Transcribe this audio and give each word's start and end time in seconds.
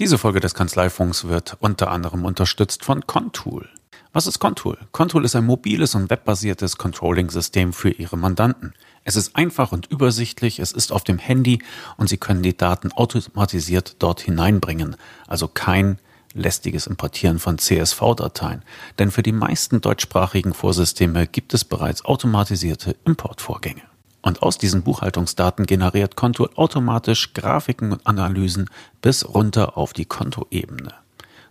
Diese 0.00 0.16
Folge 0.16 0.40
des 0.40 0.54
Kanzleifunks 0.54 1.28
wird 1.28 1.58
unter 1.60 1.90
anderem 1.90 2.24
unterstützt 2.24 2.86
von 2.86 3.06
Contool. 3.06 3.68
Was 4.14 4.26
ist 4.26 4.38
Contool? 4.38 4.78
Contool 4.92 5.26
ist 5.26 5.36
ein 5.36 5.44
mobiles 5.44 5.94
und 5.94 6.08
webbasiertes 6.08 6.78
Controlling-System 6.78 7.74
für 7.74 7.90
Ihre 7.90 8.16
Mandanten. 8.16 8.72
Es 9.04 9.14
ist 9.16 9.36
einfach 9.36 9.72
und 9.72 9.90
übersichtlich, 9.90 10.58
es 10.58 10.72
ist 10.72 10.90
auf 10.90 11.04
dem 11.04 11.18
Handy 11.18 11.62
und 11.98 12.08
Sie 12.08 12.16
können 12.16 12.42
die 12.42 12.56
Daten 12.56 12.92
automatisiert 12.92 13.96
dort 13.98 14.22
hineinbringen, 14.22 14.96
also 15.26 15.48
kein 15.48 15.98
lästiges 16.32 16.86
Importieren 16.86 17.38
von 17.38 17.58
CSV-Dateien. 17.58 18.62
Denn 18.98 19.10
für 19.10 19.22
die 19.22 19.32
meisten 19.32 19.82
deutschsprachigen 19.82 20.54
Vorsysteme 20.54 21.26
gibt 21.26 21.52
es 21.52 21.66
bereits 21.66 22.06
automatisierte 22.06 22.96
Importvorgänge. 23.04 23.89
Und 24.22 24.42
aus 24.42 24.58
diesen 24.58 24.82
Buchhaltungsdaten 24.82 25.66
generiert 25.66 26.16
Konto 26.16 26.48
automatisch 26.54 27.32
Grafiken 27.32 27.92
und 27.92 28.06
Analysen 28.06 28.68
bis 29.00 29.26
runter 29.26 29.78
auf 29.78 29.92
die 29.92 30.04
Kontoebene. 30.04 30.94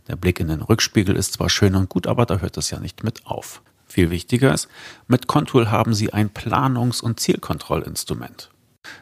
Der 0.08 0.16
Blick 0.16 0.40
in 0.40 0.48
den 0.48 0.62
Rückspiegel 0.62 1.16
ist 1.16 1.34
zwar 1.34 1.50
schön 1.50 1.76
und 1.76 1.90
gut, 1.90 2.08
aber 2.08 2.26
da 2.26 2.38
hört 2.40 2.58
es 2.58 2.70
ja 2.70 2.80
nicht 2.80 3.04
mit 3.04 3.26
auf. 3.26 3.62
Viel 3.88 4.12
wichtiger 4.12 4.54
ist, 4.54 4.68
mit 5.08 5.28
Contool 5.28 5.72
haben 5.72 5.94
Sie 5.94 6.14
ein 6.14 6.30
Planungs- 6.30 7.02
und 7.02 7.20
Zielkontrollinstrument. 7.20 8.52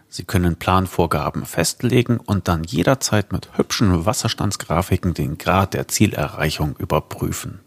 Sie 0.09 0.23
können 0.23 0.55
Planvorgaben 0.55 1.45
festlegen 1.45 2.17
und 2.17 2.47
dann 2.47 2.63
jederzeit 2.63 3.31
mit 3.31 3.57
hübschen 3.57 4.05
Wasserstandsgrafiken 4.05 5.13
den 5.13 5.37
Grad 5.37 5.73
der 5.73 5.87
Zielerreichung 5.87 6.75
überprüfen. 6.77 7.59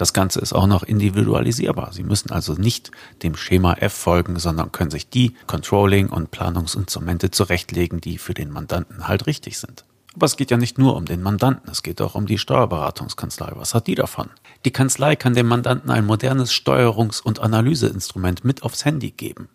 Das 0.00 0.14
Ganze 0.14 0.40
ist 0.40 0.54
auch 0.54 0.66
noch 0.66 0.82
individualisierbar. 0.82 1.92
Sie 1.92 2.04
müssen 2.04 2.30
also 2.30 2.54
nicht 2.54 2.90
dem 3.22 3.36
Schema 3.36 3.74
F 3.74 3.92
folgen, 3.92 4.38
sondern 4.38 4.72
können 4.72 4.90
sich 4.90 5.10
die 5.10 5.34
Controlling- 5.46 6.08
und 6.08 6.30
Planungsinstrumente 6.30 7.30
zurechtlegen, 7.30 8.00
die 8.00 8.16
für 8.16 8.32
den 8.32 8.50
Mandanten 8.50 9.08
halt 9.08 9.26
richtig 9.26 9.58
sind. 9.58 9.84
Aber 10.14 10.24
es 10.24 10.38
geht 10.38 10.50
ja 10.50 10.56
nicht 10.56 10.78
nur 10.78 10.96
um 10.96 11.04
den 11.04 11.20
Mandanten, 11.20 11.70
es 11.70 11.82
geht 11.82 12.00
auch 12.00 12.14
um 12.14 12.24
die 12.24 12.38
Steuerberatungskanzlei. 12.38 13.52
Was 13.56 13.74
hat 13.74 13.88
die 13.88 13.94
davon? 13.94 14.30
Die 14.64 14.70
Kanzlei 14.70 15.16
kann 15.16 15.34
dem 15.34 15.48
Mandanten 15.48 15.90
ein 15.90 16.06
modernes 16.06 16.50
Steuerungs- 16.50 17.20
und 17.20 17.40
Analyseinstrument 17.40 18.42
mit 18.42 18.62
aufs 18.62 18.86
Handy 18.86 19.10
geben. 19.10 19.50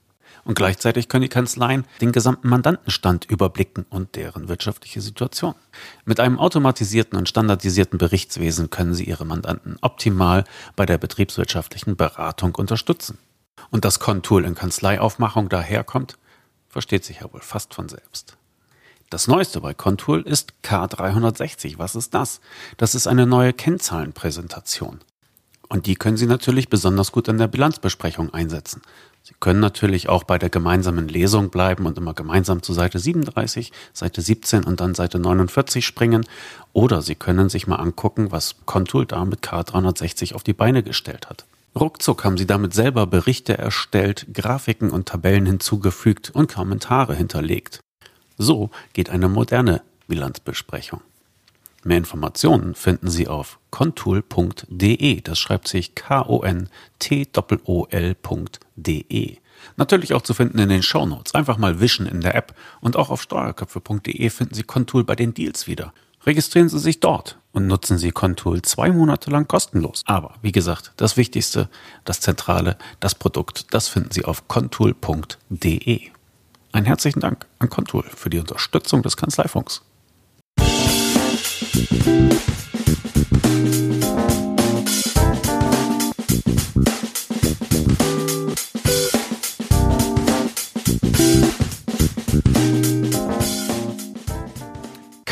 Und 0.45 0.53
gleichzeitig 0.53 1.09
können 1.09 1.23
die 1.23 1.29
Kanzleien 1.29 1.85
den 2.01 2.11
gesamten 2.11 2.47
Mandantenstand 2.47 3.25
überblicken 3.25 3.85
und 3.89 4.15
deren 4.15 4.47
wirtschaftliche 4.47 5.01
Situation. 5.01 5.55
Mit 6.05 6.19
einem 6.19 6.39
automatisierten 6.39 7.17
und 7.17 7.27
standardisierten 7.27 7.97
Berichtswesen 7.97 8.69
können 8.69 8.93
Sie 8.93 9.05
Ihre 9.05 9.25
Mandanten 9.25 9.77
optimal 9.81 10.43
bei 10.75 10.85
der 10.85 10.99
betriebswirtschaftlichen 10.99 11.95
Beratung 11.95 12.53
unterstützen. 12.53 13.17
Und 13.71 13.85
dass 13.85 13.99
Contool 13.99 14.45
in 14.45 14.53
Kanzleiaufmachung 14.53 15.49
daherkommt, 15.49 16.15
versteht 16.69 17.03
sich 17.03 17.21
ja 17.21 17.33
wohl 17.33 17.41
fast 17.41 17.73
von 17.73 17.89
selbst. 17.89 18.37
Das 19.09 19.27
Neueste 19.27 19.61
bei 19.61 19.73
Contool 19.73 20.21
ist 20.21 20.53
K360. 20.63 21.79
Was 21.79 21.95
ist 21.95 22.13
das? 22.13 22.39
Das 22.77 22.93
ist 22.93 23.07
eine 23.07 23.25
neue 23.25 23.53
Kennzahlenpräsentation. 23.53 24.99
Und 25.69 25.87
die 25.87 25.95
können 25.95 26.17
Sie 26.17 26.27
natürlich 26.27 26.69
besonders 26.69 27.11
gut 27.11 27.27
in 27.27 27.39
der 27.39 27.47
Bilanzbesprechung 27.47 28.33
einsetzen. 28.33 28.81
Sie 29.27 29.33
können 29.39 29.59
natürlich 29.59 30.07
auch 30.07 30.23
bei 30.23 30.37
der 30.37 30.51
gemeinsamen 30.51 31.07
Lesung 31.07 31.49
bleiben 31.49 31.87
und 31.87 31.97
immer 31.97 32.13
gemeinsam 32.13 32.61
zu 32.61 32.73
Seite 32.73 32.99
37, 32.99 33.71
Seite 33.91 34.21
17 34.21 34.63
und 34.63 34.81
dann 34.81 34.93
Seite 34.93 35.17
49 35.17 35.83
springen. 35.83 36.27
Oder 36.73 37.01
Sie 37.01 37.15
können 37.15 37.49
sich 37.49 37.65
mal 37.65 37.77
angucken, 37.77 38.31
was 38.31 38.55
Contool 38.67 39.07
da 39.07 39.25
mit 39.25 39.39
K360 39.39 40.35
auf 40.35 40.43
die 40.43 40.53
Beine 40.53 40.83
gestellt 40.83 41.27
hat. 41.27 41.45
Ruckzuck 41.75 42.23
haben 42.23 42.37
Sie 42.37 42.45
damit 42.45 42.75
selber 42.75 43.07
Berichte 43.07 43.57
erstellt, 43.57 44.27
Grafiken 44.31 44.91
und 44.91 45.07
Tabellen 45.07 45.47
hinzugefügt 45.47 46.29
und 46.29 46.53
Kommentare 46.53 47.15
hinterlegt. 47.15 47.79
So 48.37 48.69
geht 48.93 49.09
eine 49.09 49.27
moderne 49.27 49.81
Bilanzbesprechung. 50.07 51.01
Mehr 51.87 51.97
Informationen 51.99 52.73
finden 52.73 53.11
Sie 53.11 53.27
auf 53.27 53.59
contool.de. 53.69 55.21
Das 55.21 55.37
schreibt 55.37 55.67
sich 55.67 55.93
K-O-N-T-O-L.de. 55.93 56.57
Natürlich 59.77 60.13
auch 60.15 60.23
zu 60.23 60.33
finden 60.33 60.57
in 60.57 60.69
den 60.69 60.81
Shownotes. 60.81 61.35
Einfach 61.35 61.59
mal 61.59 61.79
wischen 61.79 62.07
in 62.07 62.21
der 62.21 62.33
App. 62.33 62.55
Und 62.81 62.95
auch 62.95 63.11
auf 63.11 63.21
steuerköpfe.de 63.21 64.31
finden 64.31 64.55
Sie 64.55 64.63
Contool 64.63 65.03
bei 65.03 65.15
den 65.15 65.35
Deals 65.35 65.67
wieder. 65.67 65.93
Registrieren 66.25 66.69
Sie 66.69 66.79
sich 66.79 67.01
dort 67.01 67.37
und 67.51 67.67
nutzen 67.67 67.99
Sie 67.99 68.09
Contool 68.09 68.63
zwei 68.63 68.91
Monate 68.91 69.29
lang 69.29 69.47
kostenlos. 69.47 70.01
Aber 70.07 70.33
wie 70.41 70.51
gesagt, 70.51 70.91
das 70.97 71.17
Wichtigste, 71.17 71.69
das 72.03 72.19
Zentrale, 72.19 72.79
das 72.99 73.13
Produkt, 73.13 73.75
das 73.75 73.89
finden 73.89 74.09
Sie 74.09 74.25
auf 74.25 74.47
contool.de. 74.47 76.01
Einen 76.71 76.85
herzlichen 76.87 77.19
Dank 77.19 77.45
an 77.59 77.69
Contool 77.69 78.05
für 78.05 78.31
die 78.31 78.39
Unterstützung 78.39 79.03
des 79.03 79.17
Kanzleifunks. 79.17 79.83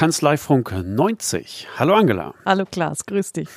Kanzleifunk 0.04 0.74
90. 0.86 1.70
Hallo 1.78 1.94
Angela. 1.94 2.34
Hallo 2.46 2.66
Klaas, 2.70 3.06
grüß 3.06 3.32
dich. 3.32 3.48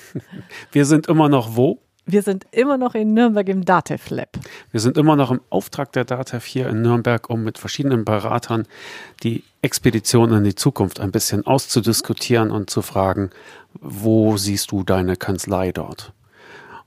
Wir 0.71 0.85
sind 0.85 1.09
immer 1.09 1.29
noch 1.29 1.57
wo? 1.57 1.86
Wir 2.09 2.23
sind 2.23 2.47
immer 2.53 2.79
noch 2.79 2.95
in 2.95 3.15
Nürnberg 3.15 3.49
im 3.49 3.65
DATEV 3.65 4.11
Lab. 4.11 4.29
Wir 4.71 4.79
sind 4.79 4.97
immer 4.97 5.17
noch 5.17 5.33
im 5.33 5.41
Auftrag 5.51 5.91
der 5.91 6.05
DATEV 6.05 6.45
hier 6.45 6.69
in 6.69 6.81
Nürnberg, 6.81 7.29
um 7.29 7.43
mit 7.43 7.59
verschiedenen 7.59 8.05
Beratern 8.05 8.65
die 9.25 9.43
Expedition 9.61 10.33
in 10.33 10.45
die 10.45 10.55
Zukunft 10.55 11.01
ein 11.01 11.11
bisschen 11.11 11.45
auszudiskutieren 11.45 12.53
und 12.53 12.71
zu 12.71 12.83
fragen, 12.83 13.31
wo 13.75 14.37
siehst 14.37 14.71
du 14.71 14.85
deine 14.85 15.17
Kanzlei 15.17 15.73
dort? 15.73 16.13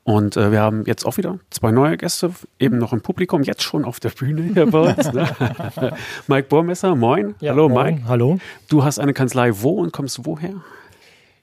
Und 0.03 0.37
äh, 0.37 0.53
wir 0.53 0.61
haben 0.61 0.85
jetzt 0.85 1.05
auch 1.05 1.17
wieder 1.17 1.37
zwei 1.49 1.71
neue 1.71 1.97
Gäste, 1.97 2.31
eben 2.57 2.77
noch 2.77 2.93
im 2.93 3.01
Publikum, 3.01 3.43
jetzt 3.43 3.63
schon 3.63 3.83
auf 3.83 3.99
der 3.99 4.09
Bühne 4.11 4.53
hier 4.53 4.67
bei 4.67 4.95
uns. 4.95 5.11
Ne? 5.11 5.27
Mike 6.27 6.47
Bohrmesser, 6.47 6.95
moin. 6.95 7.35
Ja, 7.41 7.51
hallo 7.51 7.67
moin, 7.67 7.95
Mike. 7.95 8.07
Hallo. 8.07 8.39
Du 8.69 8.85
hast 8.85 8.99
eine 8.99 9.13
Kanzlei 9.13 9.51
wo 9.61 9.71
und 9.81 9.91
kommst 9.91 10.25
woher? 10.25 10.61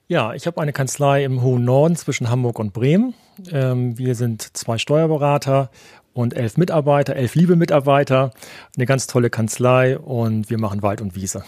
Ja, 0.07 0.33
ich 0.33 0.47
habe 0.47 0.61
eine 0.61 0.71
Kanzlei 0.71 1.23
im 1.25 1.41
hohen 1.41 1.65
Norden 1.65 1.95
zwischen 1.95 2.29
Hamburg 2.29 2.59
und 2.59 2.71
Bremen. 2.71 3.13
Ähm, 3.51 3.97
wir 3.97 4.15
sind 4.15 4.55
zwei 4.55 4.77
Steuerberater 4.77 5.69
und 6.13 6.33
elf 6.33 6.57
Mitarbeiter, 6.57 7.15
elf 7.15 7.35
liebe 7.35 7.55
Mitarbeiter, 7.57 8.31
eine 8.75 8.85
ganz 8.85 9.07
tolle 9.07 9.29
Kanzlei 9.29 9.97
und 9.99 10.49
wir 10.49 10.59
machen 10.59 10.81
Wald 10.81 11.01
und 11.01 11.15
Wiese. 11.15 11.43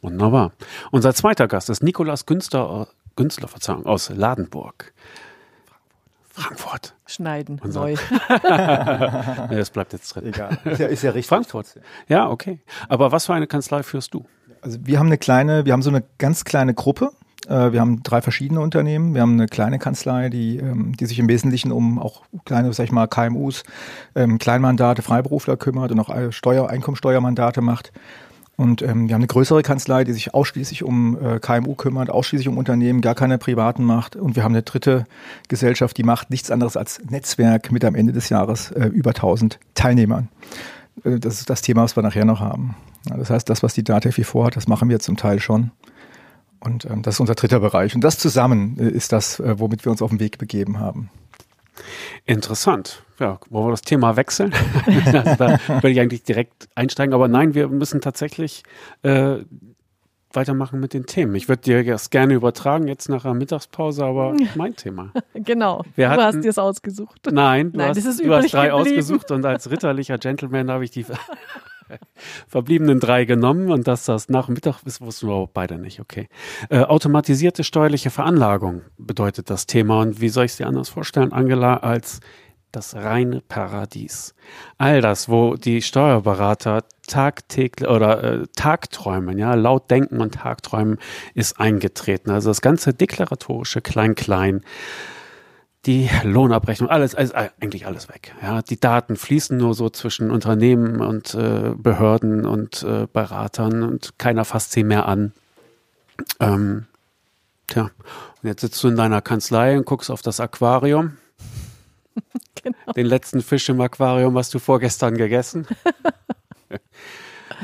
Wunderbar. 0.00 0.52
Unser 0.90 1.14
zweiter 1.14 1.46
Gast 1.46 1.70
ist 1.70 1.82
Nikolas 1.84 2.26
Günster, 2.26 2.88
Günstler 3.14 3.46
Verzeihung, 3.46 3.86
aus 3.86 4.10
Ladenburg. 4.10 4.92
Frankfurt. 6.32 6.94
Schneiden, 7.06 7.60
Unser- 7.62 7.80
neu. 7.80 7.94
nee, 9.50 9.56
das 9.56 9.70
bleibt 9.70 9.92
jetzt 9.92 10.08
drin. 10.14 10.26
Egal. 10.26 10.58
Ist 10.64 10.80
ja, 10.80 10.86
ist 10.88 11.02
ja 11.02 11.10
richtig. 11.10 11.28
Frankfurt. 11.28 11.78
Ja, 12.08 12.28
okay. 12.28 12.58
Aber 12.88 13.12
was 13.12 13.26
für 13.26 13.34
eine 13.34 13.46
Kanzlei 13.46 13.82
führst 13.84 14.14
du? 14.14 14.24
Also 14.62 14.78
wir 14.82 14.98
haben 14.98 15.06
eine 15.08 15.18
kleine, 15.18 15.64
wir 15.64 15.72
haben 15.74 15.82
so 15.82 15.90
eine 15.90 16.02
ganz 16.18 16.44
kleine 16.44 16.74
Gruppe. 16.74 17.12
Äh, 17.48 17.72
Wir 17.72 17.80
haben 17.80 18.02
drei 18.02 18.22
verschiedene 18.22 18.60
Unternehmen. 18.60 19.14
Wir 19.14 19.22
haben 19.22 19.32
eine 19.32 19.46
kleine 19.46 19.78
Kanzlei, 19.78 20.28
die, 20.28 20.58
ähm, 20.58 20.96
die 20.96 21.06
sich 21.06 21.18
im 21.18 21.28
Wesentlichen 21.28 21.72
um 21.72 21.98
auch 21.98 22.22
kleine, 22.44 22.72
sag 22.72 22.84
ich 22.84 22.92
mal, 22.92 23.06
KMUs, 23.06 23.64
ähm, 24.14 24.38
Kleinmandate, 24.38 25.02
Freiberufler 25.02 25.56
kümmert 25.56 25.92
und 25.92 26.00
auch 26.00 26.10
äh, 26.10 26.32
Steuer, 26.32 26.68
Einkommensteuermandate 26.68 27.60
macht. 27.60 27.92
Und 28.56 28.82
ähm, 28.82 29.08
wir 29.08 29.14
haben 29.14 29.22
eine 29.22 29.26
größere 29.26 29.62
Kanzlei, 29.62 30.04
die 30.04 30.12
sich 30.12 30.34
ausschließlich 30.34 30.84
um 30.84 31.18
äh, 31.18 31.40
KMU 31.40 31.74
kümmert, 31.74 32.10
ausschließlich 32.10 32.48
um 32.48 32.58
Unternehmen, 32.58 33.00
gar 33.00 33.14
keine 33.14 33.38
privaten 33.38 33.82
macht. 33.82 34.14
Und 34.14 34.36
wir 34.36 34.44
haben 34.44 34.52
eine 34.52 34.62
dritte 34.62 35.06
Gesellschaft, 35.48 35.96
die 35.96 36.04
macht 36.04 36.30
nichts 36.30 36.50
anderes 36.50 36.76
als 36.76 37.00
Netzwerk 37.08 37.72
mit 37.72 37.84
am 37.84 37.94
Ende 37.94 38.12
des 38.12 38.28
Jahres 38.28 38.70
über 38.70 39.10
1000 39.10 39.58
Teilnehmern. 39.74 40.28
Das 41.02 41.40
ist 41.40 41.48
das 41.48 41.62
Thema, 41.62 41.82
was 41.82 41.96
wir 41.96 42.02
nachher 42.02 42.26
noch 42.26 42.40
haben. 42.40 42.76
Das 43.06 43.30
heißt, 43.30 43.48
das, 43.48 43.62
was 43.62 43.74
die 43.74 43.82
DATEV 43.82 44.26
vorhat, 44.26 44.56
das 44.56 44.68
machen 44.68 44.88
wir 44.88 45.00
zum 45.00 45.16
Teil 45.16 45.40
schon. 45.40 45.70
Und 46.64 46.84
ähm, 46.84 47.02
das 47.02 47.16
ist 47.16 47.20
unser 47.20 47.34
dritter 47.34 47.60
Bereich. 47.60 47.94
Und 47.94 48.02
das 48.02 48.18
zusammen 48.18 48.76
äh, 48.78 48.88
ist 48.88 49.12
das, 49.12 49.40
äh, 49.40 49.58
womit 49.58 49.84
wir 49.84 49.90
uns 49.92 50.00
auf 50.02 50.10
den 50.10 50.20
Weg 50.20 50.38
begeben 50.38 50.78
haben. 50.78 51.10
Interessant. 52.24 53.02
Ja, 53.18 53.38
wollen 53.50 53.66
wir 53.66 53.70
das 53.72 53.82
Thema 53.82 54.16
wechseln? 54.16 54.52
also 54.86 55.34
da 55.36 55.58
würde 55.66 55.90
ich 55.90 56.00
eigentlich 56.00 56.22
direkt 56.22 56.68
einsteigen, 56.74 57.14
aber 57.14 57.28
nein, 57.28 57.54
wir 57.54 57.68
müssen 57.68 58.00
tatsächlich 58.00 58.62
äh, 59.02 59.36
weitermachen 60.32 60.80
mit 60.80 60.92
den 60.94 61.06
Themen. 61.06 61.34
Ich 61.34 61.48
würde 61.48 61.62
dir 61.62 61.84
das 61.84 62.10
gerne 62.10 62.34
übertragen, 62.34 62.86
jetzt 62.88 63.08
nach 63.08 63.22
der 63.22 63.34
Mittagspause, 63.34 64.04
aber 64.04 64.34
mein 64.54 64.76
Thema. 64.76 65.12
genau. 65.34 65.82
Wir 65.96 66.06
du 66.06 66.12
hatten- 66.12 66.22
hast 66.22 66.40
dir 66.44 66.48
es 66.50 66.58
ausgesucht. 66.58 67.20
Nein, 67.30 67.72
du, 67.72 67.78
Nein, 67.78 67.88
hast, 67.90 67.96
das 67.98 68.04
ist 68.06 68.20
du 68.24 68.32
hast 68.32 68.52
drei 68.52 68.68
geblieben. 68.68 68.98
ausgesucht 68.98 69.30
und 69.30 69.44
als 69.44 69.70
ritterlicher 69.70 70.18
Gentleman 70.18 70.70
habe 70.70 70.84
ich 70.84 70.90
die 70.90 71.04
verbliebenen 72.48 73.00
drei 73.00 73.24
genommen 73.24 73.70
und 73.70 73.86
dass 73.86 74.04
das 74.04 74.28
nach 74.28 74.48
Mittag 74.48 74.82
ist, 74.84 75.00
wussten 75.00 75.28
wir 75.28 75.48
beide 75.52 75.78
nicht, 75.78 76.00
okay. 76.00 76.28
Äh, 76.70 76.80
automatisierte 76.80 77.64
steuerliche 77.64 78.10
Veranlagung 78.10 78.82
bedeutet 78.98 79.50
das 79.50 79.66
Thema 79.66 80.00
und 80.00 80.20
wie 80.20 80.28
soll 80.28 80.44
ich 80.44 80.52
es 80.52 80.56
dir 80.56 80.66
anders 80.66 80.88
vorstellen, 80.88 81.32
Angela, 81.32 81.78
als 81.78 82.20
das 82.72 82.94
reine 82.94 83.42
Paradies. 83.42 84.34
All 84.78 85.00
das, 85.02 85.28
wo 85.28 85.56
die 85.56 85.82
Steuerberater 85.82 86.84
tagtäglich 87.06 87.88
oder 87.88 88.24
äh, 88.24 88.46
Tagträumen, 88.56 89.38
ja, 89.38 89.54
laut 89.54 89.90
denken 89.90 90.20
und 90.20 90.34
Tagträumen 90.34 90.98
ist 91.34 91.60
eingetreten. 91.60 92.30
Also 92.30 92.50
das 92.50 92.62
ganze 92.62 92.94
deklaratorische 92.94 93.82
Klein-Klein, 93.82 94.62
die 95.86 96.08
Lohnabrechnung, 96.22 96.88
alles, 96.88 97.14
alles, 97.14 97.32
eigentlich 97.32 97.86
alles 97.86 98.08
weg. 98.08 98.34
Ja, 98.40 98.62
die 98.62 98.78
Daten 98.78 99.16
fließen 99.16 99.56
nur 99.56 99.74
so 99.74 99.90
zwischen 99.90 100.30
Unternehmen 100.30 101.00
und 101.00 101.34
äh, 101.34 101.72
Behörden 101.76 102.46
und 102.46 102.84
äh, 102.84 103.08
Beratern 103.12 103.82
und 103.82 104.18
keiner 104.18 104.44
fasst 104.44 104.72
sie 104.72 104.84
mehr 104.84 105.06
an. 105.06 105.32
Ähm, 106.38 106.86
tja, 107.66 107.90
und 108.42 108.48
jetzt 108.48 108.60
sitzt 108.60 108.82
du 108.84 108.88
in 108.88 108.96
deiner 108.96 109.22
Kanzlei 109.22 109.76
und 109.76 109.84
guckst 109.84 110.10
auf 110.10 110.22
das 110.22 110.38
Aquarium. 110.38 111.16
genau. 112.62 112.92
Den 112.94 113.06
letzten 113.06 113.42
Fisch 113.42 113.68
im 113.68 113.80
Aquarium 113.80 114.38
hast 114.38 114.54
du 114.54 114.60
vorgestern 114.60 115.16
gegessen. 115.16 115.66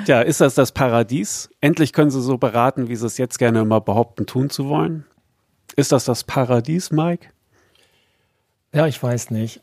Tja, 0.04 0.20
ist 0.20 0.40
das 0.40 0.54
das 0.54 0.72
Paradies? 0.72 1.50
Endlich 1.60 1.92
können 1.92 2.10
sie 2.10 2.22
so 2.22 2.38
beraten, 2.38 2.88
wie 2.88 2.96
sie 2.96 3.06
es 3.06 3.18
jetzt 3.18 3.38
gerne 3.38 3.60
immer 3.60 3.80
behaupten, 3.80 4.26
tun 4.26 4.48
zu 4.48 4.68
wollen. 4.68 5.04
Ist 5.76 5.92
das 5.92 6.04
das 6.04 6.24
Paradies, 6.24 6.90
Mike? 6.90 7.28
Ja, 8.74 8.86
ich 8.86 9.02
weiß 9.02 9.30
nicht. 9.30 9.60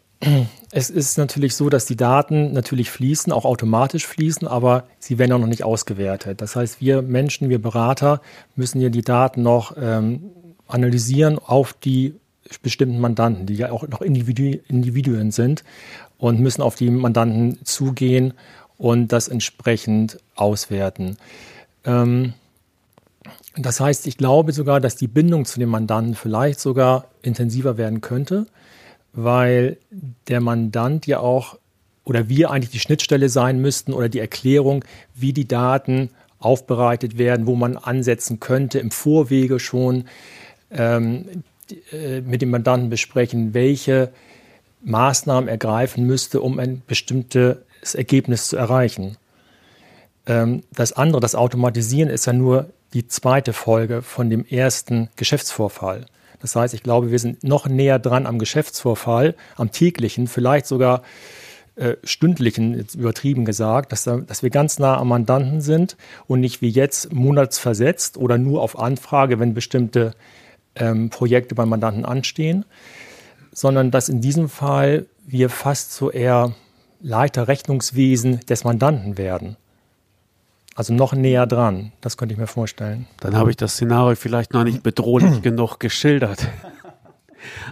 Es 0.72 0.90
ist 0.90 1.18
natürlich 1.18 1.56
so, 1.56 1.70
dass 1.70 1.86
die 1.86 1.96
Daten 1.96 2.54
natürlich 2.54 2.90
fließen, 2.90 3.32
auch 3.32 3.46
automatisch 3.46 4.08
fließen, 4.08 4.48
aber 4.48 4.86
sie 4.98 5.20
werden 5.20 5.34
auch 5.34 5.40
noch 5.40 5.48
nicht 5.48 5.64
ausgewertet. 5.64 6.42
Das 6.42 6.56
heißt, 6.56 6.82
wir 6.82 7.02
Menschen, 7.02 7.50
wir 7.50 7.62
Berater 7.62 8.22
müssen 8.56 8.82
ja 8.82 8.90
die 8.90 9.04
Daten 9.04 9.44
noch 9.44 9.76
ähm, 9.80 10.32
analysieren 10.68 11.38
auf 11.38 11.74
die 11.74 12.16
bestimmten 12.62 13.00
Mandanten, 13.00 13.46
die 13.46 13.56
ja 13.56 13.72
auch 13.72 13.88
noch 13.88 14.02
Individu 14.02 14.58
Individuen 14.68 15.32
sind 15.32 15.64
und 16.18 16.40
müssen 16.40 16.62
auf 16.62 16.76
die 16.76 16.90
Mandanten 16.90 17.64
zugehen 17.64 18.34
und 18.78 19.12
das 19.12 19.28
entsprechend 19.28 20.18
auswerten. 20.36 21.18
Ähm, 21.84 22.34
das 23.58 23.80
heißt, 23.80 24.08
ich 24.08 24.18
glaube 24.18 24.52
sogar, 24.52 24.80
dass 24.80 24.96
die 24.96 25.08
Bindung 25.08 25.46
zu 25.46 25.60
dem 25.60 25.70
Mandanten 25.70 26.16
vielleicht 26.16 26.60
sogar 26.60 27.06
intensiver 27.22 27.78
werden 27.78 28.02
könnte 28.02 28.48
weil 29.16 29.78
der 30.28 30.42
Mandant 30.42 31.08
ja 31.08 31.20
auch 31.20 31.58
oder 32.04 32.30
wir 32.30 32.52
eigentlich 32.52 32.72
die 32.72 32.80
Schnittstelle 32.80 33.30
sein 33.30 33.60
müssten 33.60 33.94
oder 33.94 34.10
die 34.10 34.20
Erklärung, 34.20 34.86
wie 35.16 35.34
die 35.34 35.48
Daten 35.48 36.12
aufbereitet 36.38 37.18
werden, 37.18 37.48
wo 37.48 37.56
man 37.56 37.78
ansetzen 37.78 38.40
könnte, 38.40 38.78
im 38.78 38.92
Vorwege 38.92 39.60
schon 39.60 40.06
ähm, 40.70 41.44
äh, 41.92 42.22
mit 42.22 42.42
dem 42.44 42.52
Mandanten 42.52 42.90
besprechen, 42.90 43.56
welche 43.56 44.12
Maßnahmen 44.84 45.48
ergreifen 45.48 46.06
müsste, 46.06 46.42
um 46.42 46.60
ein 46.60 46.84
bestimmtes 46.86 47.96
Ergebnis 47.96 48.50
zu 48.50 48.58
erreichen. 48.58 49.18
Ähm, 50.28 50.62
das 50.72 50.94
andere, 50.94 51.22
das 51.22 51.34
Automatisieren, 51.34 52.10
ist 52.10 52.28
ja 52.28 52.34
nur 52.34 52.70
die 52.94 53.08
zweite 53.08 53.54
Folge 53.54 54.04
von 54.04 54.30
dem 54.30 54.46
ersten 54.46 55.10
Geschäftsvorfall. 55.16 56.06
Das 56.40 56.56
heißt, 56.56 56.74
ich 56.74 56.84
glaube, 56.84 57.12
wir 57.12 57.20
sind 57.20 57.44
noch 57.44 57.68
näher 57.68 58.00
dran 58.00 58.26
am 58.26 58.40
Geschäftsvorfall, 58.40 59.36
am 59.56 59.72
täglichen, 59.72 60.28
vielleicht 60.28 60.66
sogar 60.66 61.02
äh, 61.76 61.98
stündlichen, 62.04 62.86
übertrieben 62.94 63.44
gesagt, 63.44 63.92
dass, 63.92 64.04
dass 64.04 64.44
wir 64.44 64.50
ganz 64.50 64.80
nah 64.80 64.98
am 64.98 65.10
Mandanten 65.10 65.62
sind 65.62 65.98
und 66.28 66.40
nicht 66.40 66.62
wie 66.62 66.70
jetzt 66.70 67.12
monatsversetzt 67.12 68.18
oder 68.18 68.38
nur 68.38 68.62
auf 68.62 68.80
Anfrage, 68.80 69.40
wenn 69.40 69.54
bestimmte 69.54 70.14
ähm, 70.76 71.10
Projekte 71.10 71.56
beim 71.56 71.70
Mandanten 71.70 72.06
anstehen, 72.06 72.66
sondern 73.52 73.92
dass 73.92 74.10
in 74.10 74.22
diesem 74.22 74.50
Fall 74.50 75.06
wir 75.26 75.50
fast 75.50 75.94
so 75.94 76.12
eher 76.12 76.54
Leiter 77.02 77.48
Rechnungswesen 77.48 78.40
des 78.42 78.64
Mandanten 78.64 79.18
werden. 79.18 79.58
Also 80.76 80.94
noch 80.94 81.14
näher 81.14 81.48
dran, 81.48 81.94
das 82.02 82.18
könnte 82.18 82.34
ich 82.34 82.40
mir 82.40 82.48
vorstellen. 82.48 83.08
Dann 83.22 83.36
habe 83.36 83.50
ich 83.50 83.56
das 83.56 83.74
Szenario 83.74 84.16
vielleicht 84.18 84.54
noch 84.54 84.66
nicht 84.66 84.84
bedrohlich 84.84 85.42
genug 85.42 85.80
geschildert. 85.80 86.50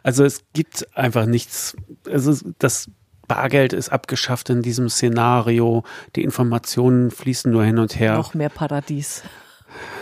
Also 0.04 0.24
es 0.24 0.46
gibt 0.54 0.88
einfach 0.96 1.26
nichts, 1.26 1.76
also 2.10 2.34
das 2.60 2.90
Bargeld 3.28 3.74
ist 3.74 3.90
abgeschafft 3.90 4.50
in 4.50 4.62
diesem 4.62 4.90
Szenario, 4.90 5.84
die 6.16 6.24
Informationen 6.24 7.12
fließen 7.12 7.52
nur 7.52 7.66
hin 7.66 7.78
und 7.78 8.00
her. 8.00 8.16
Noch 8.16 8.34
mehr 8.34 8.50
Paradies. 8.50 9.24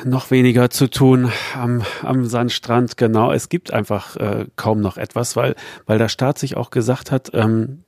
Noch 0.03 0.29
weniger 0.31 0.69
zu 0.69 0.87
tun 0.87 1.31
am, 1.55 1.81
am 2.03 2.25
Sandstrand, 2.25 2.97
genau. 2.97 3.31
Es 3.31 3.49
gibt 3.49 3.71
einfach 3.71 4.15
äh, 4.17 4.45
kaum 4.57 4.81
noch 4.81 4.97
etwas, 4.97 5.35
weil, 5.35 5.55
weil 5.85 5.97
der 5.97 6.09
Staat 6.09 6.37
sich 6.37 6.57
auch 6.57 6.69
gesagt 6.69 7.09
hat, 7.09 7.31
ähm, 7.33 7.83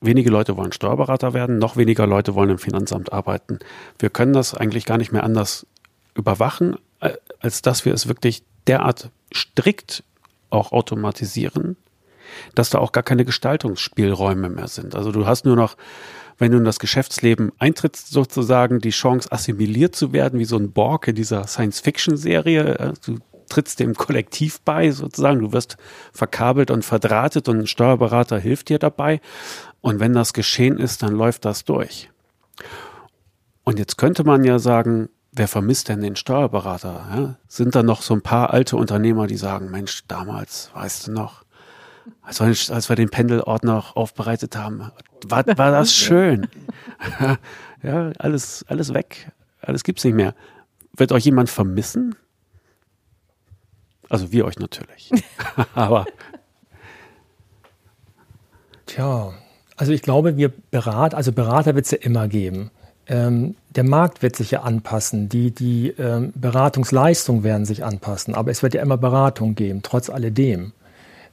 wenige 0.00 0.30
Leute 0.30 0.56
wollen 0.56 0.72
Steuerberater 0.72 1.34
werden, 1.34 1.58
noch 1.58 1.76
weniger 1.76 2.06
Leute 2.06 2.34
wollen 2.34 2.50
im 2.50 2.58
Finanzamt 2.58 3.12
arbeiten. 3.12 3.58
Wir 3.98 4.10
können 4.10 4.32
das 4.32 4.54
eigentlich 4.54 4.84
gar 4.84 4.98
nicht 4.98 5.12
mehr 5.12 5.24
anders 5.24 5.66
überwachen, 6.14 6.76
äh, 7.00 7.12
als 7.40 7.62
dass 7.62 7.84
wir 7.84 7.94
es 7.94 8.08
wirklich 8.08 8.42
derart 8.66 9.10
strikt 9.32 10.04
auch 10.50 10.72
automatisieren, 10.72 11.76
dass 12.54 12.70
da 12.70 12.78
auch 12.78 12.92
gar 12.92 13.02
keine 13.02 13.24
Gestaltungsspielräume 13.24 14.48
mehr 14.48 14.68
sind. 14.68 14.94
Also 14.94 15.12
du 15.12 15.26
hast 15.26 15.44
nur 15.44 15.56
noch, 15.56 15.76
wenn 16.38 16.52
du 16.52 16.58
in 16.58 16.64
das 16.64 16.78
Geschäftsleben 16.78 17.52
eintrittst, 17.58 18.10
sozusagen 18.10 18.80
die 18.80 18.90
Chance, 18.90 19.30
assimiliert 19.32 19.96
zu 19.96 20.12
werden, 20.12 20.38
wie 20.38 20.44
so 20.44 20.56
ein 20.56 20.72
Borg 20.72 21.08
in 21.08 21.16
dieser 21.16 21.46
Science-Fiction-Serie. 21.46 22.78
Äh, 22.78 22.92
du 23.04 23.18
trittst 23.48 23.80
dem 23.80 23.94
Kollektiv 23.94 24.60
bei, 24.60 24.90
sozusagen. 24.90 25.40
Du 25.40 25.52
wirst 25.52 25.76
verkabelt 26.12 26.70
und 26.70 26.84
verdrahtet 26.84 27.48
und 27.48 27.60
ein 27.60 27.66
Steuerberater 27.66 28.38
hilft 28.38 28.68
dir 28.68 28.78
dabei. 28.78 29.20
Und 29.80 30.00
wenn 30.00 30.12
das 30.12 30.32
geschehen 30.32 30.78
ist, 30.78 31.02
dann 31.02 31.14
läuft 31.14 31.44
das 31.44 31.64
durch. 31.64 32.10
Und 33.64 33.78
jetzt 33.78 33.98
könnte 33.98 34.24
man 34.24 34.44
ja 34.44 34.58
sagen, 34.58 35.08
wer 35.32 35.48
vermisst 35.48 35.88
denn 35.88 36.00
den 36.00 36.16
Steuerberater? 36.16 37.06
Ja? 37.14 37.36
Sind 37.46 37.74
da 37.74 37.82
noch 37.82 38.02
so 38.02 38.14
ein 38.14 38.22
paar 38.22 38.52
alte 38.52 38.76
Unternehmer, 38.76 39.26
die 39.26 39.36
sagen, 39.36 39.70
Mensch, 39.70 40.02
damals, 40.08 40.70
weißt 40.74 41.08
du 41.08 41.12
noch, 41.12 41.44
als 42.22 42.40
wir, 42.40 42.74
als 42.74 42.88
wir 42.88 42.96
den 42.96 43.10
Pendelort 43.10 43.64
noch 43.64 43.94
aufbereitet 43.96 44.56
haben, 44.56 44.90
war, 45.26 45.46
war 45.46 45.70
das 45.70 45.94
schön. 45.94 46.48
ja, 47.82 48.10
alles, 48.18 48.64
alles 48.68 48.94
weg. 48.94 49.30
Alles 49.60 49.84
gibt's 49.84 50.04
nicht 50.04 50.14
mehr. 50.14 50.34
Wird 50.96 51.12
euch 51.12 51.24
jemand 51.24 51.50
vermissen? 51.50 52.16
Also 54.08 54.32
wir 54.32 54.46
euch 54.46 54.58
natürlich. 54.58 55.10
Aber. 55.74 56.06
Tja, 58.86 59.34
also 59.78 59.92
ich 59.92 60.02
glaube, 60.02 60.36
wir 60.36 60.52
Berater, 60.70 61.16
also 61.16 61.32
Berater 61.32 61.74
wird 61.74 61.86
es 61.86 61.92
ja 61.92 61.98
immer 61.98 62.28
geben. 62.28 62.70
Ähm, 63.06 63.54
der 63.70 63.84
Markt 63.84 64.22
wird 64.22 64.36
sich 64.36 64.50
ja 64.50 64.62
anpassen, 64.62 65.28
die, 65.28 65.52
die 65.52 65.94
ähm, 65.98 66.32
Beratungsleistungen 66.34 67.42
werden 67.42 67.64
sich 67.64 67.84
anpassen, 67.84 68.34
aber 68.34 68.50
es 68.50 68.62
wird 68.62 68.74
ja 68.74 68.82
immer 68.82 68.98
Beratung 68.98 69.54
geben, 69.54 69.80
trotz 69.82 70.10
alledem. 70.10 70.72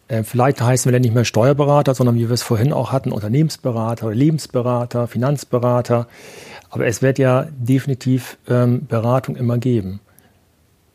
Äh, 0.08 0.24
vielleicht 0.24 0.62
heißen 0.62 0.86
wir 0.86 0.94
dann 0.94 1.02
nicht 1.02 1.16
mehr 1.16 1.25
Steuerberater, 1.25 1.96
sondern 1.96 2.16
wie 2.16 2.30
wir 2.30 2.34
es 2.34 2.44
vorhin 2.44 2.72
auch 2.72 2.92
hatten, 2.92 3.12
Unternehmensberater, 3.12 4.14
Lebensberater, 4.14 5.08
Finanzberater. 5.08 6.08
Aber 6.70 6.86
es 6.86 7.02
wird 7.02 7.18
ja 7.18 7.48
definitiv 7.52 8.38
ähm, 8.48 8.86
Beratung 8.86 9.36
immer 9.36 9.58
geben 9.58 10.00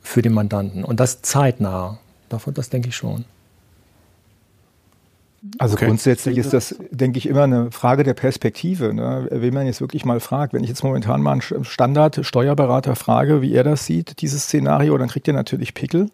für 0.00 0.22
den 0.22 0.32
Mandanten 0.32 0.84
und 0.84 1.00
das 1.00 1.20
zeitnah. 1.20 1.98
Davon, 2.28 2.54
das 2.54 2.70
denke 2.70 2.88
ich 2.88 2.96
schon. 2.96 3.24
Also 5.58 5.74
okay. 5.74 5.86
grundsätzlich 5.86 6.36
ist 6.36 6.52
das, 6.52 6.76
denke 6.90 7.18
ich, 7.18 7.26
immer 7.26 7.44
eine 7.44 7.70
Frage 7.70 8.02
der 8.02 8.14
Perspektive. 8.14 8.92
Ne? 8.92 9.26
Wenn 9.30 9.54
man 9.54 9.66
jetzt 9.66 9.80
wirklich 9.80 10.04
mal 10.04 10.20
fragt, 10.20 10.52
wenn 10.52 10.62
ich 10.62 10.68
jetzt 10.68 10.84
momentan 10.84 11.22
mal 11.22 11.32
einen 11.32 11.64
Standard-Steuerberater 11.64 12.94
frage, 12.94 13.40
wie 13.40 13.54
er 13.54 13.64
das 13.64 13.86
sieht, 13.86 14.20
dieses 14.20 14.44
Szenario, 14.44 14.96
dann 14.98 15.08
kriegt 15.08 15.28
er 15.28 15.34
natürlich 15.34 15.72
Pickel 15.72 16.10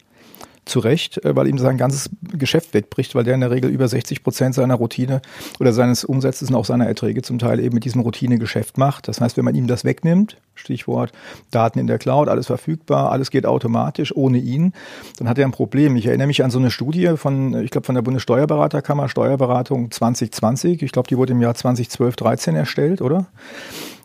zu 0.67 0.81
Recht, 0.81 1.25
äh, 1.25 1.35
weil 1.35 1.47
ihm 1.47 1.59
sein 1.59 1.79
ganzes 1.79 2.11
Geschäft 2.33 2.75
wegbricht, 2.75 3.15
weil 3.15 3.25
der 3.25 3.35
in 3.35 3.41
der 3.41 3.51
Regel 3.51 3.71
über 3.71 3.89
60 3.89 4.23
Prozent 4.23 4.55
seiner 4.55 4.75
Routine 4.75 5.23
oder 5.59 5.73
seines 5.73 6.05
Umsatzes 6.05 6.51
und 6.51 6.57
auch 6.57 6.65
seiner 6.65 6.87
Erträge 6.87 7.23
zum 7.23 7.39
Teil 7.39 7.61
eben 7.61 7.75
mit 7.75 7.85
diesem 7.85 8.03
Routinegeschäft 8.03 8.77
macht. 8.77 9.09
Das 9.09 9.21
heißt, 9.21 9.37
wenn 9.37 9.45
man 9.45 9.55
ihm 9.55 9.67
das 9.67 9.85
wegnimmt, 9.85 10.37
Stichwort 10.55 11.13
Daten 11.51 11.79
in 11.79 11.87
der 11.87 11.99
Cloud, 11.99 12.29
alles 12.29 12.47
verfügbar, 12.47 13.13
alles 13.13 13.31
geht 13.31 13.47
automatisch 13.47 14.15
ohne 14.15 14.39
ihn, 14.39 14.73
dann 15.19 15.29
hat 15.29 15.39
er 15.39 15.47
ein 15.47 15.53
Problem. 15.53 15.97
Ich 15.97 16.07
erinnere 16.07 16.27
mich 16.27 16.43
an 16.43 16.51
so 16.51 16.59
eine 16.59 16.71
Studie 16.71 17.17
von, 17.17 17.63
ich 17.63 17.71
glaube, 17.71 17.87
von 17.87 17.95
der 17.95 18.03
Bundessteuerberaterkammer, 18.03 19.09
Steuerberatung 19.09 19.91
2020. 19.91 20.83
Ich 20.83 20.93
glaube, 20.93 21.09
die 21.09 21.17
wurde 21.17 21.33
im 21.33 21.41
Jahr 21.41 21.55
2012, 21.55 22.17
13 22.17 22.57
erstellt, 22.57 23.01
oder? 23.01 23.27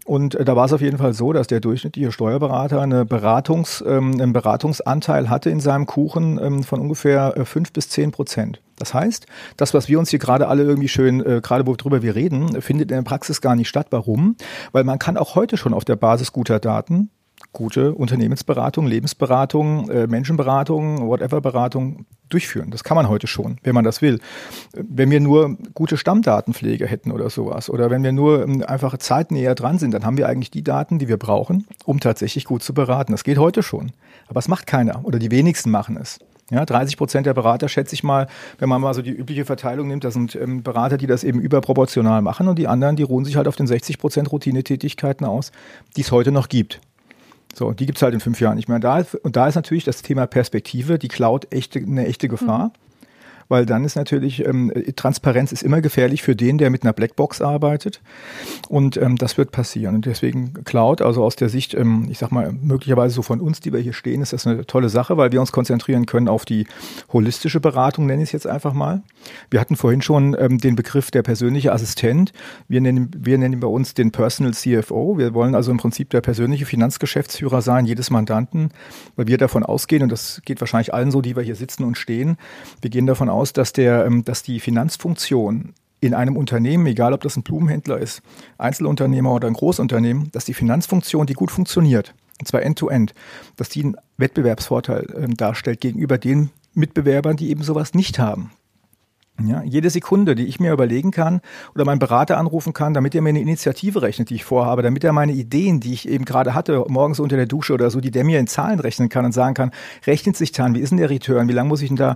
Und 0.05 0.35
äh, 0.35 0.45
da 0.45 0.55
war 0.55 0.65
es 0.65 0.73
auf 0.73 0.81
jeden 0.81 0.97
Fall 0.97 1.13
so, 1.13 1.31
dass 1.33 1.47
der 1.47 1.59
durchschnittliche 1.59 2.11
Steuerberater 2.11 2.81
eine 2.81 3.05
Beratungs, 3.05 3.83
ähm, 3.85 4.13
einen 4.13 4.33
Beratungsanteil 4.33 5.29
hatte 5.29 5.49
in 5.49 5.59
seinem 5.59 5.85
Kuchen 5.85 6.39
ähm, 6.41 6.63
von 6.63 6.79
ungefähr 6.79 7.37
äh, 7.37 7.45
fünf 7.45 7.71
bis 7.71 7.89
zehn 7.89 8.11
Prozent. 8.11 8.61
Das 8.77 8.93
heißt, 8.95 9.27
das, 9.57 9.73
was 9.75 9.89
wir 9.89 9.99
uns 9.99 10.09
hier 10.09 10.19
gerade 10.19 10.47
alle 10.47 10.63
irgendwie 10.63 10.87
schön, 10.87 11.23
äh, 11.23 11.39
gerade 11.41 11.67
worüber 11.67 12.01
wir 12.01 12.15
reden, 12.15 12.61
findet 12.61 12.89
in 12.89 12.97
der 12.97 13.03
Praxis 13.03 13.41
gar 13.41 13.55
nicht 13.55 13.69
statt. 13.69 13.87
Warum? 13.91 14.35
Weil 14.71 14.83
man 14.83 14.97
kann 14.97 15.17
auch 15.17 15.35
heute 15.35 15.55
schon 15.57 15.73
auf 15.73 15.85
der 15.85 15.97
Basis 15.97 16.33
guter 16.33 16.59
Daten 16.59 17.11
gute 17.53 17.93
Unternehmensberatung, 17.93 18.87
Lebensberatung, 18.87 19.89
äh, 19.89 20.07
Menschenberatung, 20.07 21.07
whatever 21.07 21.41
Beratung 21.41 22.05
durchführen. 22.29 22.71
Das 22.71 22.83
kann 22.83 22.95
man 22.95 23.09
heute 23.09 23.27
schon, 23.27 23.57
wenn 23.63 23.75
man 23.75 23.83
das 23.83 24.01
will. 24.01 24.19
Wenn 24.73 25.11
wir 25.11 25.19
nur 25.19 25.57
gute 25.73 25.97
Stammdatenpflege 25.97 26.87
hätten 26.87 27.11
oder 27.11 27.29
sowas 27.29 27.69
oder 27.69 27.89
wenn 27.89 28.03
wir 28.03 28.13
nur 28.13 28.43
ähm, 28.43 28.63
einfache 28.65 28.99
Zeit 28.99 29.31
näher 29.31 29.55
dran 29.55 29.79
sind, 29.79 29.93
dann 29.93 30.05
haben 30.05 30.17
wir 30.17 30.27
eigentlich 30.27 30.51
die 30.51 30.63
Daten, 30.63 30.97
die 30.97 31.07
wir 31.07 31.17
brauchen, 31.17 31.67
um 31.85 31.99
tatsächlich 31.99 32.45
gut 32.45 32.63
zu 32.63 32.73
beraten. 32.73 33.11
Das 33.11 33.23
geht 33.23 33.37
heute 33.37 33.63
schon. 33.63 33.91
Aber 34.27 34.39
es 34.39 34.47
macht 34.47 34.65
keiner 34.65 35.03
oder 35.03 35.19
die 35.19 35.31
wenigsten 35.31 35.71
machen 35.71 35.97
es. 35.97 36.19
Ja, 36.51 36.65
30 36.65 36.97
Prozent 36.97 37.25
der 37.25 37.33
Berater, 37.33 37.69
schätze 37.69 37.95
ich 37.95 38.03
mal, 38.03 38.27
wenn 38.59 38.67
man 38.67 38.81
mal 38.81 38.93
so 38.93 39.01
die 39.01 39.11
übliche 39.11 39.45
Verteilung 39.45 39.87
nimmt, 39.87 40.03
das 40.03 40.13
sind 40.13 40.35
ähm, 40.35 40.63
Berater, 40.63 40.97
die 40.97 41.07
das 41.07 41.23
eben 41.23 41.39
überproportional 41.39 42.21
machen 42.21 42.49
und 42.49 42.59
die 42.59 42.67
anderen, 42.67 42.97
die 42.97 43.03
ruhen 43.03 43.23
sich 43.23 43.37
halt 43.37 43.47
auf 43.47 43.55
den 43.55 43.67
60 43.67 43.97
Prozent 43.97 44.31
Routinetätigkeiten 44.33 45.25
aus, 45.25 45.53
die 45.95 46.01
es 46.01 46.11
heute 46.11 46.33
noch 46.33 46.49
gibt. 46.49 46.81
So, 47.53 47.71
die 47.71 47.85
gibt 47.85 47.97
es 47.97 48.01
halt 48.01 48.13
in 48.13 48.19
fünf 48.19 48.39
Jahren 48.39 48.55
nicht 48.55 48.69
mehr. 48.69 48.79
Da, 48.79 49.05
und 49.23 49.35
da 49.35 49.47
ist 49.47 49.55
natürlich 49.55 49.83
das 49.83 50.01
Thema 50.01 50.25
Perspektive, 50.27 50.97
die 50.97 51.09
Cloud 51.09 51.51
echte, 51.51 51.79
eine 51.79 52.07
echte 52.07 52.27
Gefahr. 52.27 52.67
Mhm 52.67 52.90
weil 53.51 53.65
dann 53.65 53.83
ist 53.83 53.97
natürlich, 53.97 54.45
ähm, 54.47 54.71
Transparenz 54.95 55.51
ist 55.51 55.61
immer 55.61 55.81
gefährlich 55.81 56.21
für 56.21 56.37
den, 56.37 56.57
der 56.57 56.69
mit 56.69 56.83
einer 56.83 56.93
Blackbox 56.93 57.41
arbeitet. 57.41 57.99
Und 58.69 58.95
ähm, 58.95 59.17
das 59.17 59.37
wird 59.37 59.51
passieren. 59.51 59.95
Und 59.95 60.05
deswegen 60.05 60.53
Cloud, 60.63 61.01
also 61.01 61.21
aus 61.21 61.35
der 61.35 61.49
Sicht, 61.49 61.73
ähm, 61.73 62.07
ich 62.09 62.17
sag 62.17 62.31
mal, 62.31 62.53
möglicherweise 62.53 63.13
so 63.13 63.21
von 63.21 63.41
uns, 63.41 63.59
die 63.59 63.73
wir 63.73 63.81
hier 63.81 63.91
stehen, 63.91 64.21
ist 64.21 64.31
das 64.31 64.47
eine 64.47 64.65
tolle 64.65 64.87
Sache, 64.87 65.17
weil 65.17 65.33
wir 65.33 65.41
uns 65.41 65.51
konzentrieren 65.51 66.05
können 66.05 66.29
auf 66.29 66.45
die 66.45 66.65
holistische 67.11 67.59
Beratung, 67.59 68.05
nenne 68.05 68.23
ich 68.23 68.29
es 68.29 68.31
jetzt 68.31 68.47
einfach 68.47 68.71
mal. 68.71 69.03
Wir 69.49 69.59
hatten 69.59 69.75
vorhin 69.75 70.01
schon 70.01 70.33
ähm, 70.39 70.57
den 70.57 70.77
Begriff 70.77 71.11
der 71.11 71.21
persönliche 71.21 71.73
Assistent. 71.73 72.31
Wir 72.69 72.79
nennen, 72.79 73.11
wir 73.13 73.37
nennen 73.37 73.59
bei 73.59 73.67
uns 73.67 73.93
den 73.95 74.11
Personal 74.11 74.53
CFO. 74.53 75.17
Wir 75.17 75.33
wollen 75.33 75.55
also 75.55 75.71
im 75.71 75.77
Prinzip 75.77 76.09
der 76.11 76.21
persönliche 76.21 76.65
Finanzgeschäftsführer 76.65 77.61
sein, 77.61 77.85
jedes 77.85 78.11
Mandanten, 78.11 78.69
weil 79.17 79.27
wir 79.27 79.37
davon 79.37 79.63
ausgehen, 79.63 80.03
und 80.03 80.09
das 80.13 80.41
geht 80.45 80.61
wahrscheinlich 80.61 80.93
allen 80.93 81.11
so, 81.11 81.21
die 81.21 81.35
wir 81.35 81.43
hier 81.43 81.57
sitzen 81.57 81.83
und 81.83 81.97
stehen, 81.97 82.37
wir 82.79 82.89
gehen 82.89 83.07
davon 83.07 83.27
aus, 83.27 83.40
aus, 83.41 83.53
dass, 83.53 83.73
der, 83.73 84.05
ähm, 84.05 84.23
dass 84.23 84.43
die 84.43 84.59
Finanzfunktion 84.59 85.73
in 85.99 86.13
einem 86.13 86.37
Unternehmen, 86.37 86.85
egal 86.85 87.13
ob 87.13 87.21
das 87.21 87.35
ein 87.37 87.43
Blumenhändler 87.43 87.97
ist, 87.97 88.21
Einzelunternehmer 88.57 89.33
oder 89.33 89.47
ein 89.47 89.53
Großunternehmen, 89.53 90.31
dass 90.31 90.45
die 90.45 90.53
Finanzfunktion, 90.53 91.27
die 91.27 91.33
gut 91.33 91.51
funktioniert, 91.51 92.13
und 92.39 92.47
zwar 92.47 92.63
end-to-end, 92.63 93.11
-End, 93.11 93.15
dass 93.55 93.69
die 93.69 93.83
einen 93.83 93.97
Wettbewerbsvorteil 94.17 95.05
äh, 95.13 95.27
darstellt 95.29 95.81
gegenüber 95.81 96.17
den 96.17 96.49
Mitbewerbern, 96.73 97.35
die 97.35 97.49
eben 97.49 97.63
sowas 97.63 97.93
nicht 97.93 98.19
haben. 98.19 98.51
Ja, 99.47 99.63
jede 99.63 99.89
Sekunde, 99.89 100.35
die 100.35 100.45
ich 100.45 100.59
mir 100.59 100.71
überlegen 100.71 101.11
kann 101.11 101.41
oder 101.75 101.85
meinen 101.85 101.99
Berater 101.99 102.37
anrufen 102.37 102.73
kann, 102.73 102.93
damit 102.93 103.15
er 103.15 103.21
mir 103.21 103.29
eine 103.29 103.41
Initiative 103.41 104.01
rechnet, 104.01 104.29
die 104.29 104.35
ich 104.35 104.43
vorhabe, 104.43 104.81
damit 104.81 105.03
er 105.03 105.13
meine 105.13 105.31
Ideen, 105.31 105.79
die 105.79 105.93
ich 105.93 106.07
eben 106.07 106.25
gerade 106.25 106.53
hatte, 106.53 106.85
morgens 106.87 107.19
unter 107.19 107.35
der 107.35 107.45
Dusche 107.45 107.73
oder 107.73 107.89
so, 107.89 108.01
die 108.01 108.11
der 108.11 108.23
mir 108.23 108.39
in 108.39 108.47
Zahlen 108.47 108.79
rechnen 108.79 109.09
kann 109.09 109.25
und 109.25 109.31
sagen 109.31 109.53
kann, 109.53 109.71
rechnet 110.05 110.37
sich 110.37 110.51
dann, 110.51 110.75
wie 110.75 110.79
ist 110.79 110.89
denn 110.89 110.97
der 110.97 111.09
Return, 111.09 111.47
wie 111.47 111.53
lange 111.53 111.69
muss 111.69 111.81
ich 111.81 111.89
denn 111.89 111.97
da 111.97 112.15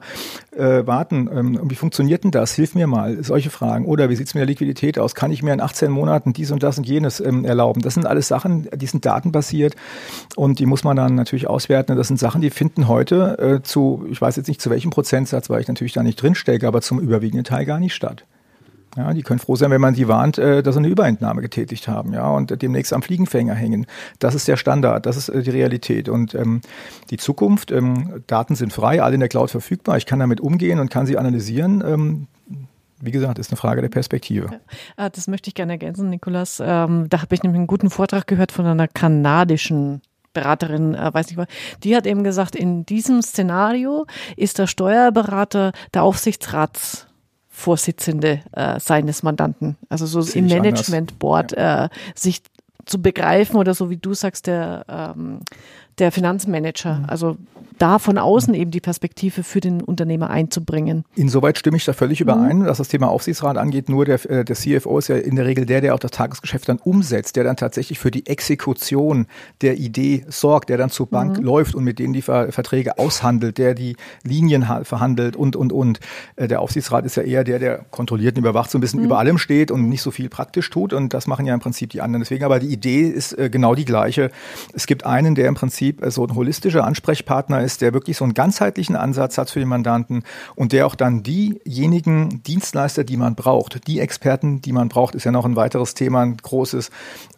äh, 0.55 0.85
warten, 0.85 1.29
ähm, 1.33 1.59
wie 1.63 1.75
funktioniert 1.75 2.23
denn 2.23 2.31
das, 2.31 2.53
hilf 2.53 2.75
mir 2.75 2.87
mal, 2.87 3.23
solche 3.23 3.49
Fragen. 3.49 3.85
Oder 3.85 4.09
wie 4.09 4.15
sieht 4.15 4.27
es 4.27 4.33
mit 4.33 4.39
der 4.39 4.47
Liquidität 4.47 4.99
aus, 4.99 5.15
kann 5.15 5.31
ich 5.31 5.43
mir 5.43 5.53
in 5.53 5.61
18 5.61 5.91
Monaten 5.91 6.33
dies 6.33 6.51
und 6.51 6.63
das 6.63 6.77
und 6.77 6.87
jenes 6.87 7.19
ähm, 7.19 7.45
erlauben. 7.45 7.81
Das 7.81 7.93
sind 7.93 8.05
alles 8.05 8.27
Sachen, 8.27 8.67
die 8.73 8.87
sind 8.87 9.05
datenbasiert 9.05 9.75
und 10.35 10.59
die 10.59 10.65
muss 10.65 10.83
man 10.83 10.95
dann 10.95 11.15
natürlich 11.15 11.47
auswerten. 11.47 11.95
Das 11.95 12.07
sind 12.07 12.19
Sachen, 12.19 12.41
die 12.41 12.49
finden 12.49 12.87
heute 12.87 13.37
äh, 13.39 13.63
zu, 13.63 14.05
ich 14.09 14.21
weiß 14.21 14.35
jetzt 14.35 14.47
nicht 14.47 14.61
zu 14.61 14.69
welchem 14.69 14.91
Prozentsatz, 14.91 15.49
weil 15.49 15.61
ich 15.61 15.67
natürlich 15.67 15.93
da 15.93 16.03
nicht 16.03 16.21
drinstecke, 16.21 16.67
aber 16.67 16.81
zum 16.81 16.99
überwiegenden 17.15 17.45
Teil 17.45 17.65
gar 17.65 17.79
nicht 17.79 17.93
statt. 17.93 18.25
Ja, 18.97 19.13
die 19.13 19.23
können 19.23 19.39
froh 19.39 19.57
sein, 19.57 19.71
wenn 19.71 19.81
man 19.81 19.93
sie 19.93 20.07
warnt, 20.07 20.37
äh, 20.37 20.63
dass 20.63 20.75
sie 20.75 20.79
eine 20.79 20.87
Überentnahme 20.87 21.41
getätigt 21.41 21.87
haben, 21.87 22.13
ja, 22.13 22.29
und 22.29 22.61
demnächst 22.61 22.93
am 22.93 23.01
Fliegenfänger 23.01 23.53
hängen. 23.53 23.87
Das 24.19 24.35
ist 24.35 24.47
der 24.47 24.55
Standard, 24.55 25.05
das 25.05 25.17
ist 25.17 25.29
äh, 25.29 25.43
die 25.43 25.49
Realität. 25.49 26.07
Und 26.07 26.33
ähm, 26.33 26.61
die 27.09 27.17
Zukunft, 27.17 27.71
ähm, 27.71 28.23
Daten 28.27 28.55
sind 28.55 28.71
frei, 28.71 29.01
alle 29.01 29.15
in 29.15 29.19
der 29.19 29.27
Cloud 29.27 29.51
verfügbar. 29.51 29.97
Ich 29.97 30.05
kann 30.05 30.19
damit 30.19 30.39
umgehen 30.39 30.79
und 30.79 30.89
kann 30.89 31.05
sie 31.05 31.17
analysieren. 31.17 31.83
Ähm, 31.85 32.27
wie 33.01 33.11
gesagt, 33.11 33.37
ist 33.37 33.51
eine 33.51 33.57
Frage 33.57 33.81
der 33.81 33.89
Perspektive. 33.89 34.61
Ah, 34.95 35.09
das 35.09 35.27
möchte 35.27 35.49
ich 35.49 35.55
gerne 35.55 35.73
ergänzen, 35.73 36.09
Nikolas. 36.09 36.61
Ähm, 36.63 37.07
da 37.09 37.21
habe 37.21 37.35
ich 37.35 37.43
nämlich 37.43 37.59
einen 37.59 37.67
guten 37.67 37.89
Vortrag 37.89 38.27
gehört 38.27 38.53
von 38.53 38.65
einer 38.65 38.87
kanadischen 38.87 40.01
Beraterin, 40.35 40.93
äh, 40.93 41.11
weiß 41.11 41.25
nicht 41.27 41.37
was, 41.37 41.47
die 41.83 41.95
hat 41.95 42.05
eben 42.05 42.23
gesagt, 42.23 42.55
in 42.55 42.85
diesem 42.85 43.23
Szenario 43.23 44.05
ist 44.37 44.59
der 44.59 44.67
Steuerberater 44.67 45.71
der 45.95 46.03
Aufsichtsratsvorsitzende 46.03 48.41
äh, 48.51 48.79
seines 48.79 49.23
Mandanten. 49.23 49.77
Also 49.89 50.05
so 50.05 50.21
im 50.37 50.45
Management 50.45 51.17
Board 51.17 51.53
ja. 51.53 51.85
äh, 51.85 51.89
sich 52.13 52.43
zu 52.85 53.01
begreifen 53.01 53.55
oder 53.55 53.73
so 53.73 53.89
wie 53.89 53.97
du 53.97 54.13
sagst, 54.13 54.45
der 54.45 54.85
ähm, 54.87 55.39
der 55.97 56.11
Finanzmanager. 56.11 56.99
Mhm. 56.99 57.05
Also 57.07 57.37
da 57.77 57.99
von 57.99 58.17
außen 58.17 58.53
eben 58.53 58.71
die 58.71 58.79
Perspektive 58.79 59.43
für 59.43 59.59
den 59.59 59.81
Unternehmer 59.81 60.29
einzubringen. 60.29 61.05
Insoweit 61.15 61.57
stimme 61.57 61.77
ich 61.77 61.85
da 61.85 61.93
völlig 61.93 62.21
überein, 62.21 62.59
mhm. 62.59 62.65
was 62.65 62.77
das 62.77 62.87
Thema 62.87 63.09
Aufsichtsrat 63.09 63.57
angeht. 63.57 63.89
Nur 63.89 64.05
der, 64.05 64.23
äh, 64.29 64.45
der 64.45 64.55
CFO 64.55 64.97
ist 64.99 65.07
ja 65.07 65.17
in 65.17 65.35
der 65.35 65.45
Regel 65.45 65.65
der, 65.65 65.81
der 65.81 65.93
auch 65.93 65.99
das 65.99 66.11
Tagesgeschäft 66.11 66.69
dann 66.69 66.77
umsetzt, 66.77 67.35
der 67.35 67.43
dann 67.43 67.57
tatsächlich 67.57 67.99
für 67.99 68.11
die 68.11 68.25
Exekution 68.27 69.27
der 69.61 69.77
Idee 69.77 70.25
sorgt, 70.27 70.69
der 70.69 70.77
dann 70.77 70.89
zur 70.89 71.07
Bank 71.07 71.37
mhm. 71.37 71.43
läuft 71.43 71.75
und 71.75 71.83
mit 71.83 71.99
denen 71.99 72.13
die 72.13 72.21
Ver 72.21 72.51
Verträge 72.51 72.97
aushandelt, 72.97 73.57
der 73.57 73.73
die 73.73 73.95
Linien 74.23 74.65
verhandelt 74.83 75.35
und, 75.35 75.55
und, 75.55 75.73
und. 75.73 75.99
Äh, 76.35 76.47
der 76.47 76.61
Aufsichtsrat 76.61 77.05
ist 77.05 77.17
ja 77.17 77.23
eher 77.23 77.43
der, 77.43 77.59
der 77.59 77.85
kontrolliert 77.91 78.35
und 78.37 78.43
überwacht, 78.43 78.71
so 78.71 78.77
ein 78.77 78.81
bisschen 78.81 78.99
mhm. 78.99 79.07
über 79.07 79.19
allem 79.19 79.37
steht 79.37 79.71
und 79.71 79.89
nicht 79.89 80.01
so 80.01 80.11
viel 80.11 80.29
praktisch 80.29 80.69
tut. 80.69 80.93
Und 80.93 81.13
das 81.13 81.27
machen 81.27 81.45
ja 81.45 81.53
im 81.53 81.59
Prinzip 81.59 81.89
die 81.89 82.01
anderen. 82.01 82.21
Deswegen 82.21 82.43
aber 82.43 82.59
die 82.59 82.67
Idee 82.67 83.07
ist 83.07 83.33
äh, 83.33 83.49
genau 83.49 83.75
die 83.75 83.85
gleiche. 83.85 84.31
Es 84.73 84.87
gibt 84.87 85.05
einen, 85.05 85.35
der 85.35 85.47
im 85.47 85.55
Prinzip 85.55 86.01
so 86.07 86.25
ein 86.25 86.35
holistischer 86.35 86.85
Ansprechpartner 86.85 87.64
ist, 87.65 87.81
der 87.81 87.93
wirklich 87.93 88.17
so 88.17 88.23
einen 88.23 88.33
ganzheitlichen 88.33 88.95
Ansatz 88.95 89.37
hat 89.37 89.49
für 89.49 89.59
den 89.59 89.67
Mandanten 89.67 90.23
und 90.55 90.71
der 90.71 90.87
auch 90.87 90.95
dann 90.95 91.23
diejenigen 91.23 92.41
Dienstleister, 92.43 93.03
die 93.03 93.17
man 93.17 93.35
braucht, 93.35 93.87
die 93.87 93.99
Experten, 93.99 94.61
die 94.61 94.71
man 94.71 94.87
braucht, 94.87 95.15
ist 95.15 95.25
ja 95.25 95.31
noch 95.31 95.45
ein 95.45 95.55
weiteres 95.55 95.93
Thema, 95.93 96.21
ein 96.21 96.37
großes, 96.37 96.91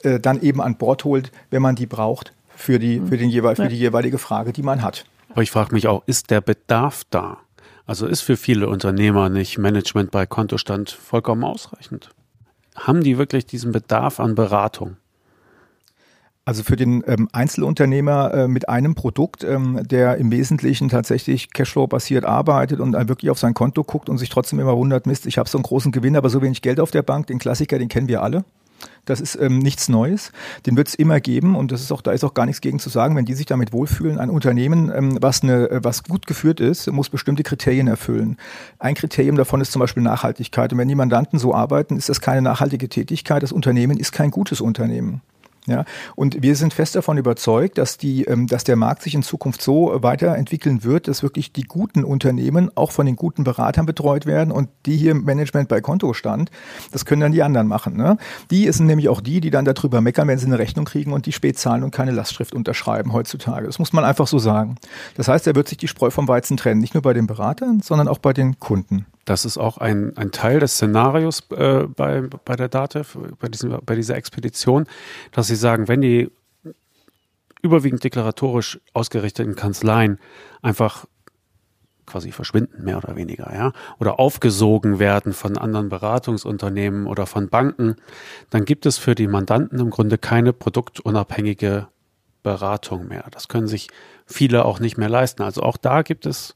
äh, 0.03 0.19
dann 0.19 0.41
eben 0.41 0.61
an 0.61 0.75
Bord 0.75 1.03
holt, 1.03 1.31
wenn 1.49 1.61
man 1.61 1.75
die 1.75 1.87
braucht 1.87 2.33
für 2.55 2.79
die, 2.79 2.99
für 2.99 3.17
den 3.17 3.29
jeweil, 3.29 3.55
für 3.55 3.67
die 3.67 3.77
jeweilige 3.77 4.17
Frage, 4.17 4.53
die 4.53 4.63
man 4.63 4.83
hat. 4.83 5.05
Aber 5.29 5.41
ich 5.41 5.51
frage 5.51 5.73
mich 5.73 5.87
auch, 5.87 6.03
ist 6.05 6.29
der 6.29 6.41
Bedarf 6.41 7.03
da? 7.09 7.37
Also 7.85 8.05
ist 8.05 8.21
für 8.21 8.35
viele 8.35 8.67
Unternehmer 8.67 9.29
nicht 9.29 9.57
Management 9.57 10.11
bei 10.11 10.25
Kontostand 10.25 10.89
vollkommen 10.89 11.43
ausreichend? 11.43 12.09
Haben 12.75 13.01
die 13.01 13.17
wirklich 13.17 13.45
diesen 13.45 13.71
Bedarf 13.71 14.19
an 14.19 14.35
Beratung? 14.35 14.97
Also 16.47 16.63
für 16.63 16.77
den 16.77 17.03
ähm, 17.07 17.27
Einzelunternehmer 17.33 18.33
äh, 18.33 18.47
mit 18.47 18.69
einem 18.69 18.95
Produkt, 18.95 19.43
ähm, 19.43 19.81
der 19.85 20.15
im 20.15 20.31
Wesentlichen 20.31 20.87
tatsächlich 20.87 21.51
Cashflow-basiert 21.51 22.23
arbeitet 22.23 22.79
und 22.79 22.93
wirklich 22.93 23.31
auf 23.31 23.37
sein 23.37 23.53
Konto 23.53 23.83
guckt 23.83 24.07
und 24.07 24.17
sich 24.17 24.29
trotzdem 24.29 24.57
immer 24.61 24.77
wundert, 24.77 25.07
Mist, 25.07 25.25
ich 25.25 25.37
habe 25.37 25.49
so 25.49 25.57
einen 25.57 25.63
großen 25.63 25.91
Gewinn, 25.91 26.15
aber 26.15 26.29
so 26.29 26.41
wenig 26.41 26.61
Geld 26.61 26.79
auf 26.79 26.89
der 26.89 27.01
Bank, 27.01 27.27
den 27.27 27.37
Klassiker, 27.37 27.77
den 27.77 27.89
kennen 27.89 28.07
wir 28.07 28.23
alle. 28.23 28.45
Das 29.03 29.19
ist 29.19 29.35
ähm, 29.35 29.59
nichts 29.59 29.89
Neues. 29.89 30.31
Den 30.65 30.77
wird 30.77 30.87
es 30.87 30.95
immer 30.95 31.19
geben 31.19 31.53
und 31.53 31.73
das 31.73 31.81
ist 31.81 31.91
auch, 31.91 32.01
da 32.01 32.13
ist 32.13 32.23
auch 32.23 32.33
gar 32.33 32.45
nichts 32.45 32.61
gegen 32.61 32.79
zu 32.79 32.87
sagen, 32.87 33.17
wenn 33.17 33.25
die 33.25 33.33
sich 33.33 33.45
damit 33.45 33.73
wohlfühlen. 33.73 34.17
Ein 34.17 34.29
Unternehmen, 34.29 34.89
ähm, 34.95 35.17
was, 35.19 35.43
eine, 35.43 35.69
äh, 35.69 35.79
was 35.83 36.05
gut 36.05 36.27
geführt 36.27 36.61
ist, 36.61 36.89
muss 36.93 37.09
bestimmte 37.09 37.43
Kriterien 37.43 37.89
erfüllen. 37.89 38.37
Ein 38.79 38.95
Kriterium 38.95 39.35
davon 39.35 39.59
ist 39.59 39.73
zum 39.73 39.81
Beispiel 39.81 40.01
Nachhaltigkeit. 40.01 40.71
Und 40.71 40.79
wenn 40.79 40.87
die 40.87 40.95
Mandanten 40.95 41.39
so 41.39 41.53
arbeiten, 41.53 41.97
ist 41.97 42.07
das 42.07 42.21
keine 42.21 42.41
nachhaltige 42.41 42.87
Tätigkeit. 42.87 43.43
Das 43.43 43.51
Unternehmen 43.51 43.97
ist 43.97 44.13
kein 44.13 44.31
gutes 44.31 44.61
Unternehmen. 44.61 45.21
Ja, 45.67 45.83
und 46.15 46.41
wir 46.41 46.55
sind 46.55 46.73
fest 46.73 46.95
davon 46.95 47.17
überzeugt, 47.17 47.77
dass 47.77 47.97
die, 47.97 48.23
ähm, 48.23 48.47
dass 48.47 48.63
der 48.63 48.77
Markt 48.77 49.03
sich 49.03 49.13
in 49.13 49.21
Zukunft 49.21 49.61
so 49.61 49.97
weiterentwickeln 50.01 50.85
wird, 50.85 51.09
dass 51.09 51.23
wirklich 51.23 51.51
die 51.51 51.63
guten 51.63 52.05
Unternehmen 52.05 52.71
auch 52.75 52.91
von 52.91 53.05
den 53.05 53.17
guten 53.17 53.43
Beratern 53.43 53.85
betreut 53.85 54.25
werden 54.25 54.53
und 54.53 54.69
die 54.85 54.95
hier 54.95 55.11
im 55.11 55.25
Management 55.25 55.67
bei 55.67 55.81
Kontostand, 55.81 56.51
das 56.93 57.03
können 57.03 57.19
dann 57.19 57.33
die 57.33 57.43
anderen 57.43 57.67
machen. 57.67 57.97
Ne? 57.97 58.17
Die 58.49 58.71
sind 58.71 58.85
nämlich 58.85 59.09
auch 59.09 59.19
die, 59.19 59.41
die 59.41 59.49
dann 59.49 59.65
darüber 59.65 59.99
meckern, 59.99 60.29
wenn 60.29 60.37
sie 60.37 60.45
eine 60.45 60.57
Rechnung 60.57 60.85
kriegen 60.85 61.11
und 61.11 61.25
die 61.25 61.33
spät 61.33 61.59
zahlen 61.59 61.83
und 61.83 61.91
keine 61.91 62.11
Lastschrift 62.11 62.55
unterschreiben 62.55 63.11
heutzutage. 63.11 63.67
Das 63.67 63.77
muss 63.77 63.91
man 63.91 64.05
einfach 64.05 64.27
so 64.27 64.39
sagen. 64.39 64.77
Das 65.15 65.27
heißt, 65.27 65.47
er 65.47 65.55
wird 65.55 65.67
sich 65.67 65.77
die 65.77 65.89
Spreu 65.89 66.11
vom 66.11 66.29
Weizen 66.29 66.55
trennen, 66.55 66.79
nicht 66.79 66.93
nur 66.93 67.03
bei 67.03 67.11
den 67.11 67.27
Beratern, 67.27 67.81
sondern 67.81 68.07
auch 68.07 68.19
bei 68.19 68.31
den 68.31 68.57
Kunden. 68.59 69.05
Das 69.27 69.43
ist 69.43 69.57
auch 69.57 69.77
ein, 69.77 70.15
ein 70.15 70.31
Teil 70.31 70.61
des 70.61 70.75
Szenarios 70.75 71.43
äh, 71.51 71.83
bei, 71.83 72.21
bei 72.21 72.55
der 72.55 72.69
DATEV, 72.69 73.17
bei, 73.37 73.49
diesem, 73.49 73.77
bei 73.85 73.93
dieser 73.93 74.15
Expedition, 74.15 74.85
dass 75.33 75.47
sie 75.47 75.57
sagen, 75.57 75.89
wenn 75.89 75.99
die 75.99 76.31
überwiegend 77.61 78.05
deklaratorisch 78.05 78.79
ausgerichteten 78.93 79.55
Kanzleien 79.55 80.17
einfach 80.61 81.07
quasi 82.05 82.31
verschwinden, 82.31 82.85
mehr 82.85 82.97
oder 82.97 83.17
weniger, 83.17 83.53
ja, 83.53 83.73
oder 83.99 84.17
aufgesogen 84.17 84.97
werden 84.97 85.33
von 85.33 85.57
anderen 85.57 85.89
Beratungsunternehmen 85.89 87.05
oder 87.05 87.25
von 87.25 87.49
Banken, 87.49 87.97
dann 88.49 88.63
gibt 88.63 88.85
es 88.85 88.97
für 88.97 89.13
die 89.13 89.27
Mandanten 89.27 89.79
im 89.79 89.89
Grunde 89.89 90.17
keine 90.17 90.53
produktunabhängige 90.53 91.89
Beratung 92.43 93.09
mehr. 93.09 93.25
Das 93.31 93.49
können 93.49 93.67
sich 93.67 93.89
viele 94.25 94.63
auch 94.63 94.79
nicht 94.79 94.97
mehr 94.97 95.09
leisten. 95.09 95.43
Also 95.43 95.63
auch 95.63 95.75
da 95.75 96.01
gibt 96.01 96.25
es 96.25 96.55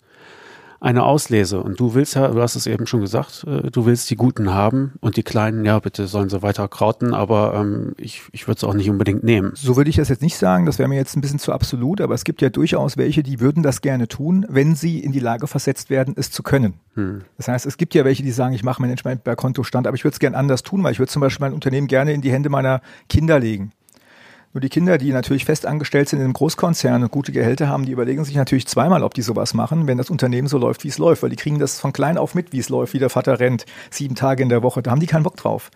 eine 0.81 1.03
Auslese. 1.03 1.61
Und 1.61 1.79
du 1.79 1.93
willst 1.93 2.15
ja, 2.15 2.27
du 2.27 2.41
hast 2.41 2.55
es 2.55 2.65
eben 2.65 2.87
schon 2.87 3.01
gesagt, 3.01 3.45
äh, 3.47 3.69
du 3.69 3.85
willst 3.85 4.09
die 4.09 4.15
Guten 4.15 4.51
haben 4.51 4.93
und 4.99 5.15
die 5.15 5.23
Kleinen, 5.23 5.63
ja, 5.63 5.79
bitte 5.79 6.07
sollen 6.07 6.29
sie 6.29 6.41
weiter 6.41 6.67
krauten, 6.67 7.13
aber 7.13 7.53
ähm, 7.53 7.93
ich, 7.97 8.23
ich 8.31 8.47
würde 8.47 8.57
es 8.57 8.63
auch 8.63 8.73
nicht 8.73 8.89
unbedingt 8.89 9.23
nehmen. 9.23 9.51
So 9.53 9.77
würde 9.77 9.91
ich 9.91 9.97
das 9.97 10.09
jetzt 10.09 10.23
nicht 10.23 10.37
sagen, 10.37 10.65
das 10.65 10.79
wäre 10.79 10.89
mir 10.89 10.95
jetzt 10.95 11.15
ein 11.15 11.21
bisschen 11.21 11.37
zu 11.37 11.53
absolut, 11.53 12.01
aber 12.01 12.15
es 12.15 12.23
gibt 12.23 12.41
ja 12.41 12.49
durchaus 12.49 12.97
welche, 12.97 13.21
die 13.21 13.39
würden 13.39 13.61
das 13.61 13.81
gerne 13.81 14.07
tun, 14.07 14.43
wenn 14.49 14.75
sie 14.75 14.99
in 14.99 15.11
die 15.11 15.19
Lage 15.19 15.45
versetzt 15.45 15.91
werden, 15.91 16.15
es 16.17 16.31
zu 16.31 16.41
können. 16.41 16.73
Hm. 16.95 17.21
Das 17.37 17.47
heißt, 17.47 17.67
es 17.67 17.77
gibt 17.77 17.93
ja 17.93 18.03
welche, 18.03 18.23
die 18.23 18.31
sagen, 18.31 18.55
ich 18.55 18.63
mache 18.63 18.81
Management 18.81 19.23
bei 19.23 19.35
Kontostand, 19.35 19.85
aber 19.85 19.95
ich 19.95 20.03
würde 20.03 20.13
es 20.13 20.19
gerne 20.19 20.35
anders 20.35 20.63
tun, 20.63 20.83
weil 20.83 20.93
ich 20.93 20.99
würde 20.99 21.11
zum 21.11 21.21
Beispiel 21.21 21.45
mein 21.45 21.53
Unternehmen 21.53 21.87
gerne 21.87 22.11
in 22.11 22.21
die 22.21 22.31
Hände 22.31 22.49
meiner 22.49 22.81
Kinder 23.07 23.39
legen. 23.39 23.71
Nur 24.53 24.59
die 24.59 24.69
Kinder, 24.69 24.97
die 24.97 25.13
natürlich 25.13 25.45
fest 25.45 25.65
angestellt 25.65 26.09
sind 26.09 26.19
in 26.19 26.25
einem 26.25 26.33
Konzern 26.33 27.03
und 27.03 27.11
gute 27.11 27.31
Gehälter 27.31 27.69
haben, 27.69 27.85
die 27.85 27.93
überlegen 27.93 28.25
sich 28.25 28.35
natürlich 28.35 28.67
zweimal, 28.67 29.01
ob 29.01 29.13
die 29.13 29.21
sowas 29.21 29.53
machen, 29.53 29.87
wenn 29.87 29.97
das 29.97 30.09
Unternehmen 30.09 30.49
so 30.49 30.57
läuft, 30.57 30.83
wie 30.83 30.89
es 30.89 30.97
läuft, 30.97 31.23
weil 31.23 31.29
die 31.29 31.37
kriegen 31.37 31.57
das 31.57 31.79
von 31.79 31.93
klein 31.93 32.17
auf 32.17 32.35
mit, 32.35 32.51
wie 32.51 32.59
es 32.59 32.67
läuft, 32.67 32.93
wie 32.93 32.99
der 32.99 33.09
Vater 33.09 33.39
rennt, 33.39 33.65
sieben 33.91 34.15
Tage 34.15 34.43
in 34.43 34.49
der 34.49 34.61
Woche. 34.61 34.81
Da 34.81 34.91
haben 34.91 34.99
die 34.99 35.07
keinen 35.07 35.23
Bock 35.23 35.37
drauf. 35.37 35.71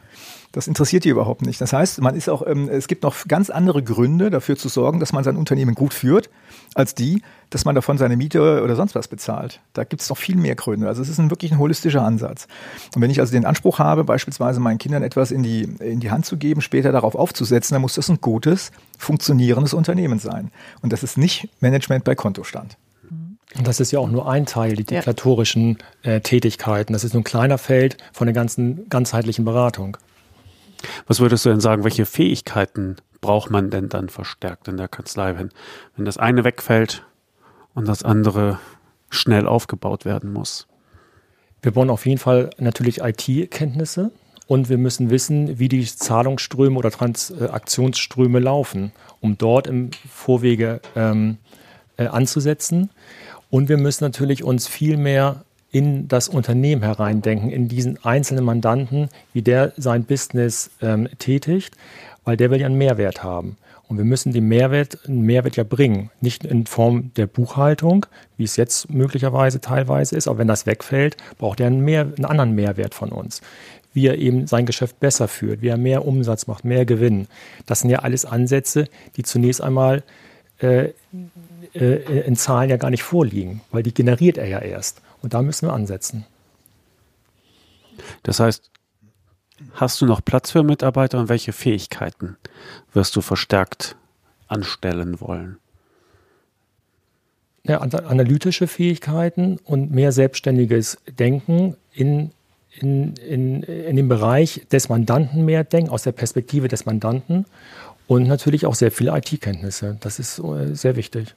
Das 0.56 0.68
interessiert 0.68 1.04
die 1.04 1.10
überhaupt 1.10 1.42
nicht. 1.42 1.60
Das 1.60 1.74
heißt, 1.74 2.00
man 2.00 2.16
ist 2.16 2.30
auch, 2.30 2.42
ähm, 2.48 2.70
es 2.70 2.88
gibt 2.88 3.04
noch 3.04 3.28
ganz 3.28 3.50
andere 3.50 3.84
Gründe 3.84 4.30
dafür 4.30 4.56
zu 4.56 4.70
sorgen, 4.70 5.02
dass 5.02 5.12
man 5.12 5.22
sein 5.22 5.36
Unternehmen 5.36 5.76
gut 5.76 5.94
führt, 5.94 6.30
als 6.76 6.96
die, 6.96 7.22
dass 7.50 7.66
man 7.66 7.76
davon 7.76 7.98
seine 7.98 8.16
Miete 8.16 8.64
oder 8.64 8.78
sonst 8.78 8.96
was 8.96 9.10
bezahlt. 9.10 9.60
Da 9.74 9.84
gibt 9.84 10.02
es 10.02 10.08
noch 10.08 10.18
viel 10.18 10.38
mehr 10.38 10.56
Gründe. 10.56 10.88
Also 10.88 11.02
es 11.02 11.10
ist 11.10 11.20
ein 11.20 11.30
wirklich 11.30 11.52
ein 11.52 11.60
holistischer 11.60 12.04
Ansatz. 12.04 12.48
Und 12.96 13.02
wenn 13.02 13.12
ich 13.12 13.20
also 13.20 13.34
den 13.34 13.44
Anspruch 13.44 13.80
habe, 13.80 14.06
beispielsweise 14.06 14.62
meinen 14.62 14.78
Kindern 14.78 15.04
etwas 15.04 15.32
in 15.32 15.44
die, 15.44 15.64
in 15.64 16.00
die 16.00 16.10
Hand 16.10 16.26
zu 16.26 16.38
geben, 16.38 16.62
später 16.62 16.94
darauf 16.94 17.16
aufzusetzen, 17.16 17.76
dann 17.76 17.82
muss 17.82 17.96
das 17.96 18.08
ein 18.08 18.22
gutes, 18.22 18.72
funktionierendes 18.98 19.74
Unternehmen 19.74 20.20
sein. 20.20 20.52
Und 20.82 20.94
das 20.94 21.04
ist 21.04 21.18
nicht 21.18 21.50
Management 21.60 22.06
bei 22.06 22.16
Kontostand. 22.16 22.78
Und 23.58 23.68
das 23.68 23.82
ist 23.82 23.92
ja 23.92 24.00
auch 24.00 24.10
nur 24.10 24.30
ein 24.30 24.46
Teil, 24.46 24.78
die 24.78 24.86
deklatorischen 24.86 25.80
äh, 26.04 26.22
Tätigkeiten. 26.22 26.94
Das 26.94 27.04
ist 27.04 27.14
nur 27.14 27.22
ein 27.22 27.26
kleiner 27.26 27.58
Feld 27.58 27.98
von 28.14 28.26
der 28.26 28.34
ganzen 28.34 28.88
ganzheitlichen 28.88 29.44
Beratung. 29.44 29.98
Was 31.08 31.20
würdest 31.20 31.46
du 31.46 31.50
denn 31.50 31.60
sagen, 31.60 31.84
welche 31.84 32.06
Fähigkeiten 32.06 32.98
braucht 33.22 33.50
man 33.50 33.70
denn 33.70 33.90
dann 33.90 34.10
verstärkt 34.10 34.68
in 34.68 34.78
der 34.78 34.88
Kanzlei, 34.88 35.38
wenn, 35.38 35.50
wenn 35.96 36.06
das 36.06 36.18
eine 36.18 36.44
wegfällt 36.44 37.04
und 37.74 37.88
das 37.88 38.04
andere 38.04 38.60
schnell 39.10 39.48
aufgebaut 39.48 40.06
werden 40.06 40.32
muss? 40.32 40.68
Wir 41.62 41.72
brauchen 41.72 41.90
auf 41.90 42.06
jeden 42.06 42.20
Fall 42.20 42.52
natürlich 42.60 43.00
IT-Kenntnisse 43.02 44.12
und 44.48 44.70
wir 44.70 44.78
müssen 44.78 45.10
wissen, 45.10 45.58
wie 45.58 45.70
die 45.70 45.86
Zahlungsströme 45.86 46.78
oder 46.78 46.92
Transaktionsströme 46.92 48.40
laufen, 48.40 48.92
um 49.22 49.38
dort 49.38 49.68
im 49.68 49.90
Vorwege 50.08 50.82
ähm, 50.96 51.38
äh, 51.98 52.08
anzusetzen. 52.08 52.92
Und 53.50 53.70
wir 53.70 53.78
müssen 53.78 54.04
natürlich 54.04 54.44
uns 54.44 54.68
viel 54.68 54.98
mehr 54.98 55.45
in 55.76 56.08
das 56.08 56.30
Unternehmen 56.30 56.84
hereindenken, 56.84 57.50
in 57.50 57.68
diesen 57.68 58.02
einzelnen 58.06 58.46
Mandanten, 58.46 59.10
wie 59.34 59.42
der 59.42 59.74
sein 59.76 60.06
Business 60.06 60.72
ähm, 60.82 61.10
tätigt, 61.20 61.76
weil 62.24 62.38
der 62.38 62.50
will 62.50 62.62
ja 62.62 62.68
einen 62.68 62.78
Mehrwert 62.78 63.26
haben. 63.26 63.58
Und 63.90 63.98
wir 63.98 64.06
müssen 64.06 64.32
den 64.32 64.48
Mehrwert, 64.48 65.00
einen 65.06 65.24
Mehrwert 65.24 65.58
ja 65.58 65.66
bringen. 65.66 66.12
Nicht 66.22 66.46
in 66.46 66.66
Form 66.66 67.12
der 67.18 67.28
Buchhaltung, 67.28 68.06
wie 68.38 68.46
es 68.46 68.56
jetzt 68.56 68.90
möglicherweise 68.90 69.60
teilweise 69.60 70.16
ist, 70.16 70.30
aber 70.30 70.38
wenn 70.38 70.48
das 70.48 70.66
wegfällt, 70.66 71.18
braucht 71.40 71.60
er 71.60 71.68
einen, 71.68 71.82
mehr, 71.82 72.04
einen 72.04 72.24
anderen 72.24 72.56
Mehrwert 72.56 72.96
von 72.96 73.12
uns. 73.12 73.42
Wie 73.94 74.08
er 74.08 74.18
eben 74.18 74.48
sein 74.48 74.66
Geschäft 74.66 75.02
besser 75.02 75.28
führt, 75.28 75.62
wie 75.62 75.68
er 75.68 75.78
mehr 75.78 76.08
Umsatz 76.08 76.48
macht, 76.48 76.64
mehr 76.64 76.86
Gewinn. 76.86 77.28
Das 77.66 77.82
sind 77.82 77.90
ja 77.90 78.00
alles 78.00 78.24
Ansätze, 78.24 78.88
die 79.18 79.24
zunächst 79.24 79.60
einmal 79.60 80.04
äh, 80.60 80.92
äh, 81.76 82.22
in 82.22 82.36
Zahlen 82.36 82.70
ja 82.70 82.78
gar 82.78 82.90
nicht 82.90 83.04
vorliegen, 83.04 83.62
weil 83.72 83.84
die 83.84 83.94
generiert 83.94 84.38
er 84.38 84.48
ja 84.48 84.60
erst. 84.60 85.02
Und 85.22 85.34
da 85.34 85.42
müssen 85.42 85.68
wir 85.68 85.74
ansetzen. 85.74 86.26
Das 88.24 88.40
heißt, 88.40 88.72
hast 89.74 90.02
du 90.02 90.06
noch 90.06 90.24
Platz 90.24 90.52
für 90.52 90.64
Mitarbeiter 90.64 91.20
und 91.20 91.30
welche 91.30 91.54
Fähigkeiten 91.54 92.38
wirst 92.94 93.16
du 93.16 93.22
verstärkt 93.22 93.96
anstellen 94.48 95.20
wollen? 95.22 95.58
Ja, 97.64 97.80
analytische 97.80 98.68
Fähigkeiten 98.68 99.58
und 99.64 99.92
mehr 99.92 100.12
selbstständiges 100.12 101.00
Denken 101.18 101.76
in, 101.94 102.32
in, 102.80 103.16
in, 103.16 103.64
in 103.64 103.96
dem 103.96 104.08
Bereich 104.08 104.62
des 104.72 104.88
Mandanten 104.88 105.46
mehr 105.46 105.64
denken, 105.64 105.90
aus 105.90 106.04
der 106.04 106.12
Perspektive 106.12 106.68
des 106.68 106.86
Mandanten 106.86 107.46
und 108.08 108.28
natürlich 108.28 108.68
auch 108.68 108.76
sehr 108.76 108.92
viele 108.92 109.18
IT-Kenntnisse. 109.18 109.98
Das 110.00 110.20
ist 110.20 110.38
äh, 110.38 110.76
sehr 110.76 110.96
wichtig. 110.96 111.34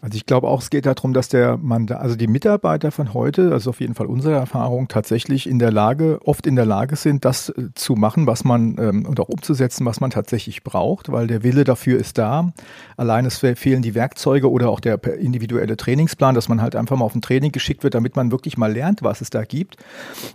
Also 0.00 0.16
ich 0.16 0.26
glaube 0.26 0.46
auch, 0.46 0.62
es 0.62 0.70
geht 0.70 0.86
darum, 0.86 1.12
dass 1.12 1.28
der 1.28 1.56
Mann, 1.56 1.90
also 1.90 2.14
die 2.14 2.28
Mitarbeiter 2.28 2.92
von 2.92 3.14
heute, 3.14 3.52
also 3.52 3.70
auf 3.70 3.80
jeden 3.80 3.96
Fall 3.96 4.06
unsere 4.06 4.36
Erfahrung, 4.36 4.86
tatsächlich 4.86 5.48
in 5.48 5.58
der 5.58 5.72
Lage, 5.72 6.20
oft 6.24 6.46
in 6.46 6.54
der 6.54 6.66
Lage 6.66 6.94
sind, 6.94 7.24
das 7.24 7.48
äh, 7.48 7.70
zu 7.74 7.94
machen, 7.94 8.28
was 8.28 8.44
man 8.44 8.76
ähm, 8.78 9.06
und 9.06 9.18
auch 9.18 9.28
umzusetzen, 9.28 9.84
was 9.86 10.00
man 10.00 10.10
tatsächlich 10.10 10.62
braucht, 10.62 11.10
weil 11.10 11.26
der 11.26 11.42
Wille 11.42 11.64
dafür 11.64 11.98
ist 11.98 12.16
da. 12.16 12.52
Allein 12.96 13.26
es 13.26 13.38
fehlen 13.38 13.82
die 13.82 13.96
Werkzeuge 13.96 14.50
oder 14.50 14.70
auch 14.70 14.78
der 14.78 15.02
individuelle 15.18 15.76
Trainingsplan, 15.76 16.34
dass 16.34 16.48
man 16.48 16.62
halt 16.62 16.76
einfach 16.76 16.96
mal 16.96 17.04
auf 17.04 17.16
ein 17.16 17.22
Training 17.22 17.50
geschickt 17.50 17.82
wird, 17.82 17.94
damit 17.94 18.14
man 18.14 18.30
wirklich 18.30 18.56
mal 18.56 18.72
lernt, 18.72 19.02
was 19.02 19.20
es 19.20 19.30
da 19.30 19.42
gibt. 19.42 19.78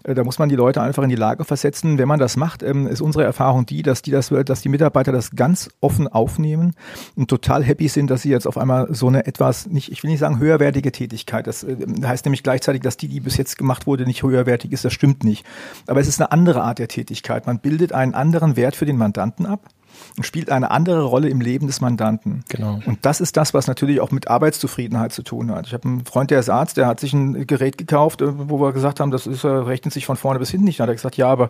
Äh, 0.04 0.14
da 0.14 0.26
muss 0.26 0.40
man 0.40 0.50
die 0.50 0.58
Leute 0.58 0.82
einfach 0.82 1.04
in 1.04 1.10
die 1.10 1.16
Lage 1.16 1.46
versetzen. 1.46 1.98
Wenn 1.98 2.10
man 2.10 2.20
das 2.20 2.36
macht, 2.36 2.64
ähm, 2.64 2.86
ist 2.86 3.02
unsere 3.02 3.24
Erfahrung 3.24 3.66
die, 3.66 3.82
dass 3.82 4.02
die 4.02 4.12
das, 4.12 4.28
dass 4.28 4.62
die 4.62 4.70
Mitarbeiter 4.70 5.14
das 5.14 5.32
ganz 5.32 5.70
offen 5.80 6.10
aufnehmen 6.10 6.74
und 7.16 7.30
total 7.30 7.64
happy 7.64 7.88
sind, 7.88 8.10
dass 8.10 8.24
sie 8.24 8.30
jetzt 8.30 8.46
auf 8.46 8.58
einmal 8.58 8.94
so 8.94 9.08
eine 9.08 9.26
etwas 9.26 9.53
etwas, 9.54 9.68
nicht, 9.68 9.92
ich 9.92 10.04
will 10.04 10.12
nicht 10.12 10.20
sagen 10.20 10.40
höherwertige 10.40 10.92
Tätigkeit. 10.92 11.48
Das 11.48 11.64
äh, 11.64 11.78
heißt 12.04 12.26
nämlich 12.26 12.44
gleichzeitig, 12.44 12.82
dass 12.82 12.98
die, 12.98 13.08
die 13.08 13.20
bis 13.20 13.38
jetzt 13.38 13.58
gemacht 13.58 13.88
wurde, 13.88 14.06
nicht 14.06 14.24
höherwertig 14.24 14.72
ist. 14.72 14.86
Das 14.86 14.94
stimmt 14.94 15.24
nicht. 15.24 15.46
Aber 15.88 16.00
es 16.00 16.08
ist 16.08 16.20
eine 16.20 16.32
andere 16.32 16.64
Art 16.64 16.80
der 16.80 16.88
Tätigkeit. 16.88 17.46
Man 17.48 17.60
bildet 17.60 17.94
einen 17.94 18.14
anderen 18.14 18.56
Wert 18.56 18.76
für 18.76 18.86
den 18.86 18.98
Mandanten 18.98 19.46
ab 19.46 19.70
und 20.18 20.26
spielt 20.26 20.50
eine 20.50 20.72
andere 20.72 21.04
Rolle 21.04 21.30
im 21.30 21.40
Leben 21.40 21.68
des 21.68 21.82
Mandanten. 21.82 22.44
Genau. 22.50 22.80
Und 22.86 23.06
das 23.06 23.22
ist 23.22 23.38
das, 23.38 23.54
was 23.54 23.68
natürlich 23.68 24.02
auch 24.02 24.12
mit 24.12 24.28
Arbeitszufriedenheit 24.28 25.14
zu 25.14 25.22
tun 25.22 25.52
hat. 25.52 25.68
Ich 25.68 25.74
habe 25.74 25.88
einen 25.88 26.06
Freund, 26.06 26.32
der 26.32 26.40
ist 26.40 26.50
Arzt, 26.50 26.78
der 26.78 26.88
hat 26.88 27.00
sich 27.00 27.14
ein 27.14 27.46
Gerät 27.46 27.78
gekauft, 27.78 28.22
äh, 28.22 28.50
wo 28.50 28.60
wir 28.60 28.74
gesagt 28.74 29.00
haben, 29.00 29.12
das 29.12 29.28
ist, 29.28 29.44
äh, 29.44 29.48
rechnet 29.48 29.94
sich 29.94 30.06
von 30.06 30.18
vorne 30.18 30.40
bis 30.40 30.50
hinten 30.50 30.66
nicht. 30.66 30.80
Da 30.80 30.84
hat 30.84 30.90
er 30.90 30.96
gesagt, 30.96 31.18
ja, 31.18 31.30
aber 31.30 31.50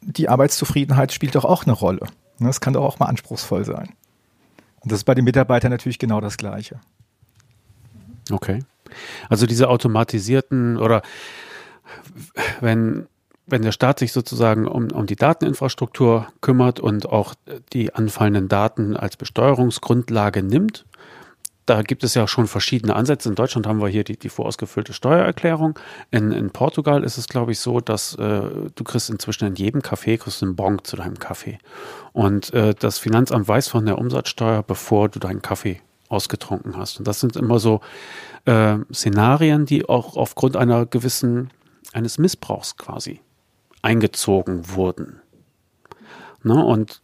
die 0.00 0.28
Arbeitszufriedenheit 0.28 1.12
spielt 1.12 1.34
doch 1.34 1.44
auch 1.44 1.64
eine 1.64 1.72
Rolle. 1.72 2.00
Das 2.40 2.60
kann 2.60 2.72
doch 2.72 2.84
auch 2.84 2.98
mal 2.98 3.06
anspruchsvoll 3.06 3.64
sein. 3.64 3.88
Und 4.80 4.92
das 4.92 5.00
ist 5.00 5.04
bei 5.04 5.14
den 5.14 5.24
Mitarbeitern 5.24 5.72
natürlich 5.72 5.98
genau 5.98 6.20
das 6.20 6.36
Gleiche. 6.36 6.80
Okay. 8.30 8.60
Also 9.28 9.46
diese 9.46 9.68
automatisierten 9.68 10.76
oder 10.76 11.02
wenn, 12.60 13.06
wenn 13.46 13.62
der 13.62 13.72
Staat 13.72 13.98
sich 13.98 14.12
sozusagen 14.12 14.66
um, 14.66 14.90
um 14.90 15.06
die 15.06 15.16
Dateninfrastruktur 15.16 16.28
kümmert 16.40 16.80
und 16.80 17.06
auch 17.06 17.34
die 17.72 17.94
anfallenden 17.94 18.48
Daten 18.48 18.96
als 18.96 19.16
Besteuerungsgrundlage 19.16 20.42
nimmt, 20.42 20.84
da 21.66 21.82
gibt 21.82 22.02
es 22.02 22.14
ja 22.14 22.26
schon 22.26 22.46
verschiedene 22.46 22.96
Ansätze. 22.96 23.28
In 23.28 23.34
Deutschland 23.34 23.66
haben 23.66 23.82
wir 23.82 23.88
hier 23.88 24.02
die, 24.02 24.18
die 24.18 24.30
vorausgefüllte 24.30 24.94
Steuererklärung. 24.94 25.78
In, 26.10 26.32
in 26.32 26.50
Portugal 26.50 27.04
ist 27.04 27.18
es, 27.18 27.28
glaube 27.28 27.52
ich, 27.52 27.60
so, 27.60 27.80
dass 27.80 28.14
äh, 28.14 28.40
du 28.74 28.84
kriegst 28.84 29.10
inzwischen 29.10 29.48
in 29.48 29.54
jedem 29.54 29.82
Café 29.82 30.16
kriegst 30.16 30.42
einen 30.42 30.56
Bon 30.56 30.82
zu 30.82 30.96
deinem 30.96 31.18
Kaffee. 31.18 31.58
Und 32.14 32.54
äh, 32.54 32.74
das 32.78 32.98
Finanzamt 32.98 33.48
weiß 33.48 33.68
von 33.68 33.84
der 33.84 33.98
Umsatzsteuer, 33.98 34.62
bevor 34.62 35.10
du 35.10 35.18
deinen 35.18 35.42
Kaffee 35.42 35.82
ausgetrunken 36.08 36.76
hast. 36.76 36.98
Und 36.98 37.08
das 37.08 37.20
sind 37.20 37.36
immer 37.36 37.58
so 37.58 37.80
äh, 38.44 38.76
Szenarien, 38.92 39.66
die 39.66 39.88
auch 39.88 40.16
aufgrund 40.16 40.56
einer 40.56 40.86
gewissen, 40.86 41.50
eines 41.92 42.18
Missbrauchs 42.18 42.76
quasi 42.76 43.20
eingezogen 43.82 44.74
wurden. 44.74 45.20
Ne? 46.42 46.64
Und 46.64 47.02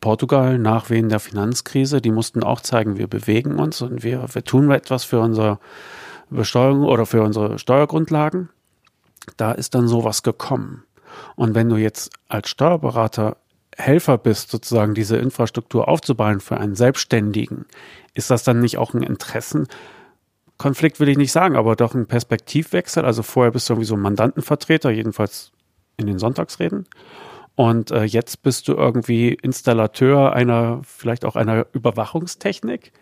Portugal 0.00 0.58
nach 0.58 0.90
Wehen 0.90 1.08
der 1.08 1.20
Finanzkrise, 1.20 2.00
die 2.00 2.10
mussten 2.10 2.42
auch 2.42 2.60
zeigen, 2.60 2.98
wir 2.98 3.08
bewegen 3.08 3.58
uns 3.58 3.82
und 3.82 4.02
wir, 4.02 4.24
wir 4.32 4.44
tun 4.44 4.70
etwas 4.70 5.04
für 5.04 5.20
unsere 5.20 5.58
Besteuerung 6.30 6.84
oder 6.84 7.06
für 7.06 7.22
unsere 7.22 7.58
Steuergrundlagen. 7.58 8.50
Da 9.36 9.52
ist 9.52 9.74
dann 9.74 9.88
sowas 9.88 10.22
gekommen. 10.22 10.84
Und 11.36 11.54
wenn 11.54 11.68
du 11.68 11.76
jetzt 11.76 12.10
als 12.28 12.48
Steuerberater 12.48 13.36
Helfer 13.78 14.18
bist, 14.18 14.50
sozusagen 14.50 14.94
diese 14.94 15.16
Infrastruktur 15.16 15.88
aufzubauen 15.88 16.40
für 16.40 16.58
einen 16.58 16.74
Selbstständigen, 16.74 17.64
ist 18.12 18.30
das 18.30 18.42
dann 18.42 18.60
nicht 18.60 18.76
auch 18.76 18.92
ein 18.92 19.04
Interessenkonflikt, 19.04 20.98
will 20.98 21.08
ich 21.08 21.16
nicht 21.16 21.32
sagen, 21.32 21.56
aber 21.56 21.76
doch 21.76 21.94
ein 21.94 22.06
Perspektivwechsel? 22.06 23.04
Also 23.04 23.22
vorher 23.22 23.52
bist 23.52 23.68
du 23.68 23.74
irgendwie 23.74 23.86
so 23.86 23.94
ein 23.94 24.00
Mandantenvertreter, 24.00 24.90
jedenfalls 24.90 25.52
in 25.96 26.06
den 26.06 26.18
Sonntagsreden. 26.18 26.86
Und 27.54 27.90
äh, 27.90 28.04
jetzt 28.04 28.42
bist 28.42 28.68
du 28.68 28.74
irgendwie 28.74 29.34
Installateur 29.34 30.32
einer, 30.32 30.80
vielleicht 30.84 31.24
auch 31.24 31.36
einer 31.36 31.66
Überwachungstechnik. 31.72 32.92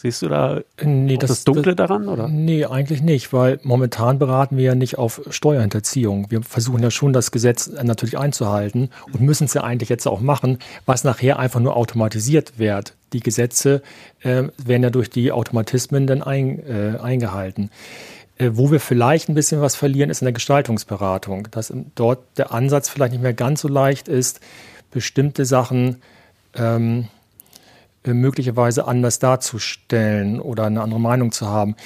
Siehst 0.00 0.22
du 0.22 0.28
da 0.28 0.62
nee, 0.82 1.18
das, 1.18 1.28
das, 1.28 1.44
Dunkle 1.44 1.76
daran? 1.76 2.08
Oder? 2.08 2.26
Nee, 2.26 2.64
eigentlich 2.64 3.02
nicht, 3.02 3.34
weil 3.34 3.60
momentan 3.64 4.18
beraten 4.18 4.56
wir 4.56 4.64
ja 4.64 4.74
nicht 4.74 4.96
auf 4.96 5.20
Steuerhinterziehung. 5.28 6.30
Wir 6.30 6.42
versuchen 6.42 6.82
ja 6.82 6.90
schon, 6.90 7.12
das 7.12 7.32
Gesetz 7.32 7.68
natürlich 7.82 8.16
einzuhalten 8.16 8.88
und 9.12 9.20
müssen 9.20 9.44
es 9.44 9.52
ja 9.52 9.62
eigentlich 9.62 9.90
jetzt 9.90 10.06
auch 10.06 10.20
machen, 10.20 10.58
was 10.86 11.04
nachher 11.04 11.38
einfach 11.38 11.60
nur 11.60 11.76
automatisiert 11.76 12.58
wird. 12.58 12.94
Die 13.12 13.20
Gesetze 13.20 13.82
äh, 14.22 14.44
werden 14.56 14.82
ja 14.82 14.88
durch 14.88 15.10
die 15.10 15.32
Automatismen 15.32 16.06
dann 16.06 16.22
ein, 16.22 16.60
äh, 16.60 16.96
eingehalten. 16.98 17.68
Äh, 18.38 18.52
wo 18.54 18.70
wir 18.70 18.80
vielleicht 18.80 19.28
ein 19.28 19.34
bisschen 19.34 19.60
was 19.60 19.76
verlieren, 19.76 20.08
ist 20.08 20.22
in 20.22 20.26
der 20.26 20.32
Gestaltungsberatung, 20.32 21.48
dass 21.50 21.74
dort 21.94 22.20
der 22.38 22.54
Ansatz 22.54 22.88
vielleicht 22.88 23.12
nicht 23.12 23.22
mehr 23.22 23.34
ganz 23.34 23.60
so 23.60 23.68
leicht 23.68 24.08
ist, 24.08 24.40
bestimmte 24.92 25.44
Sachen 25.44 25.96
ähm, 26.54 27.00
äh, 27.00 27.19
möglicherweise 28.04 28.86
anders 28.86 29.18
darzustellen 29.18 30.40
oder 30.40 30.64
eine 30.64 30.80
andere 30.82 31.00
Meinung 31.00 31.32
zu 31.32 31.48
haben. 31.48 31.76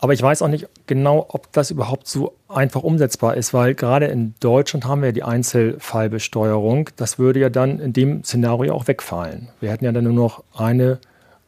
Aber 0.00 0.12
ich 0.12 0.22
weiß 0.22 0.42
auch 0.42 0.48
nicht 0.48 0.68
genau, 0.86 1.26
ob 1.28 1.52
das 1.52 1.72
überhaupt 1.72 2.06
so 2.06 2.36
einfach 2.48 2.82
umsetzbar 2.82 3.36
ist, 3.36 3.52
weil 3.52 3.74
gerade 3.74 4.06
in 4.06 4.34
Deutschland 4.38 4.84
haben 4.84 5.02
wir 5.02 5.08
ja 5.08 5.12
die 5.12 5.24
Einzelfallbesteuerung. 5.24 6.90
Das 6.96 7.18
würde 7.18 7.40
ja 7.40 7.50
dann 7.50 7.80
in 7.80 7.92
dem 7.92 8.22
Szenario 8.22 8.74
auch 8.74 8.86
wegfallen. 8.86 9.48
Wir 9.60 9.72
hätten 9.72 9.84
ja 9.84 9.92
dann 9.92 10.04
nur 10.04 10.12
noch 10.12 10.44
eine, 10.54 11.00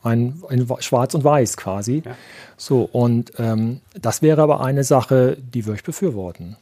ein, 0.02 0.42
ein 0.48 0.66
Schwarz 0.80 1.14
und 1.14 1.22
Weiß 1.22 1.56
quasi. 1.56 2.02
Ja. 2.04 2.16
So, 2.56 2.82
und 2.90 3.32
ähm, 3.38 3.80
das 3.94 4.20
wäre 4.20 4.42
aber 4.42 4.60
eine 4.60 4.82
Sache, 4.82 5.36
die 5.54 5.66
würde 5.66 5.78
ich 5.78 5.84
befürworten. 5.84 6.56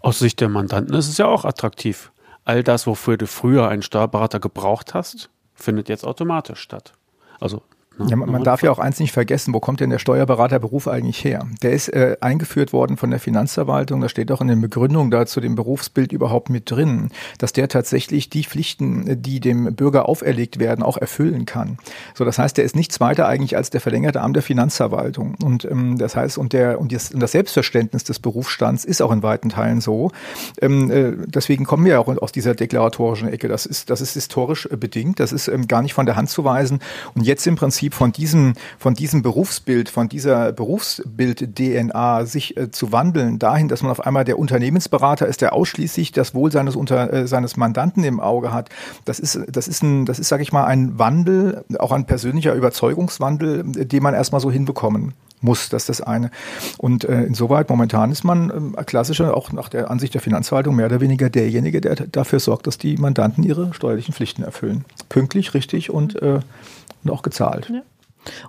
Aus 0.00 0.18
Sicht 0.18 0.40
der 0.40 0.48
Mandanten 0.48 0.94
ist 0.94 1.08
es 1.08 1.18
ja 1.18 1.26
auch 1.26 1.44
attraktiv. 1.44 2.12
All 2.46 2.64
das, 2.64 2.86
wofür 2.86 3.18
du 3.18 3.26
früher 3.26 3.68
einen 3.68 3.82
Steuerberater 3.82 4.40
gebraucht 4.40 4.94
hast, 4.94 5.28
findet 5.58 5.88
jetzt 5.88 6.04
automatisch 6.04 6.60
statt. 6.60 6.92
Also? 7.40 7.62
Ja, 8.06 8.16
man, 8.16 8.30
man 8.30 8.44
darf 8.44 8.62
ja 8.62 8.70
auch 8.70 8.78
eins 8.78 9.00
nicht 9.00 9.12
vergessen, 9.12 9.52
wo 9.54 9.60
kommt 9.60 9.80
denn 9.80 9.90
der 9.90 9.98
Steuerberaterberuf 9.98 10.88
eigentlich 10.88 11.24
her? 11.24 11.46
Der 11.62 11.72
ist 11.72 11.88
äh, 11.88 12.16
eingeführt 12.20 12.72
worden 12.72 12.96
von 12.96 13.10
der 13.10 13.20
Finanzverwaltung, 13.20 14.00
da 14.00 14.08
steht 14.08 14.30
auch 14.30 14.40
in 14.40 14.48
den 14.48 14.60
Begründungen 14.60 15.10
da 15.10 15.26
zu 15.26 15.40
dem 15.40 15.54
Berufsbild 15.54 16.12
überhaupt 16.12 16.50
mit 16.50 16.70
drin, 16.70 17.10
dass 17.38 17.52
der 17.52 17.68
tatsächlich 17.68 18.30
die 18.30 18.44
Pflichten, 18.44 19.22
die 19.22 19.40
dem 19.40 19.74
Bürger 19.74 20.08
auferlegt 20.08 20.58
werden, 20.58 20.82
auch 20.82 20.96
erfüllen 20.96 21.46
kann. 21.46 21.78
So, 22.14 22.24
das 22.24 22.38
heißt, 22.38 22.56
der 22.56 22.64
ist 22.64 22.76
nichts 22.76 23.00
weiter 23.00 23.26
eigentlich 23.26 23.56
als 23.56 23.70
der 23.70 23.80
verlängerte 23.80 24.20
Arm 24.20 24.32
der 24.32 24.42
Finanzverwaltung. 24.42 25.36
Und 25.42 25.64
ähm, 25.64 25.98
das 25.98 26.16
heißt, 26.16 26.38
und 26.38 26.52
der 26.52 26.80
und 26.80 26.92
das, 26.92 27.10
und 27.10 27.20
das 27.20 27.32
Selbstverständnis 27.32 28.04
des 28.04 28.18
Berufsstands 28.20 28.84
ist 28.84 29.02
auch 29.02 29.12
in 29.12 29.22
weiten 29.22 29.48
Teilen 29.48 29.80
so. 29.80 30.10
Ähm, 30.60 30.90
äh, 30.90 31.12
deswegen 31.26 31.64
kommen 31.64 31.84
wir 31.84 32.00
auch 32.00 32.08
aus 32.08 32.32
dieser 32.32 32.54
deklaratorischen 32.54 33.28
Ecke. 33.28 33.48
Das 33.48 33.66
ist, 33.66 33.90
das 33.90 34.00
ist 34.00 34.14
historisch 34.14 34.66
äh, 34.70 34.76
bedingt, 34.76 35.20
das 35.20 35.32
ist 35.32 35.48
ähm, 35.48 35.66
gar 35.68 35.82
nicht 35.82 35.94
von 35.94 36.06
der 36.06 36.16
Hand 36.16 36.30
zu 36.30 36.44
weisen. 36.44 36.80
Und 37.14 37.26
jetzt 37.26 37.46
im 37.46 37.56
Prinzip 37.56 37.87
Prinzip 37.88 37.94
von 37.94 38.12
diesem, 38.12 38.54
von 38.78 38.94
diesem 38.94 39.22
Berufsbild, 39.22 39.88
von 39.88 40.08
dieser 40.08 40.52
Berufsbild-DNA 40.52 42.26
sich 42.26 42.56
äh, 42.56 42.70
zu 42.70 42.92
wandeln, 42.92 43.38
dahin, 43.38 43.68
dass 43.68 43.82
man 43.82 43.90
auf 43.90 44.04
einmal 44.04 44.24
der 44.24 44.38
Unternehmensberater 44.38 45.26
ist, 45.26 45.40
der 45.40 45.52
ausschließlich 45.52 46.12
das 46.12 46.34
Wohl 46.34 46.52
seines, 46.52 46.76
unter, 46.76 47.12
äh, 47.12 47.26
seines 47.26 47.56
Mandanten 47.56 48.04
im 48.04 48.20
Auge 48.20 48.52
hat. 48.52 48.68
Das 49.04 49.18
ist, 49.18 49.38
das 49.48 49.68
ist 49.68 49.82
ein, 49.82 50.06
das 50.06 50.18
ist, 50.18 50.28
sag 50.28 50.40
ich 50.40 50.52
mal, 50.52 50.64
ein 50.64 50.98
Wandel, 50.98 51.64
auch 51.78 51.92
ein 51.92 52.06
persönlicher 52.06 52.54
Überzeugungswandel, 52.54 53.64
den 53.64 54.02
man 54.02 54.14
erstmal 54.14 54.40
so 54.40 54.50
hinbekommen 54.50 55.14
muss. 55.40 55.68
Das 55.68 55.82
ist 55.82 56.00
das 56.00 56.00
eine. 56.00 56.30
Und 56.78 57.04
äh, 57.04 57.22
insoweit 57.22 57.68
momentan 57.70 58.10
ist 58.10 58.24
man 58.24 58.74
äh, 58.76 58.84
klassischer, 58.84 59.36
auch 59.36 59.52
nach 59.52 59.68
der 59.68 59.90
Ansicht 59.90 60.14
der 60.14 60.20
Finanzverwaltung, 60.20 60.74
mehr 60.74 60.86
oder 60.86 61.00
weniger 61.00 61.30
derjenige, 61.30 61.80
der 61.80 61.94
dafür 61.94 62.40
sorgt, 62.40 62.66
dass 62.66 62.78
die 62.78 62.96
Mandanten 62.96 63.44
ihre 63.44 63.72
steuerlichen 63.72 64.14
Pflichten 64.14 64.42
erfüllen. 64.42 64.84
Pünktlich, 65.08 65.54
richtig 65.54 65.90
und 65.90 66.20
äh, 66.22 66.40
und 67.04 67.10
auch 67.10 67.22
gezahlt. 67.22 67.70
Ja. 67.72 67.82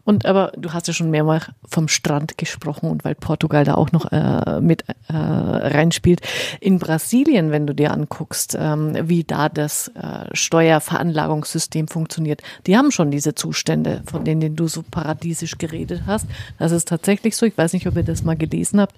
Und 0.04 0.26
aber 0.26 0.52
du 0.58 0.74
hast 0.74 0.88
ja 0.88 0.94
schon 0.94 1.10
mehrmals 1.10 1.46
vom 1.68 1.88
Strand 1.88 2.38
gesprochen 2.38 2.90
und 2.90 3.04
weil 3.06 3.16
Portugal 3.16 3.64
da 3.64 3.76
auch 3.76 3.92
noch 3.92 4.12
äh, 4.12 4.60
mit 4.62 4.84
äh, 5.08 5.14
reinspielt. 5.14 6.22
In 6.60 6.80
Brasilien, 6.80 7.52
wenn 7.52 7.68
du 7.68 7.74
dir 7.74 7.92
anguckst, 7.92 8.58
ähm, 8.60 8.98
wie 9.04 9.24
da 9.24 9.50
das 9.50 9.90
äh, 9.90 10.26
Steuerveranlagungssystem 10.34 11.88
funktioniert, 11.88 12.42
die 12.68 12.78
haben 12.78 12.92
schon 12.92 13.12
diese 13.12 13.36
Zustände, 13.36 14.02
von 14.06 14.26
denen 14.26 14.56
du 14.56 14.68
so 14.68 14.84
paradiesisch 14.90 15.58
geredet 15.58 16.04
hast. 16.06 16.28
Das 16.58 16.72
ist 16.72 16.88
tatsächlich 16.88 17.36
so. 17.36 17.46
Ich 17.46 17.58
weiß 17.58 17.74
nicht, 17.74 17.88
ob 17.88 17.96
ihr 17.96 18.04
das 18.04 18.24
mal 18.24 18.38
gelesen 18.38 18.82
habt. 18.82 18.96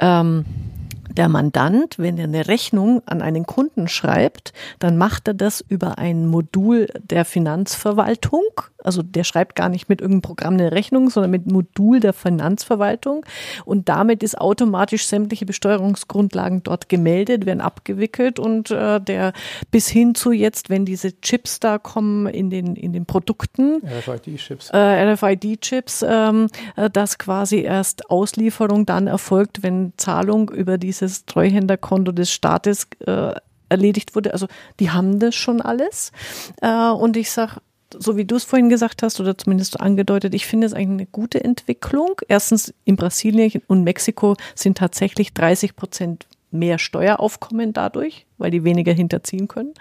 Ähm, 0.00 0.44
der 1.16 1.28
Mandant, 1.28 1.98
wenn 1.98 2.18
er 2.18 2.24
eine 2.24 2.48
Rechnung 2.48 3.02
an 3.06 3.22
einen 3.22 3.46
Kunden 3.46 3.88
schreibt, 3.88 4.52
dann 4.78 4.96
macht 4.98 5.28
er 5.28 5.34
das 5.34 5.64
über 5.66 5.98
ein 5.98 6.26
Modul 6.26 6.88
der 7.02 7.24
Finanzverwaltung. 7.24 8.42
Also 8.82 9.02
der 9.02 9.24
schreibt 9.24 9.56
gar 9.56 9.68
nicht 9.68 9.88
mit 9.88 10.00
irgendeinem 10.00 10.22
Programm 10.22 10.54
eine 10.54 10.72
Rechnung, 10.72 11.08
sondern 11.08 11.30
mit 11.30 11.50
Modul 11.50 12.00
der 12.00 12.12
Finanzverwaltung. 12.12 13.24
Und 13.64 13.88
damit 13.88 14.22
ist 14.22 14.38
automatisch 14.38 15.06
sämtliche 15.06 15.46
Besteuerungsgrundlagen 15.46 16.62
dort 16.62 16.88
gemeldet, 16.88 17.46
werden 17.46 17.60
abgewickelt 17.60 18.38
und 18.38 18.70
äh, 18.70 19.00
der 19.00 19.32
bis 19.70 19.88
hin 19.88 20.14
zu 20.14 20.32
jetzt, 20.32 20.68
wenn 20.68 20.84
diese 20.84 21.18
Chips 21.20 21.60
da 21.60 21.78
kommen 21.78 22.26
in 22.26 22.50
den, 22.50 22.76
in 22.76 22.92
den 22.92 23.06
Produkten, 23.06 23.82
RFID-Chips, 23.86 24.70
äh, 24.70 25.12
RFID-Chips, 25.12 26.04
ähm, 26.06 26.48
äh, 26.76 26.90
dass 26.90 27.18
quasi 27.18 27.60
erst 27.60 28.10
Auslieferung 28.10 28.84
dann 28.84 29.06
erfolgt, 29.06 29.62
wenn 29.62 29.92
Zahlung 29.96 30.50
über 30.50 30.76
dieses 31.04 31.26
Treuhänderkonto 31.26 32.12
des 32.12 32.30
Staates 32.30 32.88
äh, 33.06 33.34
erledigt 33.68 34.14
wurde. 34.14 34.32
Also 34.32 34.46
die 34.80 34.90
haben 34.90 35.18
das 35.18 35.34
schon 35.34 35.60
alles. 35.60 36.12
Äh, 36.60 36.90
und 36.90 37.16
ich 37.16 37.30
sage, 37.30 37.60
so 37.96 38.16
wie 38.16 38.24
du 38.24 38.36
es 38.36 38.44
vorhin 38.44 38.68
gesagt 38.68 39.02
hast 39.02 39.20
oder 39.20 39.38
zumindest 39.38 39.80
angedeutet, 39.80 40.34
ich 40.34 40.46
finde 40.46 40.66
es 40.66 40.72
eigentlich 40.72 41.00
eine 41.00 41.06
gute 41.06 41.42
Entwicklung. 41.42 42.20
Erstens 42.28 42.74
in 42.84 42.96
Brasilien 42.96 43.62
und 43.66 43.84
Mexiko 43.84 44.36
sind 44.54 44.78
tatsächlich 44.78 45.32
30 45.32 45.76
Prozent 45.76 46.26
mehr 46.50 46.78
Steueraufkommen 46.78 47.72
dadurch, 47.72 48.26
weil 48.38 48.50
die 48.50 48.64
weniger 48.64 48.92
hinterziehen 48.92 49.48
können. 49.48 49.74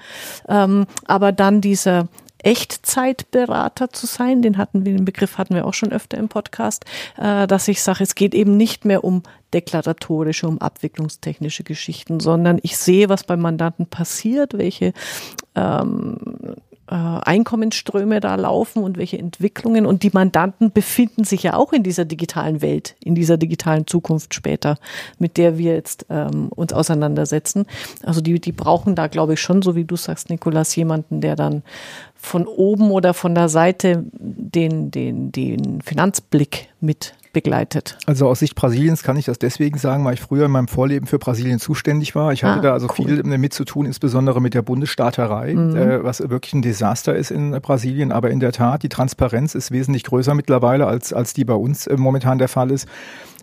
Ähm, 0.49 0.85
aber 1.05 1.31
dann 1.31 1.61
dieser 1.61 2.07
Echtzeitberater 2.43 3.89
zu 3.89 4.05
sein, 4.05 4.41
den 4.41 4.57
hatten 4.57 4.85
wir, 4.85 4.93
den 4.93 5.05
Begriff 5.05 5.37
hatten 5.37 5.55
wir 5.55 5.65
auch 5.65 5.73
schon 5.73 5.91
öfter 5.91 6.17
im 6.17 6.29
Podcast, 6.29 6.85
äh, 7.17 7.47
dass 7.47 7.67
ich 7.67 7.81
sage, 7.81 8.03
es 8.03 8.15
geht 8.15 8.35
eben 8.35 8.57
nicht 8.57 8.85
mehr 8.85 9.03
um 9.03 9.23
deklaratorische, 9.53 10.47
um 10.47 10.59
abwicklungstechnische 10.59 11.63
Geschichten, 11.63 12.19
sondern 12.19 12.59
ich 12.61 12.77
sehe, 12.77 13.09
was 13.09 13.23
beim 13.23 13.39
Mandanten 13.39 13.87
passiert, 13.87 14.57
welche 14.57 14.93
ähm, 15.55 16.17
äh, 16.43 16.72
Einkommensströme 16.95 18.19
da 18.19 18.35
laufen 18.35 18.83
und 18.83 18.97
welche 18.97 19.17
Entwicklungen. 19.17 19.85
Und 19.85 20.03
die 20.03 20.11
Mandanten 20.11 20.71
befinden 20.71 21.23
sich 21.23 21.43
ja 21.43 21.55
auch 21.55 21.73
in 21.73 21.83
dieser 21.83 22.05
digitalen 22.05 22.61
Welt, 22.61 22.95
in 23.03 23.15
dieser 23.15 23.37
digitalen 23.37 23.87
Zukunft 23.87 24.33
später, 24.33 24.77
mit 25.17 25.37
der 25.37 25.57
wir 25.57 25.73
jetzt 25.73 26.05
ähm, 26.09 26.49
uns 26.49 26.73
auseinandersetzen. 26.73 27.65
Also 28.03 28.21
die, 28.21 28.39
die 28.39 28.51
brauchen 28.51 28.95
da, 28.95 29.07
glaube 29.07 29.33
ich, 29.33 29.41
schon, 29.41 29.61
so 29.61 29.75
wie 29.75 29.85
du 29.85 29.95
sagst, 29.95 30.29
Nikolas, 30.29 30.75
jemanden, 30.75 31.21
der 31.21 31.35
dann 31.35 31.63
von 32.15 32.47
oben 32.47 32.91
oder 32.91 33.13
von 33.13 33.35
der 33.35 33.49
Seite 33.49 34.05
den, 34.13 34.91
den, 34.91 35.31
den 35.31 35.81
Finanzblick 35.81 36.69
mit 36.79 37.13
begleitet? 37.33 37.97
Also 38.05 38.27
aus 38.29 38.39
Sicht 38.39 38.55
Brasiliens 38.55 39.03
kann 39.03 39.17
ich 39.17 39.25
das 39.25 39.39
deswegen 39.39 39.77
sagen, 39.77 40.05
weil 40.05 40.13
ich 40.13 40.21
früher 40.21 40.45
in 40.45 40.51
meinem 40.51 40.67
Vorleben 40.67 41.07
für 41.07 41.19
Brasilien 41.19 41.59
zuständig 41.59 42.15
war. 42.15 42.31
Ich 42.31 42.43
hatte 42.43 42.59
ah, 42.59 42.61
da 42.61 42.73
also 42.73 42.87
cool. 42.97 43.07
viel 43.07 43.23
mit 43.23 43.53
zu 43.53 43.65
tun, 43.65 43.85
insbesondere 43.85 44.39
mit 44.39 44.53
der 44.53 44.61
Bundesstaaterei, 44.61 45.55
mhm. 45.55 45.75
äh, 45.75 46.03
was 46.03 46.29
wirklich 46.29 46.53
ein 46.53 46.61
Desaster 46.61 47.15
ist 47.15 47.31
in 47.31 47.51
Brasilien. 47.51 48.11
Aber 48.11 48.29
in 48.29 48.39
der 48.39 48.51
Tat, 48.53 48.83
die 48.83 48.89
Transparenz 48.89 49.55
ist 49.55 49.71
wesentlich 49.71 50.03
größer 50.03 50.35
mittlerweile, 50.35 50.87
als, 50.87 51.11
als 51.11 51.33
die 51.33 51.43
bei 51.43 51.55
uns 51.55 51.87
äh, 51.87 51.97
momentan 51.97 52.37
der 52.37 52.47
Fall 52.47 52.71
ist. 52.71 52.87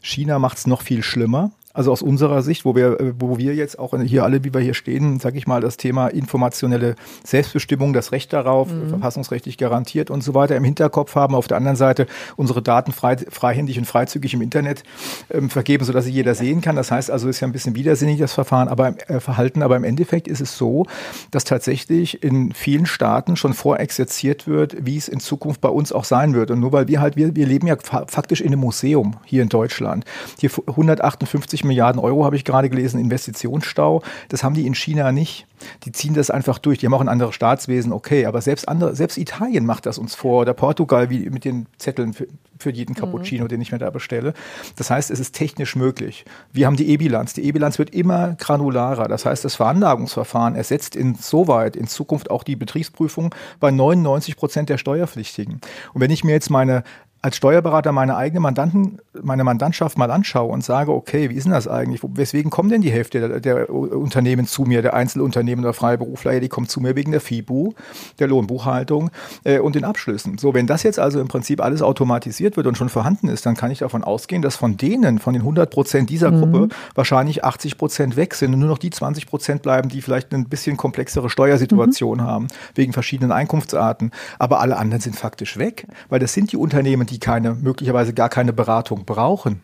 China 0.00 0.38
macht 0.38 0.58
es 0.58 0.66
noch 0.66 0.82
viel 0.82 1.02
schlimmer. 1.02 1.50
Also 1.72 1.92
aus 1.92 2.02
unserer 2.02 2.42
Sicht, 2.42 2.64
wo 2.64 2.74
wir, 2.74 3.14
wo 3.18 3.38
wir 3.38 3.54
jetzt 3.54 3.78
auch 3.78 3.94
hier 4.02 4.24
alle, 4.24 4.42
wie 4.42 4.52
wir 4.52 4.60
hier 4.60 4.74
stehen, 4.74 5.20
sage 5.20 5.38
ich 5.38 5.46
mal, 5.46 5.60
das 5.60 5.76
Thema 5.76 6.08
informationelle 6.08 6.96
Selbstbestimmung, 7.24 7.92
das 7.92 8.10
Recht 8.10 8.32
darauf, 8.32 8.72
mhm. 8.72 8.88
verfassungsrechtlich 8.88 9.56
garantiert 9.56 10.10
und 10.10 10.24
so 10.24 10.34
weiter 10.34 10.56
im 10.56 10.64
Hinterkopf 10.64 11.14
haben. 11.14 11.36
Auf 11.36 11.46
der 11.46 11.56
anderen 11.56 11.76
Seite 11.76 12.08
unsere 12.36 12.60
Daten 12.60 12.92
frei, 12.92 13.16
freihändig 13.16 13.78
und 13.78 13.84
freizügig 13.84 14.34
im 14.34 14.42
Internet 14.42 14.82
ähm, 15.30 15.48
vergeben, 15.48 15.84
sodass 15.84 16.06
sie 16.06 16.10
jeder 16.10 16.34
sehen 16.34 16.60
kann. 16.60 16.74
Das 16.74 16.90
heißt 16.90 17.08
also, 17.08 17.28
ist 17.28 17.38
ja 17.38 17.46
ein 17.46 17.52
bisschen 17.52 17.76
widersinnig 17.76 18.18
das 18.18 18.32
Verfahren, 18.32 18.66
aber 18.66 18.94
äh, 19.08 19.20
Verhalten. 19.20 19.62
Aber 19.62 19.76
im 19.76 19.84
Endeffekt 19.84 20.26
ist 20.26 20.40
es 20.40 20.58
so, 20.58 20.86
dass 21.30 21.44
tatsächlich 21.44 22.24
in 22.24 22.52
vielen 22.52 22.86
Staaten 22.86 23.36
schon 23.36 23.54
vorexerziert 23.54 24.48
wird, 24.48 24.84
wie 24.84 24.96
es 24.96 25.06
in 25.06 25.20
Zukunft 25.20 25.60
bei 25.60 25.68
uns 25.68 25.92
auch 25.92 26.04
sein 26.04 26.34
wird. 26.34 26.50
Und 26.50 26.58
nur 26.58 26.72
weil 26.72 26.88
wir 26.88 27.00
halt, 27.00 27.14
wir, 27.14 27.36
wir 27.36 27.46
leben 27.46 27.68
ja 27.68 27.76
faktisch 27.80 28.40
in 28.40 28.48
einem 28.48 28.60
Museum 28.60 29.18
hier 29.24 29.42
in 29.42 29.48
Deutschland. 29.48 30.04
Hier 30.40 30.50
158 30.66 31.59
50 31.60 31.64
Milliarden 31.64 32.00
Euro, 32.00 32.24
habe 32.24 32.36
ich 32.36 32.44
gerade 32.44 32.68
gelesen, 32.68 33.00
Investitionsstau. 33.00 34.02
Das 34.28 34.42
haben 34.42 34.54
die 34.54 34.66
in 34.66 34.74
China 34.74 35.12
nicht. 35.12 35.46
Die 35.84 35.92
ziehen 35.92 36.14
das 36.14 36.30
einfach 36.30 36.58
durch. 36.58 36.78
Die 36.78 36.86
haben 36.86 36.94
auch 36.94 37.02
ein 37.02 37.08
anderes 37.08 37.34
Staatswesen, 37.34 37.92
okay. 37.92 38.26
Aber 38.26 38.40
selbst 38.40 38.68
andere, 38.68 38.96
selbst 38.96 39.18
Italien 39.18 39.66
macht 39.66 39.84
das 39.84 39.98
uns 39.98 40.14
vor 40.14 40.42
oder 40.42 40.54
Portugal, 40.54 41.10
wie 41.10 41.28
mit 41.28 41.44
den 41.44 41.66
Zetteln 41.76 42.14
für, 42.14 42.26
für 42.58 42.70
jeden 42.70 42.94
Cappuccino, 42.94 43.44
mhm. 43.44 43.48
den 43.48 43.60
ich 43.60 43.72
mir 43.72 43.78
da 43.78 43.90
bestelle. 43.90 44.32
Das 44.76 44.90
heißt, 44.90 45.10
es 45.10 45.20
ist 45.20 45.34
technisch 45.34 45.76
möglich. 45.76 46.24
Wir 46.52 46.66
haben 46.66 46.76
die 46.76 46.88
E-Bilanz. 46.88 47.34
Die 47.34 47.42
E-Bilanz 47.42 47.78
wird 47.78 47.90
immer 47.90 48.36
granularer. 48.38 49.06
Das 49.08 49.26
heißt, 49.26 49.44
das 49.44 49.56
Veranlagungsverfahren 49.56 50.56
ersetzt 50.56 50.96
insoweit 50.96 51.76
in 51.76 51.86
Zukunft 51.86 52.30
auch 52.30 52.42
die 52.42 52.56
Betriebsprüfung 52.56 53.34
bei 53.60 53.70
99 53.70 54.36
Prozent 54.36 54.70
der 54.70 54.78
Steuerpflichtigen. 54.78 55.60
Und 55.92 56.00
wenn 56.00 56.10
ich 56.10 56.24
mir 56.24 56.32
jetzt 56.32 56.50
meine 56.50 56.84
als 57.22 57.36
Steuerberater 57.36 57.92
meine 57.92 58.16
eigene 58.16 58.40
Mandanten, 58.40 58.98
meine 59.22 59.44
Mandantschaft 59.44 59.98
mal 59.98 60.10
anschaue 60.10 60.50
und 60.50 60.64
sage, 60.64 60.92
okay, 60.92 61.28
wie 61.28 61.34
ist 61.34 61.44
denn 61.44 61.52
das 61.52 61.68
eigentlich? 61.68 62.00
Weswegen 62.02 62.50
kommen 62.50 62.70
denn 62.70 62.80
die 62.80 62.90
Hälfte 62.90 63.20
der, 63.20 63.40
der 63.40 63.70
Unternehmen 63.70 64.46
zu 64.46 64.62
mir, 64.62 64.80
der 64.80 64.94
Einzelunternehmen 64.94 65.62
oder 65.62 65.74
Freiberufler? 65.74 66.32
Ja, 66.32 66.40
die 66.40 66.48
kommen 66.48 66.66
zu 66.66 66.80
mir 66.80 66.96
wegen 66.96 67.10
der 67.10 67.20
FIBU, 67.20 67.74
der 68.18 68.28
Lohnbuchhaltung 68.28 69.10
äh, 69.44 69.58
und 69.58 69.74
den 69.74 69.84
Abschlüssen. 69.84 70.38
So, 70.38 70.54
wenn 70.54 70.66
das 70.66 70.82
jetzt 70.82 70.98
also 70.98 71.20
im 71.20 71.28
Prinzip 71.28 71.62
alles 71.62 71.82
automatisiert 71.82 72.56
wird 72.56 72.66
und 72.66 72.78
schon 72.78 72.88
vorhanden 72.88 73.28
ist, 73.28 73.44
dann 73.44 73.54
kann 73.54 73.70
ich 73.70 73.80
davon 73.80 74.02
ausgehen, 74.02 74.40
dass 74.40 74.56
von 74.56 74.78
denen, 74.78 75.18
von 75.18 75.34
den 75.34 75.42
100 75.42 75.70
Prozent 75.70 76.08
dieser 76.08 76.30
mhm. 76.30 76.38
Gruppe, 76.40 76.68
wahrscheinlich 76.94 77.44
80 77.44 77.76
Prozent 77.76 78.16
weg 78.16 78.34
sind 78.34 78.54
und 78.54 78.60
nur 78.60 78.68
noch 78.70 78.78
die 78.78 78.90
20 78.90 79.26
Prozent 79.26 79.60
bleiben, 79.60 79.90
die 79.90 80.00
vielleicht 80.00 80.32
ein 80.32 80.48
bisschen 80.48 80.78
komplexere 80.78 81.28
Steuersituation 81.28 82.18
mhm. 82.18 82.22
haben, 82.22 82.48
wegen 82.74 82.94
verschiedenen 82.94 83.30
Einkunftsarten. 83.30 84.10
Aber 84.38 84.60
alle 84.60 84.78
anderen 84.78 85.02
sind 85.02 85.16
faktisch 85.16 85.58
weg, 85.58 85.86
weil 86.08 86.18
das 86.18 86.32
sind 86.32 86.52
die 86.52 86.56
Unternehmen, 86.56 87.09
die 87.10 87.18
keine, 87.18 87.54
möglicherweise 87.54 88.14
gar 88.14 88.28
keine 88.28 88.52
Beratung 88.52 89.04
brauchen. 89.04 89.60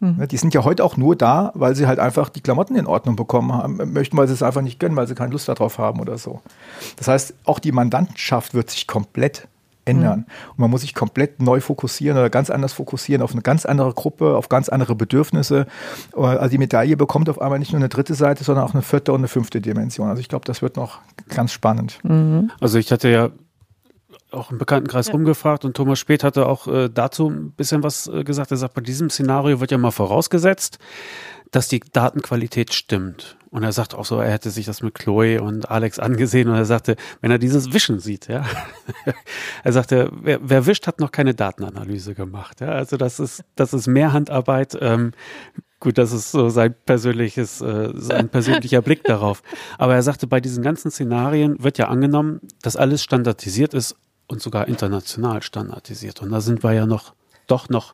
Mhm. 0.00 0.26
Die 0.28 0.36
sind 0.36 0.52
ja 0.52 0.64
heute 0.64 0.84
auch 0.84 0.96
nur 0.96 1.16
da, 1.16 1.52
weil 1.54 1.76
sie 1.76 1.86
halt 1.86 1.98
einfach 1.98 2.28
die 2.28 2.40
Klamotten 2.40 2.76
in 2.76 2.86
Ordnung 2.86 3.16
bekommen 3.16 3.52
haben, 3.52 3.92
möchten, 3.92 4.16
weil 4.16 4.26
sie 4.26 4.34
es 4.34 4.42
einfach 4.42 4.62
nicht 4.62 4.80
gönnen, 4.80 4.96
weil 4.96 5.06
sie 5.06 5.14
keine 5.14 5.32
Lust 5.32 5.48
darauf 5.48 5.78
haben 5.78 6.00
oder 6.00 6.18
so. 6.18 6.40
Das 6.96 7.08
heißt, 7.08 7.34
auch 7.44 7.58
die 7.58 7.72
Mandantschaft 7.72 8.52
wird 8.54 8.70
sich 8.70 8.86
komplett 8.86 9.46
ändern. 9.84 10.20
Mhm. 10.20 10.50
Und 10.50 10.58
man 10.58 10.70
muss 10.70 10.82
sich 10.82 10.94
komplett 10.94 11.42
neu 11.42 11.60
fokussieren 11.60 12.16
oder 12.16 12.30
ganz 12.30 12.50
anders 12.50 12.72
fokussieren 12.72 13.22
auf 13.22 13.32
eine 13.32 13.42
ganz 13.42 13.66
andere 13.66 13.92
Gruppe, 13.94 14.36
auf 14.36 14.48
ganz 14.48 14.68
andere 14.68 14.94
Bedürfnisse. 14.94 15.66
Also 16.16 16.48
die 16.48 16.58
Medaille 16.58 16.96
bekommt 16.96 17.28
auf 17.28 17.40
einmal 17.40 17.58
nicht 17.58 17.72
nur 17.72 17.80
eine 17.80 17.88
dritte 17.88 18.14
Seite, 18.14 18.44
sondern 18.44 18.64
auch 18.64 18.74
eine 18.74 18.82
vierte 18.82 19.12
und 19.12 19.20
eine 19.20 19.28
fünfte 19.28 19.60
Dimension. 19.60 20.08
Also 20.08 20.20
ich 20.20 20.28
glaube, 20.28 20.44
das 20.44 20.62
wird 20.62 20.76
noch 20.76 21.00
ganz 21.28 21.52
spannend. 21.52 21.98
Mhm. 22.02 22.50
Also 22.60 22.78
ich 22.78 22.92
hatte 22.92 23.08
ja 23.08 23.30
auch 24.32 24.50
im 24.50 24.58
Bekanntenkreis 24.58 25.08
ja. 25.08 25.12
rumgefragt 25.12 25.64
und 25.64 25.76
Thomas 25.76 25.98
Speth 25.98 26.24
hatte 26.24 26.46
auch 26.46 26.66
äh, 26.66 26.88
dazu 26.88 27.28
ein 27.28 27.52
bisschen 27.52 27.82
was 27.82 28.06
äh, 28.08 28.24
gesagt. 28.24 28.50
Er 28.50 28.56
sagt, 28.56 28.74
bei 28.74 28.80
diesem 28.80 29.10
Szenario 29.10 29.60
wird 29.60 29.70
ja 29.70 29.78
mal 29.78 29.90
vorausgesetzt, 29.90 30.78
dass 31.50 31.68
die 31.68 31.80
Datenqualität 31.80 32.72
stimmt. 32.72 33.36
Und 33.50 33.62
er 33.62 33.72
sagt 33.72 33.94
auch 33.94 34.06
so, 34.06 34.18
er 34.18 34.32
hätte 34.32 34.50
sich 34.50 34.64
das 34.64 34.80
mit 34.80 34.94
Chloe 34.94 35.38
und 35.42 35.70
Alex 35.70 35.98
angesehen 35.98 36.48
und 36.48 36.54
er 36.54 36.64
sagte, 36.64 36.96
wenn 37.20 37.30
er 37.30 37.38
dieses 37.38 37.74
Wischen 37.74 37.98
sieht, 37.98 38.26
ja, 38.28 38.46
er 39.62 39.72
sagte, 39.74 40.10
wer, 40.22 40.40
wer 40.42 40.64
wischt, 40.64 40.86
hat 40.86 41.00
noch 41.00 41.12
keine 41.12 41.34
Datenanalyse 41.34 42.14
gemacht. 42.14 42.62
Ja, 42.62 42.68
also 42.68 42.96
das 42.96 43.20
ist, 43.20 43.44
das 43.54 43.74
ist 43.74 43.86
mehr 43.86 44.14
Handarbeit. 44.14 44.78
Ähm, 44.80 45.12
gut, 45.80 45.98
das 45.98 46.12
ist 46.12 46.30
so 46.32 46.48
sein 46.48 46.74
persönliches, 46.86 47.60
äh, 47.60 47.90
sein 47.94 48.30
persönlicher 48.30 48.80
Blick 48.82 49.04
darauf. 49.04 49.42
Aber 49.76 49.94
er 49.94 50.02
sagte, 50.02 50.26
bei 50.26 50.40
diesen 50.40 50.62
ganzen 50.62 50.90
Szenarien 50.90 51.62
wird 51.62 51.76
ja 51.76 51.88
angenommen, 51.88 52.40
dass 52.62 52.76
alles 52.76 53.02
standardisiert 53.02 53.74
ist 53.74 53.96
und 54.28 54.40
sogar 54.40 54.68
international 54.68 55.42
standardisiert. 55.42 56.22
Und 56.22 56.30
da 56.30 56.40
sind 56.40 56.62
wir 56.62 56.72
ja 56.72 56.86
noch, 56.86 57.14
doch 57.46 57.68
noch 57.68 57.92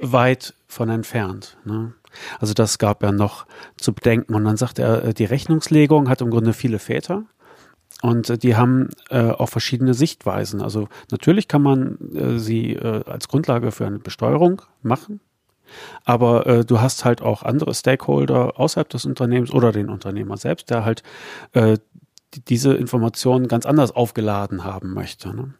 weit 0.00 0.54
von 0.66 0.88
entfernt. 0.88 1.56
Ne? 1.64 1.92
Also 2.40 2.54
das 2.54 2.78
gab 2.78 3.02
ja 3.02 3.12
noch 3.12 3.46
zu 3.76 3.92
bedenken. 3.92 4.34
Und 4.34 4.44
dann 4.44 4.56
sagt 4.56 4.78
er, 4.78 5.04
äh, 5.04 5.14
die 5.14 5.24
Rechnungslegung 5.24 6.08
hat 6.08 6.20
im 6.20 6.30
Grunde 6.30 6.52
viele 6.52 6.78
Väter. 6.78 7.24
Und 8.02 8.30
äh, 8.30 8.38
die 8.38 8.56
haben 8.56 8.90
äh, 9.10 9.30
auch 9.30 9.48
verschiedene 9.48 9.94
Sichtweisen. 9.94 10.60
Also 10.60 10.88
natürlich 11.10 11.48
kann 11.48 11.62
man 11.62 11.98
äh, 12.14 12.38
sie 12.38 12.74
äh, 12.74 13.04
als 13.06 13.28
Grundlage 13.28 13.72
für 13.72 13.86
eine 13.86 13.98
Besteuerung 13.98 14.62
machen. 14.82 15.20
Aber 16.04 16.46
äh, 16.46 16.64
du 16.64 16.80
hast 16.80 17.04
halt 17.04 17.22
auch 17.22 17.42
andere 17.42 17.74
Stakeholder 17.74 18.60
außerhalb 18.60 18.88
des 18.88 19.06
Unternehmens 19.06 19.50
oder 19.52 19.72
den 19.72 19.88
Unternehmer 19.88 20.36
selbst, 20.36 20.70
der 20.70 20.84
halt 20.84 21.02
äh, 21.52 21.78
diese 22.48 22.74
Informationen 22.74 23.48
ganz 23.48 23.66
anders 23.66 23.92
aufgeladen 23.92 24.64
haben 24.64 24.94
möchte. 24.94 25.34
Ne? 25.34 25.54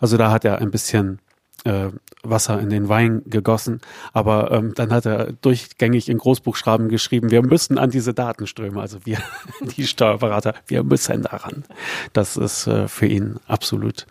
Also 0.00 0.16
da 0.16 0.30
hat 0.30 0.44
er 0.44 0.58
ein 0.58 0.70
bisschen 0.70 1.20
äh, 1.64 1.88
Wasser 2.22 2.60
in 2.60 2.70
den 2.70 2.88
Wein 2.88 3.22
gegossen, 3.26 3.80
aber 4.12 4.50
ähm, 4.52 4.74
dann 4.74 4.92
hat 4.92 5.06
er 5.06 5.32
durchgängig 5.32 6.08
in 6.08 6.18
Großbuchstaben 6.18 6.88
geschrieben, 6.88 7.30
wir 7.30 7.42
müssen 7.42 7.78
an 7.78 7.90
diese 7.90 8.14
Datenströme, 8.14 8.80
also 8.80 8.98
wir, 9.04 9.18
die 9.60 9.86
Steuerberater, 9.86 10.54
wir 10.66 10.82
müssen 10.82 11.22
daran. 11.22 11.64
Das 12.12 12.36
ist 12.36 12.66
äh, 12.66 12.88
für 12.88 13.06
ihn 13.06 13.38
absolut 13.46 14.06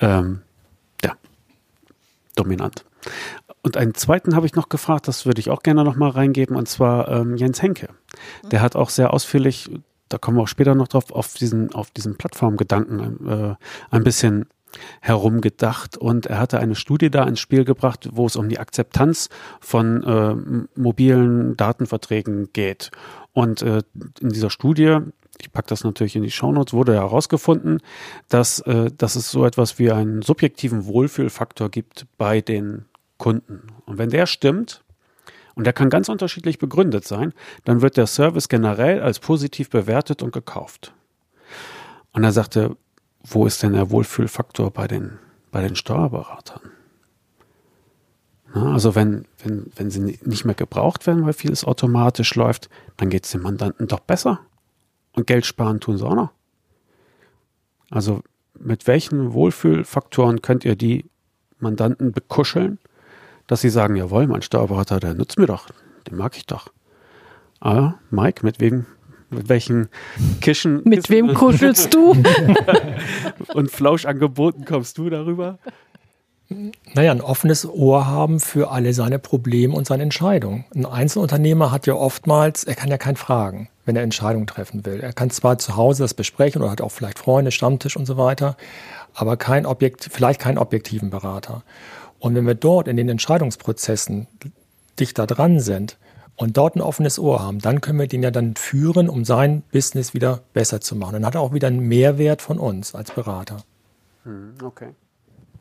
ähm, 0.00 0.42
ja, 1.04 1.12
dominant. 2.34 2.84
Und 3.62 3.76
einen 3.76 3.94
zweiten 3.94 4.36
habe 4.36 4.46
ich 4.46 4.54
noch 4.54 4.68
gefragt, 4.68 5.08
das 5.08 5.26
würde 5.26 5.40
ich 5.40 5.50
auch 5.50 5.62
gerne 5.62 5.82
noch 5.82 5.96
mal 5.96 6.10
reingeben, 6.10 6.56
und 6.56 6.68
zwar 6.68 7.08
ähm, 7.08 7.36
Jens 7.36 7.62
Henke. 7.62 7.88
Der 8.50 8.60
hat 8.60 8.76
auch 8.76 8.90
sehr 8.90 9.12
ausführlich 9.12 9.70
da 10.08 10.18
kommen 10.18 10.36
wir 10.36 10.42
auch 10.42 10.48
später 10.48 10.74
noch 10.74 10.88
drauf, 10.88 11.10
auf 11.10 11.34
diesen, 11.34 11.74
auf 11.74 11.90
diesen 11.90 12.16
Plattformgedanken 12.16 13.28
äh, 13.28 13.54
ein 13.90 14.04
bisschen 14.04 14.46
herumgedacht 15.00 15.96
und 15.96 16.26
er 16.26 16.38
hatte 16.38 16.58
eine 16.58 16.74
Studie 16.74 17.10
da 17.10 17.24
ins 17.24 17.40
Spiel 17.40 17.64
gebracht, 17.64 18.08
wo 18.12 18.26
es 18.26 18.36
um 18.36 18.48
die 18.48 18.58
Akzeptanz 18.58 19.28
von 19.60 20.02
äh, 20.02 20.78
mobilen 20.78 21.56
Datenverträgen 21.56 22.52
geht. 22.52 22.90
Und 23.32 23.62
äh, 23.62 23.82
in 24.20 24.30
dieser 24.30 24.50
Studie, 24.50 24.98
ich 25.40 25.52
packe 25.52 25.68
das 25.68 25.84
natürlich 25.84 26.16
in 26.16 26.22
die 26.22 26.30
Shownotes, 26.30 26.72
wurde 26.72 26.94
herausgefunden, 26.94 27.80
dass, 28.28 28.60
äh, 28.60 28.90
dass 28.96 29.16
es 29.16 29.30
so 29.30 29.44
etwas 29.46 29.78
wie 29.78 29.90
einen 29.90 30.22
subjektiven 30.22 30.86
Wohlfühlfaktor 30.86 31.70
gibt 31.70 32.06
bei 32.18 32.40
den 32.40 32.86
Kunden. 33.18 33.68
Und 33.86 33.98
wenn 33.98 34.10
der 34.10 34.26
stimmt, 34.26 34.82
und 35.56 35.64
der 35.64 35.72
kann 35.72 35.90
ganz 35.90 36.08
unterschiedlich 36.08 36.58
begründet 36.58 37.04
sein, 37.04 37.32
dann 37.64 37.80
wird 37.80 37.96
der 37.96 38.06
Service 38.06 38.48
generell 38.48 39.02
als 39.02 39.18
positiv 39.18 39.70
bewertet 39.70 40.22
und 40.22 40.32
gekauft. 40.32 40.92
Und 42.12 42.22
er 42.24 42.32
sagte, 42.32 42.76
wo 43.24 43.46
ist 43.46 43.62
denn 43.62 43.72
der 43.72 43.90
Wohlfühlfaktor 43.90 44.70
bei 44.70 44.86
den, 44.86 45.18
bei 45.50 45.62
den 45.62 45.74
Steuerberatern? 45.74 46.60
Na, 48.54 48.72
also 48.72 48.94
wenn, 48.94 49.26
wenn, 49.42 49.72
wenn 49.74 49.90
sie 49.90 50.18
nicht 50.22 50.44
mehr 50.44 50.54
gebraucht 50.54 51.06
werden, 51.06 51.24
weil 51.24 51.32
vieles 51.32 51.64
automatisch 51.64 52.34
läuft, 52.34 52.68
dann 52.98 53.08
geht 53.10 53.24
es 53.24 53.32
dem 53.32 53.42
Mandanten 53.42 53.88
doch 53.88 54.00
besser. 54.00 54.40
Und 55.12 55.26
Geld 55.26 55.46
sparen 55.46 55.80
tun 55.80 55.96
sie 55.96 56.06
auch 56.06 56.14
noch. 56.14 56.30
Also 57.90 58.20
mit 58.58 58.86
welchen 58.86 59.32
Wohlfühlfaktoren 59.32 60.42
könnt 60.42 60.64
ihr 60.66 60.76
die 60.76 61.06
Mandanten 61.58 62.12
bekuscheln, 62.12 62.78
dass 63.46 63.60
sie 63.60 63.70
sagen, 63.70 63.96
jawohl, 63.96 64.26
mein 64.26 64.42
Steuerberater, 64.42 65.00
der 65.00 65.14
nützt 65.14 65.38
mir 65.38 65.46
doch, 65.46 65.68
den 66.08 66.16
mag 66.16 66.36
ich 66.36 66.46
doch. 66.46 66.68
Ah, 67.60 67.94
Mike, 68.10 68.44
mit 68.44 68.60
wem, 68.60 68.86
mit 69.30 69.48
welchen 69.48 69.88
Kischen? 70.40 70.82
Mit 70.84 71.10
wem 71.10 71.34
kuschelst 71.34 71.94
du? 71.94 72.14
und 73.54 73.70
Flauschangeboten 73.70 74.64
kommst 74.64 74.98
du 74.98 75.10
darüber? 75.10 75.58
Naja, 76.94 77.10
ein 77.10 77.20
offenes 77.20 77.66
Ohr 77.66 78.06
haben 78.06 78.38
für 78.38 78.70
alle 78.70 78.94
seine 78.94 79.18
Probleme 79.18 79.74
und 79.74 79.86
seine 79.86 80.04
Entscheidungen. 80.04 80.64
Ein 80.74 80.86
Einzelunternehmer 80.86 81.72
hat 81.72 81.88
ja 81.88 81.94
oftmals, 81.94 82.62
er 82.62 82.76
kann 82.76 82.88
ja 82.88 82.98
kein 82.98 83.16
fragen, 83.16 83.68
wenn 83.84 83.96
er 83.96 84.04
Entscheidungen 84.04 84.46
treffen 84.46 84.86
will. 84.86 85.00
Er 85.00 85.12
kann 85.12 85.30
zwar 85.30 85.58
zu 85.58 85.74
Hause 85.74 86.04
das 86.04 86.14
besprechen 86.14 86.62
oder 86.62 86.70
hat 86.70 86.80
auch 86.80 86.92
vielleicht 86.92 87.18
Freunde, 87.18 87.50
Stammtisch 87.50 87.96
und 87.96 88.06
so 88.06 88.16
weiter, 88.16 88.56
aber 89.12 89.36
kein 89.36 89.66
Objekt, 89.66 90.08
vielleicht 90.12 90.40
keinen 90.40 90.58
objektiven 90.58 91.10
Berater. 91.10 91.64
Und 92.18 92.34
wenn 92.34 92.46
wir 92.46 92.54
dort 92.54 92.88
in 92.88 92.96
den 92.96 93.08
Entscheidungsprozessen 93.08 94.26
dichter 94.98 95.26
dran 95.26 95.60
sind 95.60 95.98
und 96.36 96.56
dort 96.56 96.76
ein 96.76 96.80
offenes 96.80 97.18
Ohr 97.18 97.42
haben, 97.42 97.58
dann 97.58 97.80
können 97.80 97.98
wir 97.98 98.06
den 98.06 98.22
ja 98.22 98.30
dann 98.30 98.56
führen, 98.56 99.08
um 99.08 99.24
sein 99.24 99.62
Business 99.72 100.14
wieder 100.14 100.40
besser 100.52 100.80
zu 100.80 100.96
machen. 100.96 101.14
Dann 101.14 101.26
hat 101.26 101.34
er 101.34 101.40
auch 101.40 101.52
wieder 101.52 101.68
einen 101.68 101.80
Mehrwert 101.80 102.42
von 102.42 102.58
uns 102.58 102.94
als 102.94 103.12
Berater. 103.12 103.58
Hm, 104.24 104.54
okay. 104.62 104.88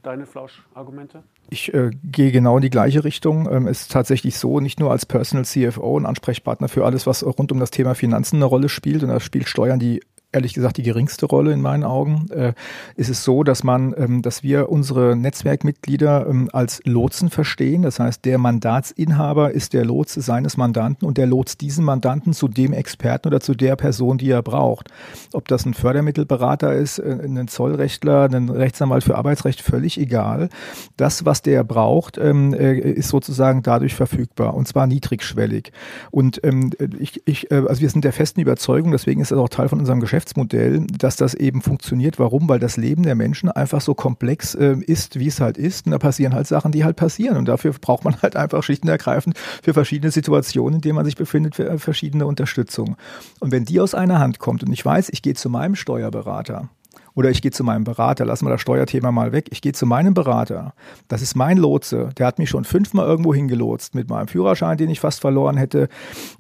Deine 0.04 0.28
Flauschargumente? 0.28 1.24
Ich 1.50 1.74
äh, 1.74 1.90
gehe 2.04 2.32
genau 2.32 2.58
in 2.58 2.62
die 2.62 2.70
gleiche 2.70 3.04
Richtung. 3.04 3.52
Ähm, 3.52 3.68
es 3.68 3.82
ist 3.82 3.92
tatsächlich 3.92 4.38
so, 4.38 4.60
nicht 4.60 4.80
nur 4.80 4.92
als 4.92 5.06
Personal 5.06 5.46
CFO 5.46 5.96
und 5.96 6.06
Ansprechpartner 6.06 6.68
für 6.68 6.86
alles, 6.86 7.08
was 7.08 7.24
rund 7.26 7.52
um 7.52 7.60
das 7.60 7.72
Thema 7.72 7.96
Finanzen 7.96 8.38
eine 8.38 8.46
Rolle 8.46 8.70
spielt, 8.70 9.04
und 9.04 9.10
da 9.10 9.20
spielt 9.20 9.48
Steuern 9.48 9.80
die 9.80 10.02
ehrlich 10.36 10.54
gesagt 10.54 10.78
die 10.78 10.84
geringste 10.84 11.26
Rolle 11.26 11.54
in 11.54 11.62
meinen 11.62 11.84
Augen. 11.84 12.30
Äh, 12.30 12.54
ist 12.96 13.10
es 13.10 13.24
so, 13.24 13.44
dass 13.44 13.64
man, 13.64 13.96
ähm, 13.98 14.22
dass 14.22 14.44
wir 14.44 14.70
unsere 14.70 15.16
Netzwerkmitglieder 15.16 16.28
ähm, 16.30 16.50
als 16.52 16.82
Lotsen 16.86 17.30
verstehen. 17.30 17.82
Das 17.82 18.00
heißt, 18.00 18.26
der 18.26 18.38
Mandatsinhaber 18.38 19.52
ist 19.52 19.74
der 19.74 19.86
Lotse 19.86 20.22
seines 20.22 20.58
Mandanten 20.58 21.08
und 21.08 21.18
der 21.18 21.26
lotst 21.26 21.62
diesen 21.62 21.86
Mandanten 21.86 22.34
zu 22.34 22.48
dem 22.48 22.74
Experten 22.74 23.30
oder 23.30 23.40
zu 23.40 23.56
der 23.56 23.76
Person, 23.78 24.18
die 24.18 24.30
er 24.30 24.44
braucht. 24.44 24.90
Ob 25.34 25.48
das 25.48 25.66
ein 25.66 25.74
Fördermittelberater 25.74 26.74
ist, 26.74 27.00
äh, 27.00 27.18
ein 27.24 27.48
Zollrechtler, 27.48 28.30
ein 28.32 28.50
Rechtsanwalt 28.50 29.04
für 29.04 29.16
Arbeitsrecht, 29.16 29.62
völlig 29.62 30.00
egal. 30.00 30.50
Das, 30.98 31.26
was 31.26 31.42
der 31.42 31.64
braucht, 31.64 32.18
ähm, 32.18 32.54
äh, 32.54 32.78
ist 32.78 33.10
sozusagen 33.10 33.64
dadurch 33.64 33.96
verfügbar 33.96 34.54
und 34.54 34.68
zwar 34.68 34.86
niedrigschwellig. 34.86 35.72
Und 36.12 36.42
ähm, 36.44 36.72
ich, 37.00 37.22
ich, 37.26 37.52
äh, 37.52 37.64
also 37.68 37.82
wir 37.82 37.90
sind 37.90 38.04
der 38.04 38.14
festen 38.14 38.42
Überzeugung, 38.42 38.92
deswegen 38.92 39.22
ist 39.22 39.32
das 39.32 39.40
auch 39.40 39.50
Teil 39.50 39.70
von 39.70 39.80
unserem 39.80 40.02
Geschäft 40.02 40.25
Geschäftsmodell, 40.26 40.88
dass 40.88 41.16
das 41.16 41.34
eben 41.34 41.62
funktioniert. 41.62 42.20
Warum? 42.20 42.50
Weil 42.50 42.60
das 42.60 42.78
Leben 42.78 43.04
der 43.04 43.16
Menschen 43.16 43.50
einfach 43.50 43.82
so 43.82 43.94
komplex 43.94 44.56
äh, 44.56 44.76
ist, 44.86 45.20
wie 45.20 45.28
es 45.28 45.40
halt 45.40 45.58
ist. 45.58 45.86
Und 45.86 45.92
da 45.92 46.00
passieren 46.00 46.34
halt 46.34 46.48
Sachen, 46.48 46.72
die 46.72 46.84
halt 46.84 46.96
passieren. 46.96 47.38
Und 47.38 47.46
dafür 47.46 47.74
braucht 47.80 48.04
man 48.04 48.22
halt 48.22 48.36
einfach 48.36 48.64
schlicht 48.64 48.84
und 48.84 48.90
ergreifend 48.90 49.38
für 49.38 49.74
verschiedene 49.74 50.12
Situationen, 50.12 50.76
in 50.76 50.82
denen 50.82 50.96
man 50.96 51.06
sich 51.06 51.16
befindet, 51.16 51.56
für, 51.56 51.70
äh, 51.70 51.78
verschiedene 51.78 52.26
Unterstützung. 52.26 52.96
Und 53.40 53.52
wenn 53.52 53.66
die 53.66 53.80
aus 53.80 53.94
einer 53.94 54.20
Hand 54.20 54.40
kommt 54.40 54.64
und 54.64 54.74
ich 54.74 54.84
weiß, 54.84 55.10
ich 55.10 55.22
gehe 55.22 55.36
zu 55.36 55.50
meinem 55.50 55.76
Steuerberater, 55.76 56.70
Oder 57.16 57.30
ich 57.30 57.42
gehe 57.42 57.52
zu 57.52 57.64
meinem 57.64 57.86
Berater, 57.86 58.26
lassen 58.26 58.46
wir 58.46 58.52
das 58.52 58.62
Steuerthema 58.62 59.12
mal 59.12 59.32
weg. 59.32 59.48
Ich 59.52 59.62
gehe 59.62 59.72
zu 59.72 59.86
meinem 59.86 60.14
Berater. 60.14 60.74
Das 61.08 61.22
ist 61.22 61.36
mein 61.36 61.58
Lotse. 61.58 62.10
Der 62.18 62.28
hat 62.28 62.40
mich 62.40 62.50
schon 62.50 62.66
fünfmal 62.66 63.08
irgendwo 63.08 63.34
hingelotst 63.34 63.96
mit 63.96 64.10
meinem 64.10 64.28
Führerschein, 64.28 64.78
den 64.78 64.90
ich 64.90 65.00
fast 65.00 65.22
verloren 65.22 65.58
hätte, 65.58 65.88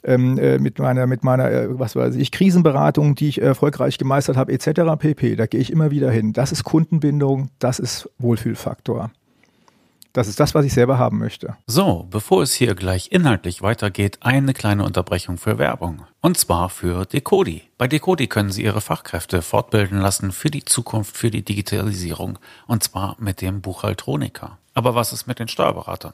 ähm, 0.03 0.37
äh, 0.37 0.59
mit 0.59 0.77
meiner, 0.77 1.07
mit 1.07 1.23
meiner, 1.23 1.49
äh, 1.49 1.79
was 1.79 1.95
weiß 1.95 2.15
ich, 2.15 2.31
Krisenberatung, 2.31 3.15
die 3.15 3.29
ich 3.29 3.41
erfolgreich 3.41 3.97
gemeistert 3.97 4.37
habe, 4.37 4.51
etc. 4.51 4.81
pp. 4.99 5.35
Da 5.35 5.45
gehe 5.45 5.61
ich 5.61 5.71
immer 5.71 5.91
wieder 5.91 6.11
hin. 6.11 6.33
Das 6.33 6.51
ist 6.51 6.63
Kundenbindung, 6.63 7.49
das 7.59 7.79
ist 7.79 8.09
Wohlfühlfaktor. 8.19 9.11
Das 10.15 10.29
ist 10.29 10.39
das, 10.39 10.55
was 10.55 10.63
ich 10.63 10.73
selber 10.73 10.97
haben 10.97 11.17
möchte. 11.17 11.57
So, 11.67 12.07
bevor 12.09 12.41
es 12.41 12.53
hier 12.53 12.73
gleich 12.73 13.11
inhaltlich 13.11 13.61
weitergeht, 13.61 14.19
eine 14.21 14.53
kleine 14.53 14.85
Unterbrechung 14.85 15.37
für 15.37 15.57
Werbung. 15.57 16.07
Und 16.21 16.37
zwar 16.37 16.69
für 16.69 17.05
Decodi. 17.05 17.63
Bei 17.77 17.89
Decodi 17.89 18.27
können 18.27 18.49
Sie 18.49 18.63
Ihre 18.63 18.79
Fachkräfte 18.79 19.41
fortbilden 19.41 19.99
lassen 19.99 20.31
für 20.31 20.49
die 20.49 20.63
Zukunft, 20.63 21.17
für 21.17 21.31
die 21.31 21.43
Digitalisierung. 21.43 22.39
Und 22.65 22.81
zwar 22.81 23.17
mit 23.19 23.41
dem 23.41 23.59
Buchhaltroniker. 23.59 24.57
Aber 24.73 24.95
was 24.95 25.11
ist 25.11 25.27
mit 25.27 25.39
den 25.39 25.49
Steuerberatern? 25.49 26.13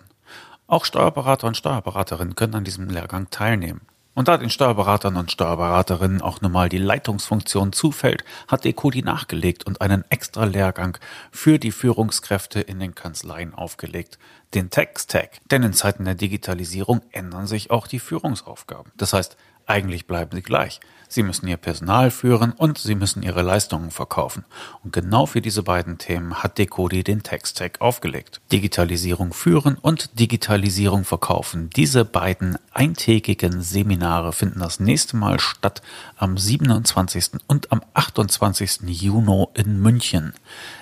Auch 0.65 0.85
Steuerberater 0.85 1.45
und 1.45 1.57
Steuerberaterinnen 1.57 2.33
können 2.33 2.55
an 2.55 2.63
diesem 2.63 2.89
Lehrgang 2.89 3.29
teilnehmen. 3.29 3.81
Und 4.13 4.27
da 4.27 4.37
den 4.37 4.49
Steuerberatern 4.49 5.15
und 5.15 5.31
Steuerberaterinnen 5.31 6.21
auch 6.21 6.41
nun 6.41 6.51
mal 6.51 6.67
die 6.67 6.77
Leitungsfunktion 6.77 7.71
zufällt, 7.71 8.25
hat 8.47 8.65
Decodi 8.65 9.03
nachgelegt 9.03 9.65
und 9.65 9.79
einen 9.79 10.03
extra 10.09 10.43
Lehrgang 10.43 10.97
für 11.31 11.59
die 11.59 11.71
Führungskräfte 11.71 12.59
in 12.59 12.79
den 12.79 12.93
Kanzleien 12.93 13.53
aufgelegt, 13.53 14.19
den 14.53 14.69
Tech-Stack. 14.69 15.39
Denn 15.49 15.63
in 15.63 15.73
Zeiten 15.73 16.03
der 16.03 16.15
Digitalisierung 16.15 17.01
ändern 17.11 17.47
sich 17.47 17.71
auch 17.71 17.87
die 17.87 17.99
Führungsaufgaben. 17.99 18.91
Das 18.97 19.13
heißt, 19.13 19.37
eigentlich 19.65 20.07
bleiben 20.07 20.35
sie 20.35 20.43
gleich. 20.43 20.81
Sie 21.13 21.23
müssen 21.23 21.45
ihr 21.49 21.57
Personal 21.57 22.09
führen 22.09 22.53
und 22.53 22.77
sie 22.77 22.95
müssen 22.95 23.21
ihre 23.21 23.41
Leistungen 23.41 23.91
verkaufen. 23.91 24.45
Und 24.81 24.93
genau 24.93 25.25
für 25.25 25.41
diese 25.41 25.61
beiden 25.61 25.97
Themen 25.97 26.35
hat 26.35 26.57
Decodi 26.57 27.03
den 27.03 27.21
Tech-Stack 27.21 27.81
aufgelegt. 27.81 28.39
Digitalisierung 28.53 29.33
führen 29.33 29.75
und 29.75 30.17
Digitalisierung 30.21 31.03
verkaufen. 31.03 31.69
Diese 31.75 32.05
beiden 32.05 32.57
eintägigen 32.73 33.61
Seminare 33.61 34.31
finden 34.31 34.61
das 34.61 34.79
nächste 34.79 35.17
Mal 35.17 35.41
statt 35.41 35.81
am 36.15 36.37
27. 36.37 37.41
und 37.45 37.73
am 37.73 37.81
28. 37.93 38.83
Juni 38.85 39.47
in 39.55 39.81
München. 39.81 40.31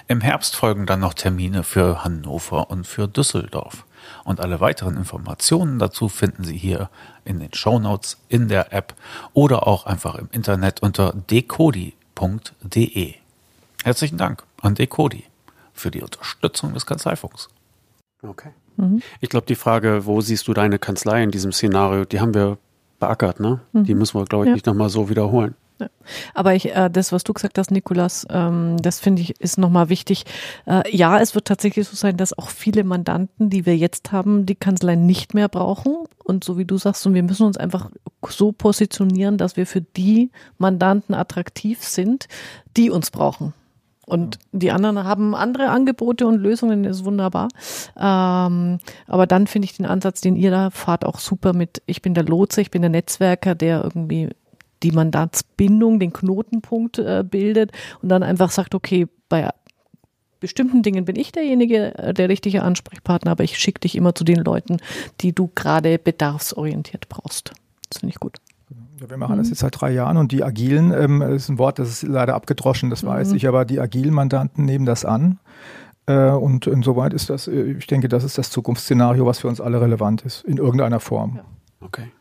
Im 0.08 0.22
Herbst 0.22 0.56
folgen 0.56 0.86
dann 0.86 1.00
noch 1.00 1.16
Termine 1.16 1.64
für 1.64 2.04
Hannover 2.04 2.70
und 2.70 2.86
für 2.86 3.08
Düsseldorf. 3.08 3.84
Und 4.30 4.40
alle 4.42 4.60
weiteren 4.60 4.96
Informationen 4.96 5.80
dazu 5.80 6.08
finden 6.08 6.44
Sie 6.44 6.56
hier 6.56 6.92
in 7.26 7.40
den 7.40 7.52
Show 7.52 7.80
Notes, 7.80 8.20
in 8.28 8.48
der 8.48 8.72
App 8.72 8.94
oder 9.34 9.66
auch 9.66 9.88
einfach 9.88 10.14
im 10.14 10.30
Internet 10.32 10.84
unter 10.84 11.16
decodi.de. 11.32 13.16
Herzlichen 13.84 14.18
Dank 14.20 14.44
an 14.62 14.76
Decodi 14.76 15.24
für 15.74 15.90
die 15.90 16.04
Unterstützung 16.04 16.76
des 16.76 16.86
Kanzleifunks. 16.86 17.50
Okay. 18.22 18.52
Mhm. 18.78 19.02
Ich 19.20 19.30
glaube, 19.30 19.48
die 19.48 19.56
Frage, 19.56 20.06
wo 20.06 20.22
siehst 20.22 20.48
du 20.48 20.54
deine 20.54 20.78
Kanzlei 20.78 21.24
in 21.24 21.32
diesem 21.32 21.52
Szenario, 21.52 22.06
die 22.06 22.20
haben 22.20 22.36
wir 22.36 22.60
beackert, 23.00 23.40
ne? 23.40 23.62
Mhm. 23.72 23.86
Die 23.86 23.96
müssen 23.96 24.20
wir, 24.20 24.26
glaube 24.26 24.46
ich, 24.46 24.50
ja. 24.50 24.54
nicht 24.54 24.68
nochmal 24.68 24.90
so 24.90 25.10
wiederholen. 25.10 25.56
Ja. 25.80 25.88
Aber 26.34 26.56
ich, 26.56 26.76
äh, 26.76 26.90
das, 26.90 27.12
was 27.12 27.24
du 27.24 27.34
gesagt 27.34 27.58
hast, 27.58 27.72
Nikolas, 27.72 28.28
ähm, 28.30 28.78
das 28.82 29.00
finde 29.00 29.22
ich 29.22 29.40
ist 29.40 29.58
nochmal 29.58 29.90
wichtig. 29.90 30.26
Äh, 30.66 30.96
ja, 30.96 31.20
es 31.20 31.36
wird 31.36 31.46
tatsächlich 31.46 31.88
so 31.88 31.96
sein, 31.96 32.18
dass 32.18 32.38
auch 32.38 32.50
viele 32.50 32.84
Mandanten, 32.84 33.50
die 33.50 33.66
wir 33.66 33.78
jetzt 33.78 34.12
haben, 34.12 34.46
die 34.46 34.56
Kanzlei 34.56 34.96
nicht 34.96 35.34
mehr 35.34 35.48
brauchen. 35.48 35.96
Und 36.24 36.44
so 36.44 36.58
wie 36.58 36.66
du 36.66 36.78
sagst, 36.78 37.06
und 37.08 37.14
wir 37.14 37.24
müssen 37.24 37.46
uns 37.46 37.58
einfach 37.58 37.90
so 38.28 38.52
positionieren, 38.52 39.38
dass 39.38 39.58
wir 39.58 39.66
für 39.66 39.82
die 39.82 40.32
Mandanten 40.58 41.16
attraktiv 41.16 41.84
sind, 41.84 42.28
die 42.76 42.90
uns 42.90 43.10
brauchen. 43.10 43.54
Und 44.10 44.40
die 44.52 44.72
anderen 44.72 45.04
haben 45.04 45.36
andere 45.36 45.70
Angebote 45.70 46.26
und 46.26 46.40
Lösungen, 46.40 46.82
das 46.82 46.98
ist 46.98 47.06
wunderbar. 47.06 47.48
Ähm, 47.96 48.80
aber 49.06 49.28
dann 49.28 49.46
finde 49.46 49.68
ich 49.68 49.78
den 49.78 49.86
Ansatz, 49.86 50.20
den 50.20 50.36
ihr 50.36 50.50
da 50.50 50.72
fahrt, 50.72 51.06
auch 51.06 51.20
super 51.20 51.54
mit, 51.54 51.84
ich 51.86 52.02
bin 52.02 52.16
der 52.16 52.24
Lotse, 52.24 52.62
ich 52.62 52.72
bin 52.72 52.82
der 52.82 52.90
Netzwerker, 52.90 53.54
der 53.54 53.84
irgendwie 53.84 54.30
die 54.84 54.92
Mandatsbindung, 54.92 56.00
den 56.00 56.14
Knotenpunkt 56.14 57.00
äh, 57.00 57.24
bildet 57.30 57.72
und 58.02 58.10
dann 58.10 58.24
einfach 58.24 58.52
sagt, 58.52 58.76
okay, 58.76 59.08
bei 59.28 59.50
bestimmten 60.40 60.84
Dingen 60.84 61.06
bin 61.06 61.16
ich 61.16 61.32
derjenige, 61.32 61.98
äh, 61.98 62.14
der 62.14 62.30
richtige 62.30 62.64
Ansprechpartner, 62.64 63.32
aber 63.32 63.44
ich 63.44 63.58
schicke 63.58 63.82
dich 63.82 63.96
immer 63.96 64.16
zu 64.16 64.24
den 64.24 64.44
Leuten, 64.44 64.78
die 65.22 65.34
du 65.34 65.50
gerade 65.54 66.00
bedarfsorientiert 66.00 67.10
brauchst. 67.10 67.54
Das 67.90 68.00
finde 68.00 68.12
ich 68.14 68.20
gut. 68.20 68.38
Ja, 69.02 69.10
wir 69.10 69.18
machen 69.18 69.36
mhm. 69.36 69.40
das 69.40 69.50
jetzt 69.50 69.60
seit 69.60 69.80
drei 69.80 69.92
Jahren 69.92 70.18
und 70.18 70.32
die 70.32 70.44
agilen, 70.44 70.94
ähm, 70.94 71.22
ist 71.22 71.50
ein 71.50 71.58
Wort, 71.58 71.80
das 71.80 71.90
ist 71.90 72.04
leider 72.04 72.36
abgedroschen, 72.36 72.90
das 72.90 73.04
weiß 73.04 73.30
mhm. 73.30 73.36
ich, 73.36 73.48
aber 73.48 73.66
die 73.66 73.80
agilen 73.80 74.14
Mandanten 74.14 74.66
nehmen 74.66 74.86
das 74.86 75.06
an. 75.06 75.40
Äh, 76.06 76.32
und 76.32 76.68
insoweit 76.68 77.14
ist 77.14 77.30
das, 77.30 77.48
äh, 77.48 77.74
ich 77.78 77.88
denke, 77.88 78.10
das 78.10 78.24
ist 78.24 78.38
das 78.38 78.50
Zukunftsszenario, 78.50 79.26
was 79.26 79.40
für 79.40 79.48
uns 79.48 79.62
alle 79.62 79.82
relevant 79.82 80.24
ist, 80.24 80.44
in 80.44 80.58
irgendeiner 80.58 81.00
Form. 81.00 81.38
Ja. 81.38 81.46
Okay. 81.82 82.12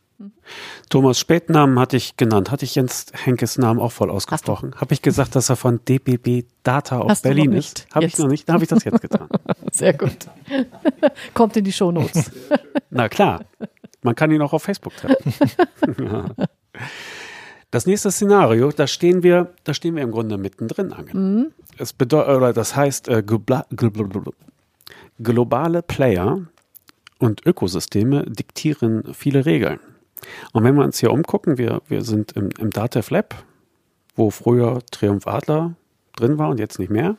Thomas 0.89 1.19
Spätnamen 1.19 1.79
hatte 1.79 1.97
ich 1.97 2.17
genannt. 2.17 2.51
Hatte 2.51 2.65
ich 2.65 2.75
Jens 2.75 3.07
Henkes 3.13 3.59
Namen 3.59 3.81
auch 3.81 3.93
voll 3.93 4.11
ausgesprochen? 4.11 4.75
Habe 4.77 4.95
ich 4.95 5.03
gesagt, 5.03 5.37
dass 5.37 5.51
er 5.51 5.57
von 5.57 5.81
DBB 5.85 6.47
Data 6.63 6.99
aus 6.99 7.11
Hast 7.11 7.23
Berlin 7.23 7.53
ist? 7.53 7.87
Habe 7.95 8.07
ich 8.07 8.19
noch 8.19 8.29
nicht. 8.29 8.51
Habe 8.51 8.65
ich 8.65 8.69
das 8.69 8.85
jetzt 8.85 9.01
getan. 9.01 9.29
Sehr 9.73 9.93
gut. 9.93 10.17
Kommt 11.35 11.57
in 11.57 11.65
die 11.65 11.73
Shownotes. 11.73 12.31
Na 12.91 13.09
klar. 13.09 13.45
Man 14.03 14.15
kann 14.15 14.31
ihn 14.31 14.41
auch 14.41 14.53
auf 14.53 14.63
Facebook 14.63 14.95
treffen. 14.97 15.35
Das 17.71 17.85
nächste 17.85 18.11
Szenario, 18.11 18.71
da 18.71 18.87
stehen 18.87 19.23
wir, 19.23 19.53
da 19.65 19.75
stehen 19.75 19.97
wir 19.97 20.03
im 20.03 20.11
Grunde 20.11 20.39
mittendrin, 20.39 20.93
Angel. 20.93 21.15
Mhm. 21.15 21.47
Es 21.77 21.93
bedeutet, 21.93 22.37
oder 22.37 22.53
das 22.53 22.75
heißt, 22.75 23.09
äh, 23.09 23.23
globale 25.19 25.83
Player 25.83 26.41
und 27.19 27.45
Ökosysteme 27.45 28.25
diktieren 28.27 29.13
viele 29.13 29.45
Regeln. 29.45 29.81
Und 30.53 30.65
wenn 30.65 30.75
wir 30.75 30.85
uns 30.85 30.99
hier 30.99 31.13
umgucken, 31.13 31.59
wir, 31.59 31.83
wir 31.89 32.03
sind 32.03 32.33
im, 32.33 32.51
im 32.59 32.71
Datev 32.71 33.11
Lab, 33.11 33.35
wo 34.17 34.31
früher 34.31 34.81
Triumph 34.91 35.27
Adler 35.27 35.75
drin 36.17 36.39
war 36.39 36.49
und 36.49 36.59
jetzt 36.59 36.79
nicht 36.79 36.91
mehr. 36.91 37.17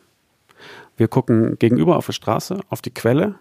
Wir 0.98 1.08
gucken 1.08 1.58
gegenüber 1.58 1.98
auf 1.98 2.08
die 2.08 2.14
Straße, 2.14 2.60
auf 2.70 2.82
die 2.82 2.94
Quelle. 2.94 3.36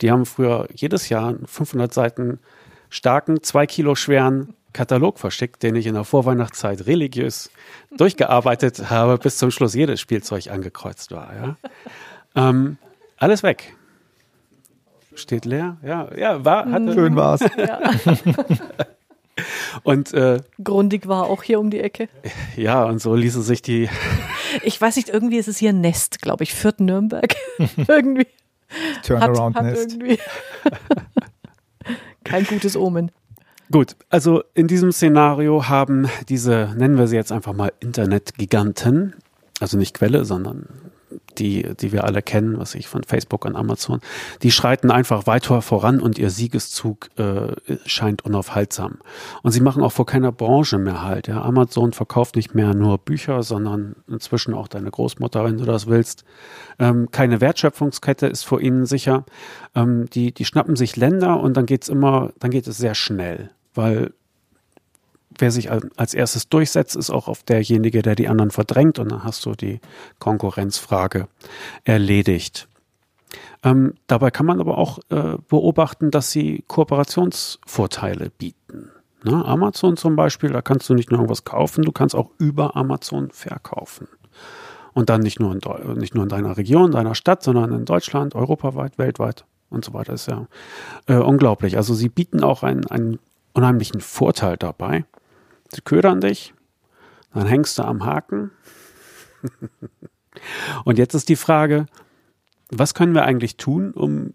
Die 0.00 0.10
haben 0.10 0.26
früher 0.26 0.68
jedes 0.74 1.08
Jahr 1.08 1.34
500 1.44 1.94
Seiten 1.94 2.40
starken, 2.90 3.42
zwei 3.42 3.66
Kilo 3.66 3.94
schweren 3.94 4.54
Katalog 4.72 5.18
verschickt, 5.18 5.62
den 5.62 5.74
ich 5.74 5.86
in 5.86 5.94
der 5.94 6.04
Vorweihnachtszeit 6.04 6.86
religiös 6.86 7.50
durchgearbeitet 7.96 8.90
habe, 8.90 9.16
bis 9.16 9.38
zum 9.38 9.50
Schluss 9.50 9.74
jedes 9.74 10.00
Spielzeug 10.00 10.50
angekreuzt 10.50 11.12
war. 11.12 11.32
Ja. 11.34 11.56
Ähm, 12.34 12.76
alles 13.16 13.42
weg. 13.42 13.74
Steht 15.14 15.46
leer? 15.46 15.78
Ja, 15.82 16.14
ja, 16.14 16.44
war, 16.44 16.70
hatte. 16.70 16.92
Schön 16.92 17.16
war's. 17.16 17.40
Ja. 17.56 17.80
Und 19.82 20.14
äh, 20.14 20.40
Grundig 20.62 21.08
war 21.08 21.24
auch 21.24 21.42
hier 21.42 21.60
um 21.60 21.70
die 21.70 21.80
Ecke. 21.80 22.08
Ja, 22.56 22.84
und 22.84 23.00
so 23.00 23.14
ließen 23.14 23.42
sich 23.42 23.62
die. 23.62 23.88
Ich 24.62 24.80
weiß 24.80 24.96
nicht, 24.96 25.10
irgendwie 25.10 25.36
ist 25.36 25.48
es 25.48 25.58
hier 25.58 25.74
Nest, 25.74 26.22
glaube 26.22 26.44
ich, 26.44 26.54
Fürth 26.54 26.80
Nürnberg. 26.80 27.34
irgendwie. 27.88 28.26
Turnaround 29.02 29.54
hat, 29.54 29.64
hat 29.64 29.70
Nest. 29.70 29.92
Irgendwie 29.92 30.18
kein 32.24 32.44
gutes 32.44 32.74
Omen. 32.74 33.10
Gut, 33.70 33.96
also 34.08 34.42
in 34.54 34.66
diesem 34.66 34.92
Szenario 34.92 35.68
haben 35.68 36.08
diese, 36.28 36.72
nennen 36.76 36.96
wir 36.96 37.06
sie 37.06 37.16
jetzt 37.16 37.32
einfach 37.32 37.52
mal 37.52 37.72
Internetgiganten, 37.80 39.14
also 39.60 39.76
nicht 39.76 39.94
Quelle, 39.94 40.24
sondern 40.24 40.68
die, 41.38 41.74
die 41.74 41.92
wir 41.92 42.04
alle 42.04 42.22
kennen, 42.22 42.58
was 42.58 42.74
ich 42.74 42.88
von 42.88 43.02
Facebook 43.02 43.44
und 43.44 43.56
Amazon, 43.56 44.00
die 44.42 44.50
schreiten 44.50 44.90
einfach 44.90 45.26
weiter 45.26 45.62
voran 45.62 46.00
und 46.00 46.18
ihr 46.18 46.30
Siegeszug 46.30 47.08
äh, 47.18 47.54
scheint 47.86 48.24
unaufhaltsam. 48.24 48.98
Und 49.42 49.52
sie 49.52 49.60
machen 49.60 49.82
auch 49.82 49.92
vor 49.92 50.06
keiner 50.06 50.32
Branche 50.32 50.78
mehr 50.78 51.02
halt. 51.02 51.28
Ja. 51.28 51.42
Amazon 51.42 51.92
verkauft 51.92 52.36
nicht 52.36 52.54
mehr 52.54 52.74
nur 52.74 52.98
Bücher, 52.98 53.42
sondern 53.42 53.96
inzwischen 54.08 54.54
auch 54.54 54.68
deine 54.68 54.90
Großmutter, 54.90 55.44
wenn 55.44 55.58
du 55.58 55.64
das 55.64 55.86
willst. 55.86 56.24
Ähm, 56.78 57.10
keine 57.10 57.40
Wertschöpfungskette 57.40 58.26
ist 58.26 58.44
vor 58.44 58.60
ihnen 58.60 58.86
sicher. 58.86 59.24
Ähm, 59.74 60.06
die, 60.10 60.32
die 60.32 60.44
schnappen 60.44 60.76
sich 60.76 60.96
Länder 60.96 61.40
und 61.40 61.56
dann 61.56 61.66
geht's 61.66 61.88
immer, 61.88 62.32
dann 62.38 62.50
geht 62.50 62.66
es 62.66 62.76
sehr 62.76 62.94
schnell, 62.94 63.50
weil 63.74 64.12
wer 65.38 65.50
sich 65.50 65.70
als 65.70 66.14
erstes 66.14 66.48
durchsetzt, 66.48 66.96
ist 66.96 67.10
auch 67.10 67.28
oft 67.28 67.48
derjenige, 67.48 68.02
der 68.02 68.14
die 68.14 68.28
anderen 68.28 68.50
verdrängt 68.50 68.98
und 68.98 69.10
dann 69.10 69.24
hast 69.24 69.44
du 69.46 69.54
die 69.54 69.80
Konkurrenzfrage 70.18 71.28
erledigt. 71.84 72.68
Ähm, 73.62 73.94
dabei 74.06 74.30
kann 74.30 74.46
man 74.46 74.60
aber 74.60 74.78
auch 74.78 74.98
äh, 75.10 75.36
beobachten, 75.48 76.10
dass 76.10 76.30
sie 76.30 76.64
Kooperationsvorteile 76.68 78.30
bieten. 78.30 78.90
Ne? 79.24 79.44
Amazon 79.44 79.96
zum 79.96 80.14
Beispiel, 80.14 80.50
da 80.50 80.62
kannst 80.62 80.88
du 80.88 80.94
nicht 80.94 81.10
nur 81.10 81.18
irgendwas 81.18 81.44
kaufen, 81.44 81.82
du 81.82 81.92
kannst 81.92 82.14
auch 82.14 82.30
über 82.38 82.76
Amazon 82.76 83.30
verkaufen. 83.30 84.08
Und 84.92 85.10
dann 85.10 85.20
nicht 85.20 85.40
nur 85.40 85.52
in, 85.52 85.98
nicht 85.98 86.14
nur 86.14 86.22
in 86.22 86.30
deiner 86.30 86.56
Region, 86.56 86.92
deiner 86.92 87.14
Stadt, 87.14 87.42
sondern 87.42 87.72
in 87.72 87.84
Deutschland, 87.84 88.34
europaweit, 88.34 88.98
weltweit 88.98 89.44
und 89.68 89.84
so 89.84 89.92
weiter. 89.92 90.14
Ist 90.14 90.28
ja 90.28 90.46
äh, 91.06 91.16
unglaublich. 91.16 91.76
Also 91.76 91.92
sie 91.92 92.08
bieten 92.08 92.42
auch 92.42 92.62
einen, 92.62 92.86
einen 92.86 93.18
unheimlichen 93.52 94.00
Vorteil 94.00 94.56
dabei. 94.56 95.04
Sie 95.72 95.80
ködern 95.82 96.20
dich, 96.20 96.54
dann 97.34 97.46
hängst 97.46 97.78
du 97.78 97.82
am 97.82 98.04
Haken. 98.04 98.50
Und 100.84 100.98
jetzt 100.98 101.14
ist 101.14 101.28
die 101.28 101.36
Frage, 101.36 101.86
was 102.70 102.94
können 102.94 103.14
wir 103.14 103.24
eigentlich 103.24 103.56
tun, 103.56 103.92
um, 103.92 104.34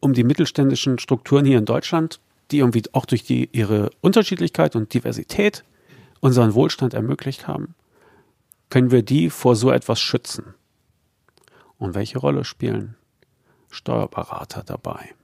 um 0.00 0.12
die 0.12 0.24
mittelständischen 0.24 0.98
Strukturen 0.98 1.44
hier 1.44 1.58
in 1.58 1.64
Deutschland, 1.64 2.20
die 2.50 2.58
irgendwie 2.58 2.82
auch 2.92 3.06
durch 3.06 3.24
die, 3.24 3.48
ihre 3.52 3.90
Unterschiedlichkeit 4.00 4.76
und 4.76 4.92
Diversität 4.94 5.64
unseren 6.20 6.54
Wohlstand 6.54 6.94
ermöglicht 6.94 7.46
haben, 7.46 7.74
können 8.70 8.90
wir 8.90 9.02
die 9.02 9.30
vor 9.30 9.56
so 9.56 9.70
etwas 9.70 10.00
schützen? 10.00 10.54
Und 11.78 11.94
welche 11.94 12.18
Rolle 12.18 12.44
spielen 12.44 12.96
Steuerberater 13.70 14.62
dabei? 14.64 15.14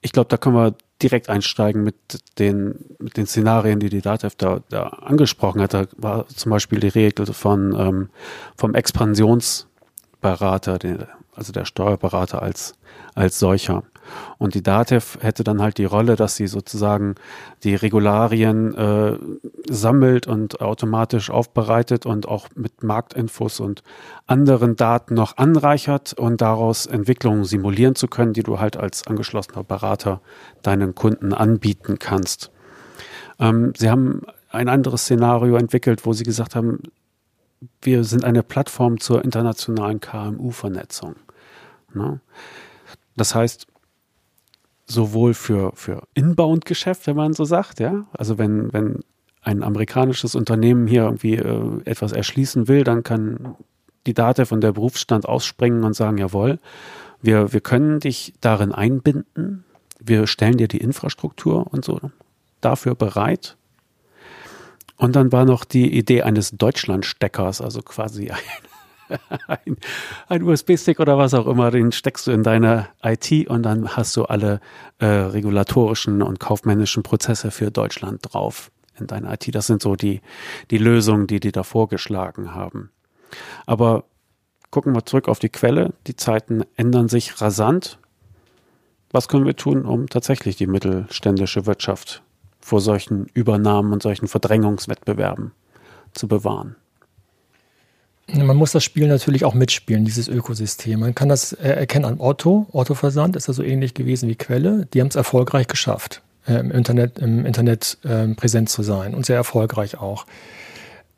Ich 0.00 0.12
glaube, 0.12 0.28
da 0.28 0.36
können 0.36 0.56
wir 0.56 0.74
direkt 1.02 1.28
einsteigen 1.28 1.82
mit 1.82 1.96
den, 2.38 2.74
mit 2.98 3.16
den 3.16 3.26
Szenarien, 3.26 3.80
die 3.80 3.88
die 3.88 4.00
DATEV 4.00 4.34
da, 4.36 4.60
da 4.68 4.82
angesprochen 4.84 5.60
hat. 5.60 5.74
Da 5.74 5.86
war 5.96 6.28
zum 6.28 6.50
Beispiel 6.50 6.80
die 6.80 6.88
Regel 6.88 7.26
von, 7.26 7.74
ähm, 7.78 8.08
vom 8.56 8.74
Expansionsberater, 8.74 9.71
den, 10.22 11.04
also 11.34 11.52
der 11.52 11.64
Steuerberater 11.64 12.42
als, 12.42 12.74
als 13.14 13.38
solcher. 13.38 13.82
Und 14.38 14.54
die 14.54 14.62
DATEV 14.62 15.18
hätte 15.20 15.44
dann 15.44 15.62
halt 15.62 15.78
die 15.78 15.84
Rolle, 15.84 16.16
dass 16.16 16.36
sie 16.36 16.46
sozusagen 16.46 17.14
die 17.62 17.74
Regularien 17.74 18.74
äh, 18.74 19.18
sammelt 19.70 20.26
und 20.26 20.60
automatisch 20.60 21.30
aufbereitet 21.30 22.04
und 22.04 22.26
auch 22.26 22.48
mit 22.54 22.82
Marktinfos 22.82 23.60
und 23.60 23.82
anderen 24.26 24.76
Daten 24.76 25.14
noch 25.14 25.36
anreichert 25.36 26.14
und 26.14 26.40
daraus 26.40 26.86
Entwicklungen 26.86 27.44
simulieren 27.44 27.94
zu 27.94 28.08
können, 28.08 28.32
die 28.32 28.42
du 28.42 28.58
halt 28.58 28.76
als 28.76 29.06
angeschlossener 29.06 29.64
Berater 29.64 30.20
deinen 30.62 30.94
Kunden 30.94 31.32
anbieten 31.32 31.98
kannst. 31.98 32.50
Ähm, 33.38 33.72
sie 33.76 33.88
haben 33.88 34.22
ein 34.50 34.68
anderes 34.68 35.02
Szenario 35.02 35.56
entwickelt, 35.56 36.04
wo 36.04 36.12
sie 36.12 36.24
gesagt 36.24 36.54
haben, 36.54 36.80
wir 37.80 38.04
sind 38.04 38.24
eine 38.24 38.42
Plattform 38.42 39.00
zur 39.00 39.24
internationalen 39.24 40.00
KMU-Vernetzung. 40.00 41.16
Ne? 41.94 42.20
Das 43.16 43.34
heißt, 43.34 43.66
sowohl 44.86 45.34
für, 45.34 45.72
für 45.74 46.02
Inbound-Geschäft, 46.14 47.06
wenn 47.06 47.16
man 47.16 47.32
so 47.32 47.44
sagt, 47.44 47.80
ja. 47.80 48.06
Also 48.12 48.38
wenn, 48.38 48.72
wenn 48.72 49.00
ein 49.42 49.62
amerikanisches 49.62 50.34
Unternehmen 50.34 50.86
hier 50.86 51.02
irgendwie 51.02 51.36
äh, 51.36 51.80
etwas 51.84 52.12
erschließen 52.12 52.68
will, 52.68 52.84
dann 52.84 53.02
kann 53.02 53.56
die 54.06 54.14
Date 54.14 54.46
von 54.46 54.60
der 54.60 54.72
Berufsstand 54.72 55.26
ausspringen 55.26 55.84
und 55.84 55.94
sagen, 55.94 56.18
jawohl, 56.18 56.58
wir, 57.20 57.52
wir 57.52 57.60
können 57.60 58.00
dich 58.00 58.34
darin 58.40 58.72
einbinden, 58.72 59.64
wir 60.00 60.26
stellen 60.26 60.56
dir 60.56 60.68
die 60.68 60.78
Infrastruktur 60.78 61.72
und 61.72 61.84
so 61.84 62.00
dafür 62.60 62.94
bereit. 62.94 63.56
Und 65.02 65.16
dann 65.16 65.32
war 65.32 65.44
noch 65.44 65.64
die 65.64 65.98
Idee 65.98 66.22
eines 66.22 66.52
Deutschlandsteckers, 66.52 67.60
also 67.60 67.82
quasi 67.82 68.30
ein 68.30 68.38
ein, 69.48 69.76
ein 70.28 70.42
USB-Stick 70.44 71.00
oder 71.00 71.18
was 71.18 71.34
auch 71.34 71.48
immer, 71.48 71.72
den 71.72 71.90
steckst 71.90 72.28
du 72.28 72.30
in 72.30 72.44
deine 72.44 72.86
IT 73.02 73.48
und 73.48 73.64
dann 73.64 73.96
hast 73.96 74.16
du 74.16 74.26
alle 74.26 74.60
äh, 75.00 75.06
regulatorischen 75.06 76.22
und 76.22 76.38
kaufmännischen 76.38 77.02
Prozesse 77.02 77.50
für 77.50 77.72
Deutschland 77.72 78.20
drauf 78.22 78.70
in 78.96 79.08
deine 79.08 79.34
IT. 79.34 79.52
Das 79.52 79.66
sind 79.66 79.82
so 79.82 79.96
die, 79.96 80.20
die 80.70 80.78
Lösungen, 80.78 81.26
die 81.26 81.40
die 81.40 81.50
da 81.50 81.64
vorgeschlagen 81.64 82.54
haben. 82.54 82.90
Aber 83.66 84.04
gucken 84.70 84.94
wir 84.94 85.04
zurück 85.04 85.26
auf 85.26 85.40
die 85.40 85.48
Quelle. 85.48 85.94
Die 86.06 86.14
Zeiten 86.14 86.62
ändern 86.76 87.08
sich 87.08 87.40
rasant. 87.40 87.98
Was 89.10 89.26
können 89.26 89.46
wir 89.46 89.56
tun, 89.56 89.84
um 89.84 90.08
tatsächlich 90.08 90.54
die 90.54 90.68
mittelständische 90.68 91.66
Wirtschaft 91.66 92.22
vor 92.62 92.80
solchen 92.80 93.26
Übernahmen 93.34 93.92
und 93.92 94.02
solchen 94.02 94.28
Verdrängungswettbewerben 94.28 95.52
zu 96.12 96.28
bewahren? 96.28 96.76
Man 98.28 98.56
muss 98.56 98.72
das 98.72 98.84
Spiel 98.84 99.08
natürlich 99.08 99.44
auch 99.44 99.52
mitspielen, 99.52 100.04
dieses 100.04 100.28
Ökosystem. 100.28 101.00
Man 101.00 101.14
kann 101.14 101.28
das 101.28 101.52
äh, 101.52 101.68
erkennen 101.68 102.04
an 102.04 102.20
Otto. 102.20 102.66
Otto-Versand 102.72 103.36
ist 103.36 103.48
ja 103.48 103.52
so 103.52 103.62
ähnlich 103.62 103.94
gewesen 103.94 104.28
wie 104.28 104.36
Quelle. 104.36 104.86
Die 104.94 105.00
haben 105.00 105.08
es 105.08 105.16
erfolgreich 105.16 105.66
geschafft, 105.66 106.22
äh, 106.46 106.54
im 106.54 106.70
Internet, 106.70 107.18
im 107.18 107.44
Internet 107.44 107.98
äh, 108.04 108.28
präsent 108.28 108.70
zu 108.70 108.82
sein 108.82 109.14
und 109.14 109.26
sehr 109.26 109.36
erfolgreich 109.36 109.98
auch. 109.98 110.24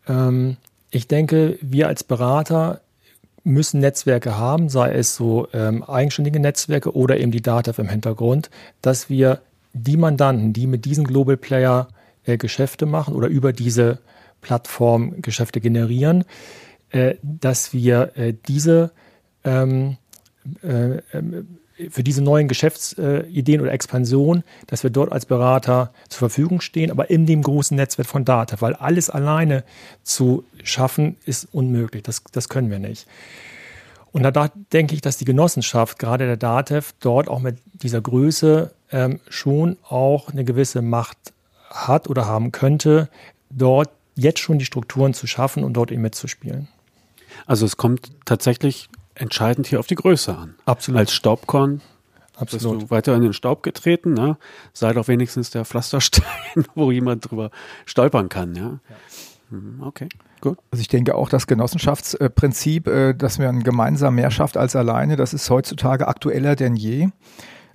Ähm, 0.09 0.57
ich 0.91 1.07
denke, 1.07 1.59
wir 1.61 1.89
als 1.89 2.05
Berater 2.05 2.81
müssen 3.45 3.81
Netzwerke 3.81 4.39
haben, 4.39 4.71
sei 4.71 4.93
es 4.95 5.15
so 5.15 5.47
ähm, 5.53 5.83
eigenständige 5.83 6.41
Netzwerke 6.41 6.97
oder 6.97 7.19
eben 7.19 7.31
die 7.31 7.43
Data 7.43 7.73
im 7.77 7.89
Hintergrund, 7.89 8.49
dass 8.81 9.11
wir 9.11 9.41
die 9.75 9.97
Mandanten, 9.99 10.53
die 10.53 10.67
mit 10.67 10.87
diesen 10.87 11.05
Global 11.05 11.37
Player 11.37 11.89
äh, 12.25 12.39
Geschäfte 12.39 12.87
machen 12.87 13.15
oder 13.15 13.29
über 13.29 13.53
diese 13.53 13.99
Plattform 14.41 15.21
Geschäfte 15.21 15.61
generieren, 15.61 16.25
äh, 16.91 17.17
dass 17.23 17.73
wir 17.73 18.13
äh, 18.17 18.35
diese 18.47 18.93
ähm, 19.45 19.97
äh, 20.63 20.99
ähm, 21.13 21.59
für 21.91 22.05
diese 22.05 22.23
neuen 22.23 22.47
Geschäftsideen 22.47 23.61
oder 23.61 23.73
Expansion, 23.73 24.45
dass 24.69 24.85
wir 24.85 24.91
dort 24.91 25.11
als 25.11 25.27
Berater 25.27 25.93
zur 26.09 26.21
Verfügung 26.21 26.61
stehen, 26.61 26.93
aber 26.93 27.11
in 27.11 27.27
dem 27.27 27.43
großen 27.43 27.77
Netzwerk 27.77 28.07
von 28.07 28.25
Data, 28.25 28.61
weil 28.61 28.75
alles 28.75 29.11
alleine 29.11 29.65
zu 30.05 30.45
schaffen 30.63 31.17
ist 31.25 31.49
unmöglich. 31.51 32.05
Das, 32.05 32.23
das 32.31 32.49
können 32.49 32.71
wir 32.71 32.79
nicht. 32.79 33.09
Und 34.15 34.23
da 34.23 34.49
denke 34.73 34.95
ich, 34.95 35.01
dass 35.01 35.17
die 35.17 35.25
Genossenschaft, 35.25 35.99
gerade 35.99 36.27
der 36.27 36.37
DATEV, 36.37 36.95
dort 37.01 37.27
auch 37.27 37.41
mit 37.41 37.59
dieser 37.73 38.01
Größe 38.01 38.71
ähm, 38.93 39.19
schon 39.29 39.77
auch 39.83 40.29
eine 40.29 40.45
gewisse 40.45 40.83
Macht 40.83 41.19
hat 41.69 42.09
oder 42.09 42.25
haben 42.25 42.53
könnte, 42.53 43.09
dort 43.51 43.91
jetzt 44.15 44.39
schon 44.39 44.61
die 44.61 44.67
Strukturen 44.67 45.15
zu 45.15 45.27
schaffen 45.27 45.65
und 45.65 45.73
dort 45.73 45.91
eben 45.91 46.03
mitzuspielen. 46.03 46.69
Also 47.47 47.67
es 47.67 47.77
kommt 47.77 48.13
tatsächlich 48.25 48.89
entscheidend 49.17 49.67
hier 49.67 49.81
auf 49.81 49.89
die 49.89 49.97
Größe 49.97 50.37
an. 50.37 50.55
Absolut. 50.65 51.01
Als 51.01 51.13
Staubkorn 51.13 51.81
Absolut. 52.37 52.79
bist 52.79 52.85
du 52.85 52.91
weiter 52.95 53.17
in 53.17 53.23
den 53.23 53.33
Staub 53.33 53.65
getreten, 53.65 54.15
ne? 54.15 54.37
sei 54.73 54.93
doch 54.93 55.09
wenigstens 55.09 55.51
der 55.51 55.65
Pflasterstein, 55.65 56.25
wo 56.77 56.93
jemand 56.93 57.29
drüber 57.29 57.51
stolpern 57.85 58.29
kann. 58.29 58.55
Ja? 58.55 58.63
ja. 58.63 58.79
Mhm, 59.51 59.83
okay, 59.83 60.09
gut. 60.41 60.59
Also 60.71 60.81
ich 60.81 60.89
denke 60.89 61.15
auch, 61.15 61.29
das 61.29 61.47
Genossenschaftsprinzip, 61.47 62.87
äh, 62.87 63.15
dass 63.15 63.39
man 63.39 63.63
gemeinsam 63.63 64.15
mehr 64.17 64.31
schafft 64.31 64.57
als 64.57 64.77
alleine, 64.77 65.17
das 65.17 65.35
ist 65.35 65.49
heutzutage 65.51 66.09
aktueller 66.09 66.57
denn 66.57 66.77
je. 66.77 67.09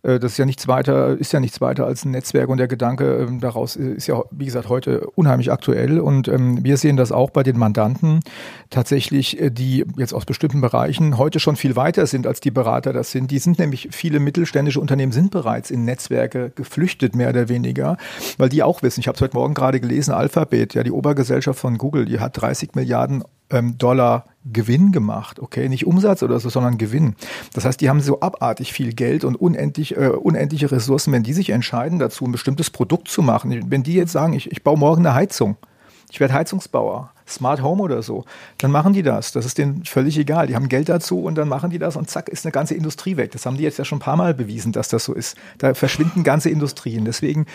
Äh, 0.04 0.20
das 0.20 0.34
ist 0.34 0.38
ja 0.38 0.46
nichts 0.46 0.68
weiter, 0.68 1.18
ist 1.18 1.34
ja 1.34 1.40
nichts 1.40 1.62
weiter 1.62 1.86
als 1.86 2.06
ein 2.06 2.12
Netzwerk 2.12 2.50
und 2.50 2.58
der 2.58 2.68
Gedanke 2.68 3.18
ähm, 3.18 3.40
daraus 3.40 3.76
ist 3.76 4.08
ja, 4.08 4.22
wie 4.32 4.46
gesagt, 4.46 4.70
heute 4.70 5.10
unheimlich 5.16 5.52
aktuell 5.52 6.00
und 6.00 6.28
ähm, 6.28 6.64
wir 6.64 6.78
sehen 6.78 6.98
das 6.98 7.12
auch 7.12 7.30
bei 7.30 7.44
den 7.44 7.58
Mandanten 7.58 8.22
tatsächlich, 8.70 9.40
äh, 9.40 9.50
die 9.50 9.86
jetzt 9.98 10.14
aus 10.14 10.26
bestimmten 10.26 10.62
Bereichen 10.62 11.18
heute 11.18 11.40
schon 11.40 11.56
viel 11.56 11.76
weiter 11.76 12.06
sind 12.06 12.28
als 12.28 12.40
die 12.40 12.52
Berater 12.52 12.94
das 12.94 13.12
sind. 13.12 13.32
Die 13.32 13.40
sind 13.40 13.60
nämlich, 13.60 13.90
viele 13.92 14.20
mittelständische 14.20 14.80
Unternehmen 14.80 15.12
sind 15.12 15.32
bereits 15.32 15.72
in 15.72 15.86
Netzwerke 15.86 16.52
geflüchtet, 16.56 17.16
mehr 17.16 17.30
oder 17.30 17.50
weniger, 17.50 17.98
weil 18.38 18.50
die 18.50 18.64
auch 18.64 18.82
wissen, 18.84 19.00
ich 19.00 19.08
habe 19.08 19.16
es 19.16 19.22
heute 19.22 19.36
Morgen 19.36 19.54
gerade 19.54 19.80
gelesen, 19.80 20.14
Alphabet, 20.14 20.74
ja 20.74 20.84
die 20.84 20.92
Obergesellschaft 20.92 21.60
von 21.60 21.78
Google, 21.78 22.06
die 22.06 22.20
hat 22.20 22.40
30 22.40 22.76
Milliarden 22.76 23.24
ähm, 23.50 23.78
Dollar 23.78 24.26
Gewinn 24.52 24.92
gemacht, 24.92 25.40
okay, 25.40 25.70
nicht 25.70 25.86
Umsatz 25.86 26.24
oder 26.24 26.40
so, 26.40 26.50
sondern 26.50 26.78
Gewinn. 26.78 27.16
Das 27.54 27.66
heißt, 27.66 27.80
die 27.82 27.90
haben 27.90 28.02
so 28.02 28.20
abartig 28.22 28.74
viel 28.74 28.94
Geld 28.94 29.24
und 29.24 29.36
unendlich, 29.36 29.98
äh, 29.98 30.10
unendliche 30.10 30.72
Ressourcen, 30.72 31.14
wenn 31.14 31.24
die 31.24 31.34
sich 31.34 31.50
entscheiden 31.50 32.00
dazu, 32.00 32.26
ein 32.26 32.32
bestimmtes 32.32 32.70
Produkt 32.70 33.10
zu 33.10 33.22
machen. 33.22 33.66
Wenn 33.70 33.84
die 33.84 33.94
jetzt 33.94 34.12
sagen, 34.12 34.34
ich, 34.34 34.52
ich 34.52 34.64
baue 34.64 34.78
morgen 34.78 35.06
eine 35.06 35.16
Heizung, 35.16 35.58
ich 36.12 36.20
werde 36.20 36.34
Heizungsbauer, 36.34 37.12
Smart 37.28 37.62
Home 37.62 37.84
oder 37.84 38.02
so, 38.02 38.26
dann 38.58 38.72
machen 38.72 38.94
die 38.94 39.04
das. 39.04 39.32
Das 39.32 39.46
ist 39.46 39.60
denen 39.60 39.86
völlig 39.86 40.18
egal. 40.18 40.48
Die 40.48 40.56
haben 40.56 40.68
Geld 40.68 40.90
dazu 40.90 41.22
und 41.22 41.36
dann 41.36 41.48
machen 41.48 41.70
die 41.70 41.78
das 41.78 41.96
und 41.96 42.10
zack, 42.10 42.30
ist 42.30 42.46
eine 42.46 42.52
ganze 42.52 42.74
Industrie 42.74 43.18
weg. 43.18 43.32
Das 43.32 43.46
haben 43.46 43.58
die 43.58 43.64
jetzt 43.64 43.78
ja 43.78 43.86
schon 43.86 43.98
ein 43.98 44.02
paar 44.02 44.18
Mal 44.18 44.34
bewiesen, 44.34 44.72
dass 44.72 44.90
das 44.90 45.06
so 45.06 45.14
ist. 45.14 45.38
Da 45.60 45.76
verschwinden 45.76 46.24
ganze 46.24 46.50
Industrien. 46.50 47.06
Deswegen 47.06 47.46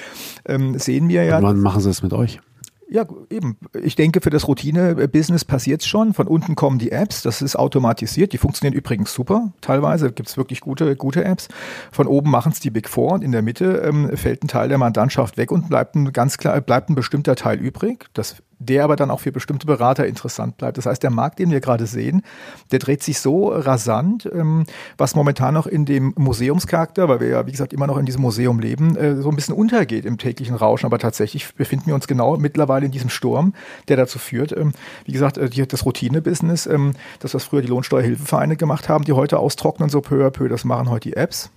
ähm, 0.47 0.79
sehen 0.79 1.09
wir 1.09 1.25
ja. 1.25 1.39
Und 1.39 1.43
wann 1.45 1.61
machen 1.61 1.81
sie 1.81 1.91
es 1.91 2.03
mit 2.03 2.13
euch? 2.13 2.41
Ja, 2.89 3.05
eben. 3.31 3.57
Ich 3.83 3.97
denke, 3.97 4.21
für 4.21 4.31
das 4.31 4.47
Routine-Business 4.47 5.45
passiert 5.45 5.81
es 5.81 5.87
schon. 5.87 6.13
Von 6.13 6.27
unten 6.27 6.55
kommen 6.55 6.79
die 6.79 6.93
Apps, 6.93 7.23
das 7.23 7.43
ist 7.43 7.57
automatisiert. 7.57 8.33
Die 8.33 8.39
funktionieren 8.39 8.77
übrigens 8.77 9.13
super. 9.13 9.53
Teilweise 9.61 10.13
gibt 10.13 10.29
es 10.29 10.37
wirklich 10.37 10.61
gute, 10.61 10.95
gute 10.97 11.25
Apps. 11.25 11.49
Von 11.93 12.07
oben 12.07 12.31
machen 12.31 12.53
es 12.53 12.61
die 12.61 12.71
Big 12.71 12.89
Four 12.89 13.13
und 13.13 13.25
in 13.25 13.33
der 13.33 13.43
Mitte 13.43 13.83
ähm, 13.85 14.17
fällt 14.17 14.45
ein 14.45 14.49
Teil 14.49 14.69
der 14.69 14.79
Mandantschaft 14.79 15.37
weg 15.37 15.51
und 15.51 15.69
bleibt 15.69 15.95
ein 15.95 16.13
ganz 16.13 16.37
klar, 16.37 16.61
bleibt 16.61 16.91
ein 16.91 16.95
bestimmter 16.95 17.37
Teil 17.37 17.59
übrig. 17.59 18.07
Das 18.13 18.37
der 18.65 18.85
aber 18.85 18.97
dann 18.97 19.11
auch 19.11 19.21
für 19.21 19.33
bestimmte 19.33 19.67
Berater 19.67 20.07
interessant 20.07 20.57
bleibt. 20.57 20.79
Das 20.79 20.87
heißt, 20.87 21.03
der 21.03 21.11
Markt, 21.11 21.39
den 21.39 21.51
wir 21.51 21.61
gerade 21.61 21.87
sehen, 21.87 22.23
der 22.71 22.79
dreht 22.79 23.03
sich 23.03 23.21
so 23.21 23.49
rasant, 23.49 24.29
ähm, 24.33 24.65
was 24.97 25.15
momentan 25.15 25.55
noch 25.55 25.67
in 25.67 25.85
dem 25.85 26.13
Museumscharakter, 26.17 27.09
weil 27.09 27.21
wir 27.21 27.29
ja, 27.29 27.47
wie 27.47 27.53
gesagt, 27.53 27.73
immer 27.73 27.87
noch 27.87 27.99
in 27.99 28.07
diesem 28.07 28.23
Museum 28.23 28.61
leben, 28.61 28.97
äh, 28.97 29.17
so 29.17 29.29
ein 29.29 29.37
bisschen 29.37 29.55
untergeht 29.55 30.05
im 30.05 30.19
täglichen 30.19 30.57
Rauschen. 30.57 30.87
Aber 30.87 30.99
tatsächlich 30.99 31.55
befinden 31.55 31.87
wir 31.87 31.95
uns 31.95 32.07
genau 32.07 32.37
mittlerweile 32.37 32.87
in 32.87 32.93
diesem 32.93 33.11
Sturm, 33.11 33.55
der 33.89 33.97
dazu 33.97 34.19
führt, 34.19 34.53
ähm, 34.57 34.73
wie 35.05 35.13
gesagt, 35.13 35.39
äh, 35.39 35.67
das 35.67 35.85
Routine-Business, 35.85 36.67
ähm, 36.67 36.93
das, 37.21 37.35
was 37.35 37.45
früher 37.45 37.63
die 37.63 37.69
Lohnsteuerhilfevereine 37.69 38.57
gemacht 38.57 38.89
haben, 38.89 39.05
die 39.05 39.13
heute 39.13 39.39
austrocknen, 39.39 39.89
so 39.89 40.01
peu 40.01 40.27
à 40.27 40.31
peu, 40.31 40.49
das 40.49 40.65
machen 40.65 40.91
heute 40.91 41.09
die 41.09 41.17
Apps. 41.17 41.51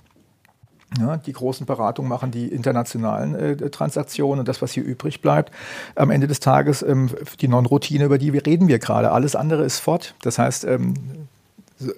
Ja, 0.97 1.17
die 1.17 1.33
großen 1.33 1.65
Beratungen 1.65 2.07
machen 2.07 2.31
die 2.31 2.47
internationalen 2.47 3.35
äh, 3.35 3.69
Transaktionen 3.69 4.39
und 4.39 4.47
das, 4.47 4.61
was 4.61 4.71
hier 4.71 4.83
übrig 4.83 5.21
bleibt, 5.21 5.51
am 5.95 6.09
Ende 6.11 6.27
des 6.27 6.39
Tages 6.39 6.81
ähm, 6.81 7.09
die 7.41 7.49
Non-Routine, 7.49 8.05
über 8.05 8.17
die 8.17 8.31
wir 8.31 8.45
reden 8.45 8.69
wir 8.69 8.79
gerade. 8.79 9.11
Alles 9.11 9.35
andere 9.35 9.65
ist 9.65 9.79
fort. 9.79 10.15
Das 10.21 10.39
heißt, 10.39 10.63
ähm, 10.63 10.93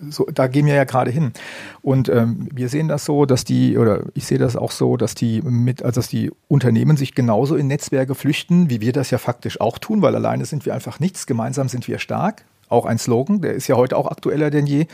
so, 0.10 0.28
da 0.34 0.48
gehen 0.48 0.66
wir 0.66 0.74
ja 0.74 0.84
gerade 0.86 1.12
hin. 1.12 1.34
Und 1.84 2.10
ähm, 2.10 2.50
wir 2.52 2.68
sehen 2.68 2.88
das 2.88 3.06
so, 3.06 3.26
dass 3.26 3.44
die, 3.44 3.78
oder 3.78 4.02
ich 4.16 4.26
sehe 4.26 4.40
das 4.40 4.56
auch 4.56 4.72
so, 4.72 4.98
dass 4.98 5.14
die 5.14 5.42
mit, 5.44 5.84
also 5.84 6.00
dass 6.00 6.08
die 6.08 6.32
Unternehmen 6.48 6.98
sich 6.98 7.14
genauso 7.14 7.56
in 7.56 7.68
Netzwerke 7.68 8.16
flüchten, 8.16 8.72
wie 8.72 8.82
wir 8.82 8.92
das 8.92 9.12
ja 9.12 9.20
faktisch 9.20 9.62
auch 9.62 9.78
tun, 9.78 10.02
weil 10.02 10.16
alleine 10.16 10.46
sind 10.46 10.66
wir 10.66 10.74
einfach 10.74 11.00
nichts, 11.00 11.28
gemeinsam 11.28 11.70
sind 11.70 11.88
wir 11.88 12.00
stark 12.00 12.44
auch 12.70 12.86
ein 12.86 12.98
Slogan, 12.98 13.42
der 13.42 13.54
ist 13.54 13.68
ja 13.68 13.76
heute 13.76 13.98
auch 13.98 14.10
aktueller 14.10 14.50
denn 14.50 14.66
je. 14.66 14.86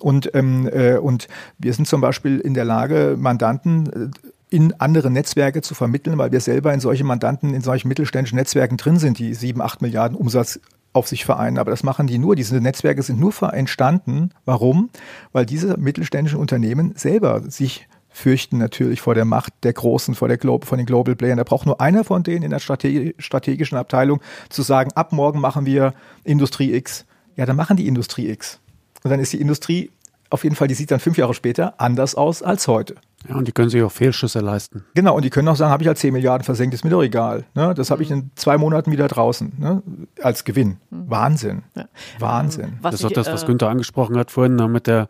Und, 0.00 0.34
ähm, 0.34 0.68
äh, 0.72 0.96
und 0.96 1.28
wir 1.58 1.72
sind 1.72 1.86
zum 1.86 2.00
Beispiel 2.00 2.38
in 2.38 2.54
der 2.54 2.64
Lage, 2.64 3.16
Mandanten 3.18 4.12
äh, 4.12 4.54
in 4.54 4.74
andere 4.78 5.10
Netzwerke 5.10 5.62
zu 5.62 5.74
vermitteln, 5.74 6.18
weil 6.18 6.30
wir 6.30 6.40
selber 6.40 6.74
in 6.74 6.80
solche 6.80 7.04
Mandanten, 7.04 7.54
in 7.54 7.62
solchen 7.62 7.88
mittelständischen 7.88 8.36
Netzwerken 8.36 8.76
drin 8.76 8.98
sind, 8.98 9.18
die 9.18 9.32
sieben, 9.32 9.62
acht 9.62 9.80
Milliarden 9.80 10.16
Umsatz 10.16 10.60
auf 10.92 11.08
sich 11.08 11.24
vereinen. 11.24 11.56
Aber 11.56 11.70
das 11.70 11.82
machen 11.82 12.06
die 12.06 12.18
nur. 12.18 12.36
Diese 12.36 12.60
Netzwerke 12.60 13.02
sind 13.02 13.18
nur 13.18 13.32
entstanden. 13.54 14.30
Warum? 14.44 14.90
Weil 15.32 15.46
diese 15.46 15.78
mittelständischen 15.78 16.38
Unternehmen 16.38 16.92
selber 16.96 17.40
sich 17.50 17.88
fürchten 18.10 18.58
natürlich 18.58 19.00
vor 19.00 19.14
der 19.14 19.24
Macht 19.24 19.54
der 19.62 19.72
Großen, 19.72 20.14
vor 20.14 20.28
der 20.28 20.36
Glo 20.36 20.60
von 20.62 20.76
den 20.76 20.86
Global 20.86 21.16
Playern. 21.16 21.38
Da 21.38 21.44
braucht 21.44 21.64
nur 21.64 21.80
einer 21.80 22.04
von 22.04 22.22
denen 22.22 22.42
in 22.42 22.50
der 22.50 22.58
Strate 22.58 23.14
strategischen 23.18 23.78
Abteilung 23.78 24.20
zu 24.50 24.60
sagen, 24.60 24.92
ab 24.94 25.12
morgen 25.12 25.40
machen 25.40 25.64
wir 25.64 25.94
Industrie 26.24 26.74
X 26.74 27.06
ja, 27.36 27.46
dann 27.46 27.56
machen 27.56 27.76
die 27.76 27.86
Industrie 27.86 28.28
X. 28.30 28.60
Und 29.02 29.10
dann 29.10 29.20
ist 29.20 29.32
die 29.32 29.40
Industrie 29.40 29.90
auf 30.32 30.44
jeden 30.44 30.56
Fall, 30.56 30.68
die 30.68 30.74
sieht 30.74 30.90
dann 30.90 31.00
fünf 31.00 31.18
Jahre 31.18 31.34
später 31.34 31.74
anders 31.78 32.14
aus 32.14 32.42
als 32.42 32.66
heute. 32.66 32.94
Ja, 33.28 33.36
und 33.36 33.46
die 33.46 33.52
können 33.52 33.68
sich 33.68 33.82
auch 33.82 33.92
Fehlschüsse 33.92 34.40
leisten. 34.40 34.84
Genau, 34.94 35.14
und 35.14 35.24
die 35.24 35.30
können 35.30 35.46
auch 35.48 35.56
sagen, 35.56 35.70
habe 35.70 35.82
ich 35.82 35.86
halt 35.86 35.98
10 35.98 36.12
Milliarden 36.12 36.44
versenkt, 36.44 36.74
ist 36.74 36.84
mir 36.84 36.90
doch 36.90 37.02
egal. 37.02 37.44
Ne? 37.54 37.74
Das 37.74 37.90
habe 37.90 38.02
ich 38.02 38.10
in 38.10 38.30
zwei 38.34 38.56
Monaten 38.56 38.90
wieder 38.90 39.08
draußen 39.08 39.52
ne? 39.58 39.82
als 40.20 40.44
Gewinn. 40.44 40.78
Mhm. 40.90 41.10
Wahnsinn. 41.10 41.62
Ja. 41.76 41.84
Wahnsinn. 42.18 42.78
Was 42.80 42.92
das 42.92 43.00
ist 43.00 43.04
doch 43.04 43.12
das, 43.12 43.26
was 43.28 43.42
äh, 43.44 43.46
Günther 43.46 43.68
angesprochen 43.68 44.16
hat 44.16 44.30
vorhin 44.30 44.56
ne? 44.56 44.68
mit 44.68 44.86
der 44.86 45.08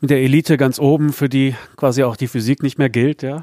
mit 0.00 0.10
der 0.10 0.20
Elite 0.20 0.56
ganz 0.58 0.78
oben, 0.78 1.12
für 1.12 1.28
die 1.28 1.56
quasi 1.76 2.04
auch 2.04 2.16
die 2.16 2.28
Physik 2.28 2.62
nicht 2.62 2.78
mehr 2.78 2.88
gilt, 2.88 3.22
ja. 3.22 3.42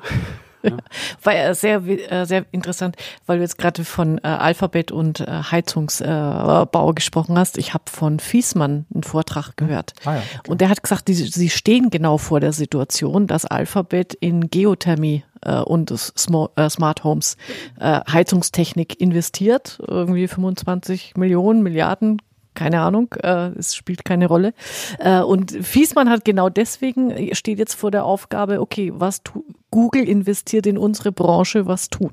War 1.23 1.35
ja 1.35 1.53
sehr, 1.53 1.85
äh, 1.85 2.25
sehr 2.25 2.45
interessant, 2.51 2.95
weil 3.25 3.37
du 3.37 3.43
jetzt 3.43 3.57
gerade 3.57 3.83
von 3.83 4.17
äh, 4.19 4.27
Alphabet 4.27 4.91
und 4.91 5.21
äh, 5.21 5.25
Heizungsbau 5.51 6.93
gesprochen 6.93 7.37
hast. 7.37 7.57
Ich 7.57 7.73
habe 7.73 7.85
von 7.87 8.19
Fiesmann 8.19 8.85
einen 8.93 9.03
Vortrag 9.03 9.57
gehört. 9.57 9.93
Ah 10.05 10.15
ja, 10.15 10.23
okay. 10.39 10.51
Und 10.51 10.61
der 10.61 10.69
hat 10.69 10.83
gesagt, 10.83 11.07
die, 11.07 11.13
sie 11.13 11.49
stehen 11.49 11.89
genau 11.89 12.17
vor 12.17 12.39
der 12.39 12.53
Situation, 12.53 13.27
dass 13.27 13.45
Alphabet 13.45 14.13
in 14.13 14.49
Geothermie 14.49 15.23
und 15.65 15.93
Smart 15.95 17.03
Homes 17.03 17.37
Heizungstechnik 17.79 18.99
investiert, 18.99 19.79
irgendwie 19.87 20.27
25 20.27 21.17
Millionen, 21.17 21.61
Milliarden 21.61 22.19
keine 22.55 22.81
Ahnung, 22.81 23.13
äh, 23.21 23.49
es 23.57 23.75
spielt 23.75 24.05
keine 24.05 24.27
Rolle. 24.27 24.53
Äh, 24.97 25.19
und 25.21 25.51
Fiesmann 25.51 26.09
hat 26.09 26.25
genau 26.25 26.49
deswegen, 26.49 27.35
steht 27.35 27.59
jetzt 27.59 27.75
vor 27.75 27.91
der 27.91 28.05
Aufgabe, 28.05 28.61
okay, 28.61 28.91
was 28.95 29.21
tu, 29.21 29.43
Google 29.75 30.07
investiert 30.07 30.67
in 30.67 30.77
unsere 30.77 31.11
Branche, 31.11 31.67
was 31.67 31.89
tun. 31.89 32.11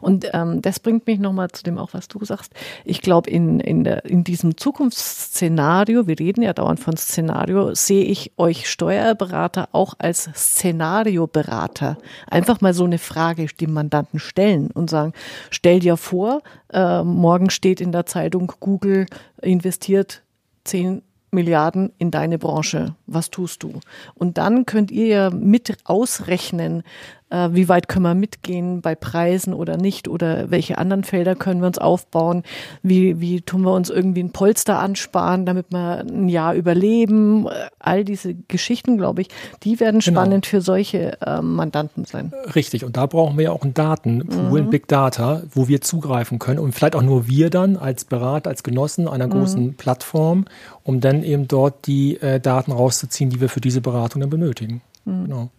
Und 0.00 0.30
ähm, 0.32 0.62
das 0.62 0.78
bringt 0.78 1.08
mich 1.08 1.18
nochmal 1.18 1.48
zu 1.50 1.64
dem 1.64 1.76
auch, 1.76 1.92
was 1.92 2.06
du 2.06 2.24
sagst. 2.24 2.52
Ich 2.84 3.02
glaube, 3.02 3.28
in, 3.28 3.58
in, 3.58 3.84
in 3.84 4.22
diesem 4.22 4.56
Zukunftsszenario, 4.56 6.06
wir 6.06 6.20
reden 6.20 6.42
ja 6.42 6.52
dauernd 6.52 6.78
von 6.78 6.96
Szenario, 6.96 7.74
sehe 7.74 8.04
ich 8.04 8.30
euch 8.36 8.70
Steuerberater 8.70 9.70
auch 9.72 9.94
als 9.98 10.30
Szenarioberater. 10.32 11.98
Einfach 12.30 12.60
mal 12.60 12.74
so 12.74 12.84
eine 12.84 12.98
Frage 12.98 13.46
dem 13.60 13.72
Mandanten 13.72 14.20
stellen 14.20 14.70
und 14.70 14.88
sagen, 14.88 15.12
stell 15.50 15.80
dir 15.80 15.96
vor, 15.96 16.42
äh, 16.72 17.02
morgen 17.02 17.50
steht 17.50 17.80
in 17.80 17.90
der 17.90 18.06
Zeitung, 18.06 18.52
Google 18.60 19.06
investiert 19.42 20.22
10 20.62 21.02
Milliarden 21.30 21.92
in 21.98 22.10
deine 22.10 22.38
Branche. 22.38 22.94
Was 23.06 23.30
tust 23.30 23.62
du? 23.62 23.80
Und 24.14 24.38
dann 24.38 24.66
könnt 24.66 24.90
ihr 24.90 25.06
ja 25.06 25.30
mit 25.30 25.76
ausrechnen, 25.84 26.82
wie 27.30 27.68
weit 27.68 27.88
können 27.88 28.04
wir 28.04 28.14
mitgehen 28.14 28.80
bei 28.80 28.94
Preisen 28.94 29.54
oder 29.54 29.76
nicht 29.76 30.08
oder 30.08 30.50
welche 30.50 30.78
anderen 30.78 31.04
Felder 31.04 31.34
können 31.34 31.60
wir 31.60 31.68
uns 31.68 31.78
aufbauen, 31.78 32.42
wie, 32.82 33.20
wie 33.20 33.40
tun 33.40 33.62
wir 33.62 33.72
uns 33.72 33.90
irgendwie 33.90 34.22
ein 34.22 34.32
Polster 34.32 34.78
ansparen, 34.78 35.46
damit 35.46 35.66
wir 35.70 36.00
ein 36.00 36.28
Jahr 36.28 36.54
überleben. 36.54 37.46
All 37.78 38.04
diese 38.04 38.34
Geschichten, 38.34 38.96
glaube 38.96 39.22
ich, 39.22 39.28
die 39.62 39.80
werden 39.80 40.00
genau. 40.00 40.20
spannend 40.20 40.44
genau. 40.44 40.50
für 40.50 40.60
solche 40.60 41.20
äh, 41.20 41.40
Mandanten 41.40 42.04
sein. 42.04 42.32
Richtig, 42.54 42.84
und 42.84 42.96
da 42.96 43.06
brauchen 43.06 43.36
wir 43.36 43.44
ja 43.44 43.52
auch 43.52 43.62
einen 43.62 43.74
Datenpool, 43.74 44.62
mhm. 44.62 44.70
Big 44.70 44.88
Data, 44.88 45.42
wo 45.52 45.68
wir 45.68 45.80
zugreifen 45.80 46.38
können 46.38 46.58
und 46.58 46.72
vielleicht 46.72 46.96
auch 46.96 47.02
nur 47.02 47.28
wir 47.28 47.50
dann 47.50 47.76
als 47.76 48.04
Berater, 48.04 48.50
als 48.50 48.62
Genossen 48.62 49.08
einer 49.08 49.26
mhm. 49.26 49.30
großen 49.30 49.74
Plattform, 49.74 50.46
um 50.82 51.00
dann 51.00 51.22
eben 51.22 51.48
dort 51.48 51.86
die 51.86 52.16
äh, 52.20 52.40
Daten 52.40 52.72
rauszuziehen, 52.72 53.30
die 53.30 53.40
wir 53.40 53.48
für 53.48 53.60
diese 53.60 53.80
Beratung 53.80 54.20
dann 54.20 54.30
benötigen. 54.30 54.82
Mhm. 55.04 55.24
Genau. 55.24 55.50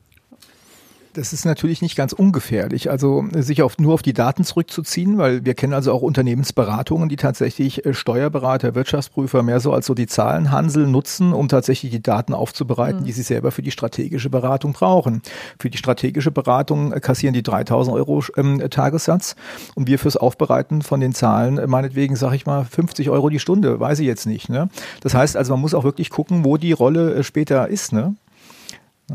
Das 1.14 1.34
ist 1.34 1.43
natürlich 1.43 1.82
nicht 1.82 1.97
ganz 1.97 2.14
ungefährlich, 2.14 2.89
also 2.89 3.26
sich 3.34 3.62
auf, 3.64 3.78
nur 3.78 3.93
auf 3.93 4.01
die 4.01 4.14
Daten 4.14 4.45
zurückzuziehen, 4.45 5.18
weil 5.18 5.43
wir 5.43 5.55
kennen 5.55 5.74
also 5.74 5.91
auch 5.91 6.01
Unternehmensberatungen, 6.01 7.09
die 7.09 7.18
tatsächlich 7.18 7.86
äh, 7.86 7.93
Steuerberater, 7.93 8.76
Wirtschaftsprüfer 8.76 9.43
mehr 9.43 9.59
so 9.59 9.74
als 9.74 9.88
so 9.88 9.93
die 9.93 10.07
Zahlenhansel 10.07 10.88
nutzen, 10.88 11.34
um 11.34 11.49
tatsächlich 11.49 11.91
die 11.91 12.01
Daten 12.01 12.34
aufzubereiten, 12.34 13.01
mhm. 13.01 13.05
die 13.05 13.12
sie 13.12 13.24
selber 13.24 13.51
für 13.51 13.62
die 13.62 13.72
strategische 13.72 14.30
Beratung 14.30 14.72
brauchen. 14.72 15.22
Für 15.59 15.70
die 15.70 15.78
strategische 15.78 16.32
Beratung 16.32 16.93
äh, 16.93 17.01
kassieren 17.01 17.34
die 17.34 17.43
3000 17.43 17.93
Euro 17.93 18.24
ähm, 18.38 18.64
Tagessatz 18.70 19.36
und 19.76 19.88
wir 19.88 19.99
fürs 19.99 20.16
Aufbereiten 20.16 20.82
von 20.82 21.01
den 21.01 21.14
Zahlen, 21.14 21.57
äh, 21.57 21.68
meinetwegen 21.68 22.16
sage 22.16 22.38
ich 22.38 22.45
mal 22.45 22.64
50 22.64 23.09
Euro 23.09 23.28
die 23.28 23.39
Stunde, 23.39 23.82
weiß 23.82 23.99
ich 23.99 24.07
jetzt 24.07 24.28
nicht. 24.28 24.47
Ne? 24.47 24.70
Das 25.01 25.14
heißt 25.14 25.36
also, 25.36 25.53
man 25.53 25.59
muss 25.59 25.74
auch 25.74 25.84
wirklich 25.84 26.09
gucken, 26.09 26.45
wo 26.45 26.55
die 26.55 26.72
Rolle 26.72 27.22
später 27.26 27.68
ist. 27.68 27.91
Ne? 27.91 28.16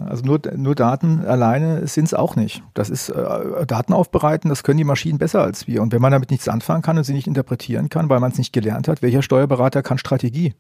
Also 0.09 0.24
nur, 0.24 0.40
nur 0.57 0.74
Daten 0.74 1.24
alleine 1.24 1.86
sind 1.86 2.07
es 2.07 2.14
auch 2.14 2.36
nicht. 2.36 2.62
Das 2.74 2.90
ist 2.90 3.09
äh, 3.09 3.66
Daten 3.66 3.92
aufbereiten, 3.92 4.49
das 4.49 4.62
können 4.62 4.78
die 4.78 4.84
Maschinen 4.84 5.18
besser 5.18 5.42
als 5.42 5.66
wir. 5.66 5.82
Und 5.82 5.92
wenn 5.92 6.03
man 6.03 6.12
damit 6.12 6.30
nichts 6.30 6.49
anfangen 6.49 6.82
kann 6.82 6.99
und 6.99 7.05
sie 7.05 7.12
nicht 7.12 7.26
interpretieren 7.26 7.88
kann, 7.88 8.09
weil 8.09 8.20
man 8.20 8.32
es 8.32 8.38
nicht 8.38 8.53
gelernt 8.53 8.88
hat, 8.88 9.03
welcher 9.03 9.22
Steuerberater 9.22 9.82
kann 9.82 9.99
Strategie? 9.99 10.55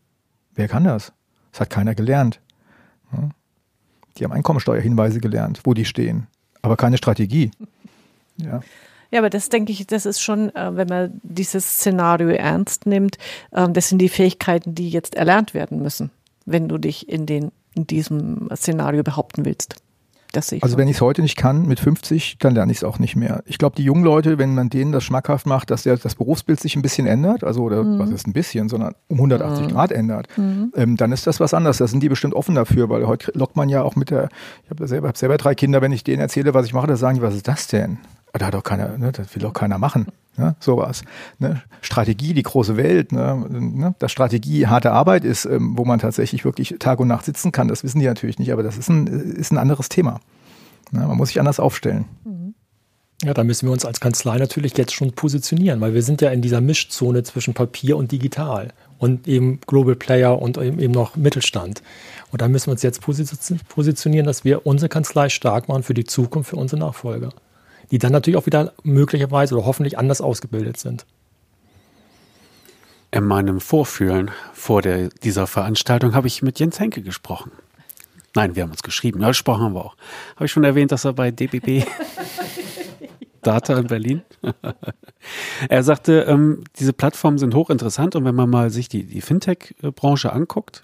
Wer 0.54 0.68
kann 0.68 0.84
das? 0.84 1.12
Das 1.52 1.60
hat 1.60 1.70
keiner 1.70 1.94
gelernt. 1.94 2.40
Ja. 3.12 3.28
Die 4.16 4.24
haben 4.24 4.32
Einkommensteuerhinweise 4.32 5.20
gelernt, 5.20 5.60
wo 5.64 5.74
die 5.74 5.84
stehen, 5.84 6.26
aber 6.62 6.76
keine 6.76 6.96
Strategie. 6.96 7.50
Ja. 8.38 8.60
Ja, 9.10 9.20
aber 9.20 9.30
das 9.30 9.48
denke 9.48 9.72
ich, 9.72 9.86
das 9.86 10.04
ist 10.04 10.20
schon, 10.20 10.54
äh, 10.54 10.76
wenn 10.76 10.88
man 10.88 11.20
dieses 11.22 11.76
Szenario 11.76 12.28
ernst 12.28 12.84
nimmt, 12.84 13.16
äh, 13.52 13.66
das 13.70 13.88
sind 13.88 13.98
die 13.98 14.10
Fähigkeiten, 14.10 14.74
die 14.74 14.90
jetzt 14.90 15.14
erlernt 15.14 15.54
werden 15.54 15.80
müssen, 15.80 16.10
wenn 16.44 16.68
du 16.68 16.76
dich 16.76 17.08
in 17.08 17.24
den 17.24 17.50
in 17.76 17.86
diesem 17.86 18.48
Szenario 18.54 19.02
behaupten 19.02 19.44
willst. 19.44 19.76
also 20.62 20.74
so. 20.74 20.78
wenn 20.78 20.88
ich 20.88 20.96
es 20.96 21.00
heute 21.00 21.22
nicht 21.22 21.36
kann, 21.36 21.66
mit 21.66 21.80
50, 21.80 22.38
dann 22.38 22.54
lerne 22.54 22.70
ich 22.70 22.78
es 22.78 22.84
auch 22.84 22.98
nicht 22.98 23.16
mehr. 23.16 23.42
Ich 23.46 23.58
glaube, 23.58 23.76
die 23.76 23.84
jungen 23.84 24.04
Leute, 24.04 24.38
wenn 24.38 24.54
man 24.54 24.68
denen 24.68 24.92
das 24.92 25.04
schmackhaft 25.04 25.46
macht, 25.46 25.70
dass 25.70 25.84
der, 25.84 25.96
das 25.96 26.14
Berufsbild 26.14 26.60
sich 26.60 26.76
ein 26.76 26.82
bisschen 26.82 27.06
ändert, 27.06 27.42
also 27.42 27.62
oder 27.62 27.82
mhm. 27.82 27.98
was 27.98 28.10
ist 28.10 28.26
ein 28.26 28.32
bisschen, 28.32 28.68
sondern 28.68 28.94
um 29.08 29.16
180 29.16 29.66
mhm. 29.66 29.70
Grad 29.70 29.92
ändert, 29.92 30.28
mhm. 30.36 30.72
ähm, 30.76 30.96
dann 30.96 31.12
ist 31.12 31.26
das 31.26 31.40
was 31.40 31.54
anderes. 31.54 31.78
Da 31.78 31.86
sind 31.86 32.02
die 32.02 32.08
bestimmt 32.08 32.34
offen 32.34 32.54
dafür, 32.54 32.90
weil 32.90 33.06
heute 33.06 33.32
lockt 33.34 33.56
man 33.56 33.68
ja 33.68 33.82
auch 33.82 33.96
mit 33.96 34.10
der, 34.10 34.28
ich 34.64 34.70
habe 34.70 34.86
selber, 34.86 35.08
hab 35.08 35.16
selber 35.16 35.38
drei 35.38 35.54
Kinder, 35.54 35.80
wenn 35.80 35.92
ich 35.92 36.04
denen 36.04 36.20
erzähle, 36.20 36.54
was 36.54 36.66
ich 36.66 36.74
mache, 36.74 36.86
da 36.86 36.96
sagen 36.96 37.16
die, 37.16 37.22
was 37.22 37.34
ist 37.34 37.48
das 37.48 37.68
denn? 37.68 37.98
Da 38.38 38.46
hat 38.46 38.54
doch 38.54 38.62
keiner, 38.62 38.98
ne, 38.98 39.12
das 39.12 39.34
will 39.34 39.42
doch 39.42 39.52
keiner 39.52 39.78
machen. 39.78 40.06
Ne, 40.38 40.54
sowas. 40.60 41.02
Ne? 41.38 41.62
Strategie, 41.80 42.34
die 42.34 42.42
große 42.42 42.76
Welt, 42.76 43.10
ne? 43.10 43.46
ne? 43.48 43.94
dass 43.98 44.12
Strategie 44.12 44.66
harte 44.66 44.92
Arbeit 44.92 45.24
ist, 45.24 45.46
ähm, 45.46 45.78
wo 45.78 45.86
man 45.86 45.98
tatsächlich 45.98 46.44
wirklich 46.44 46.76
Tag 46.78 47.00
und 47.00 47.08
Nacht 47.08 47.24
sitzen 47.24 47.52
kann, 47.52 47.68
das 47.68 47.84
wissen 47.84 48.00
die 48.00 48.06
natürlich 48.06 48.38
nicht, 48.38 48.52
aber 48.52 48.62
das 48.62 48.76
ist 48.76 48.90
ein, 48.90 49.06
ist 49.06 49.50
ein 49.50 49.56
anderes 49.56 49.88
Thema. 49.88 50.20
Ne? 50.90 51.06
Man 51.06 51.16
muss 51.16 51.28
sich 51.28 51.40
anders 51.40 51.58
aufstellen. 51.58 52.04
Mhm. 52.24 52.54
Ja, 53.24 53.32
da 53.32 53.44
müssen 53.44 53.66
wir 53.66 53.72
uns 53.72 53.86
als 53.86 53.98
Kanzlei 53.98 54.36
natürlich 54.36 54.76
jetzt 54.76 54.92
schon 54.92 55.12
positionieren, 55.12 55.80
weil 55.80 55.94
wir 55.94 56.02
sind 56.02 56.20
ja 56.20 56.28
in 56.30 56.42
dieser 56.42 56.60
Mischzone 56.60 57.22
zwischen 57.22 57.54
Papier 57.54 57.96
und 57.96 58.12
digital 58.12 58.74
und 58.98 59.26
eben 59.26 59.60
Global 59.66 59.96
Player 59.96 60.38
und 60.38 60.58
eben 60.58 60.92
noch 60.92 61.16
Mittelstand. 61.16 61.82
Und 62.30 62.42
da 62.42 62.48
müssen 62.48 62.66
wir 62.66 62.72
uns 62.72 62.82
jetzt 62.82 63.00
positionieren, 63.00 64.26
dass 64.26 64.44
wir 64.44 64.66
unsere 64.66 64.90
Kanzlei 64.90 65.30
stark 65.30 65.66
machen 65.68 65.82
für 65.82 65.94
die 65.94 66.04
Zukunft, 66.04 66.50
für 66.50 66.56
unsere 66.56 66.80
Nachfolger 66.80 67.30
die 67.90 67.98
dann 67.98 68.12
natürlich 68.12 68.36
auch 68.36 68.46
wieder 68.46 68.72
möglicherweise 68.82 69.56
oder 69.56 69.66
hoffentlich 69.66 69.98
anders 69.98 70.20
ausgebildet 70.20 70.78
sind. 70.78 71.06
In 73.10 73.24
meinem 73.24 73.60
Vorfühlen 73.60 74.30
vor 74.52 74.82
der, 74.82 75.08
dieser 75.08 75.46
Veranstaltung 75.46 76.14
habe 76.14 76.26
ich 76.26 76.42
mit 76.42 76.58
Jens 76.58 76.80
Henke 76.80 77.02
gesprochen. 77.02 77.52
Nein, 78.34 78.54
wir 78.54 78.64
haben 78.64 78.70
uns 78.70 78.82
geschrieben. 78.82 79.22
Ja, 79.22 79.28
gesprochen 79.28 79.62
haben 79.62 79.74
wir 79.74 79.84
auch. 79.84 79.96
Habe 80.34 80.44
ich 80.44 80.52
schon 80.52 80.64
erwähnt, 80.64 80.92
dass 80.92 81.06
er 81.06 81.14
bei 81.14 81.30
DBB 81.30 81.86
Data 83.42 83.78
in 83.78 83.86
Berlin. 83.86 84.22
er 85.68 85.82
sagte, 85.82 86.26
ähm, 86.28 86.64
diese 86.78 86.92
Plattformen 86.92 87.38
sind 87.38 87.54
hochinteressant 87.54 88.16
und 88.16 88.24
wenn 88.24 88.34
man 88.34 88.50
mal 88.50 88.70
sich 88.70 88.88
die, 88.88 89.04
die 89.04 89.20
Fintech-Branche 89.20 90.32
anguckt, 90.32 90.82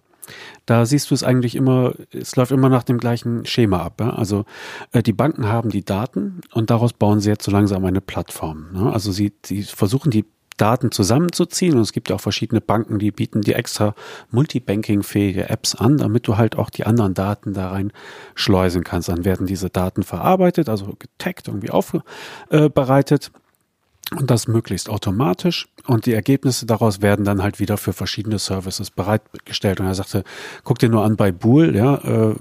da 0.66 0.86
siehst 0.86 1.10
du 1.10 1.14
es 1.14 1.22
eigentlich 1.22 1.54
immer, 1.54 1.94
es 2.12 2.36
läuft 2.36 2.52
immer 2.52 2.68
nach 2.68 2.84
dem 2.84 2.98
gleichen 2.98 3.44
Schema 3.46 3.82
ab. 3.82 4.00
Ja? 4.00 4.10
Also 4.10 4.44
äh, 4.92 5.02
die 5.02 5.12
Banken 5.12 5.46
haben 5.46 5.70
die 5.70 5.84
Daten 5.84 6.40
und 6.52 6.70
daraus 6.70 6.92
bauen 6.92 7.20
sie 7.20 7.30
jetzt 7.30 7.44
so 7.44 7.50
langsam 7.50 7.84
eine 7.84 8.00
Plattform. 8.00 8.68
Ne? 8.72 8.92
Also 8.92 9.12
sie, 9.12 9.32
sie 9.44 9.62
versuchen 9.62 10.10
die 10.10 10.24
Daten 10.56 10.92
zusammenzuziehen. 10.92 11.74
Und 11.74 11.82
es 11.82 11.92
gibt 11.92 12.08
ja 12.10 12.16
auch 12.16 12.20
verschiedene 12.20 12.60
Banken, 12.60 12.98
die 12.98 13.10
bieten 13.10 13.40
dir 13.40 13.56
extra 13.56 13.94
Multibanking-fähige 14.30 15.48
Apps 15.48 15.74
an, 15.74 15.98
damit 15.98 16.28
du 16.28 16.36
halt 16.36 16.56
auch 16.56 16.70
die 16.70 16.86
anderen 16.86 17.14
Daten 17.14 17.52
da 17.52 17.70
rein 17.70 17.92
schleusen 18.34 18.84
kannst. 18.84 19.08
Dann 19.08 19.24
werden 19.24 19.46
diese 19.46 19.70
Daten 19.70 20.04
verarbeitet, 20.04 20.68
also 20.68 20.94
getaggt, 20.98 21.48
irgendwie 21.48 21.70
aufbereitet. 21.70 23.32
Und 24.16 24.30
das 24.30 24.46
möglichst 24.48 24.88
automatisch. 24.88 25.68
Und 25.86 26.06
die 26.06 26.12
Ergebnisse 26.12 26.66
daraus 26.66 27.00
werden 27.00 27.24
dann 27.24 27.42
halt 27.42 27.58
wieder 27.58 27.76
für 27.76 27.92
verschiedene 27.92 28.38
Services 28.38 28.90
bereitgestellt. 28.90 29.80
Und 29.80 29.86
er 29.86 29.94
sagte, 29.94 30.24
guck 30.64 30.78
dir 30.78 30.88
nur 30.88 31.04
an 31.04 31.16
bei 31.16 31.32
Bool, 31.32 31.74
ja, 31.74 31.94
äh, 31.96 32.34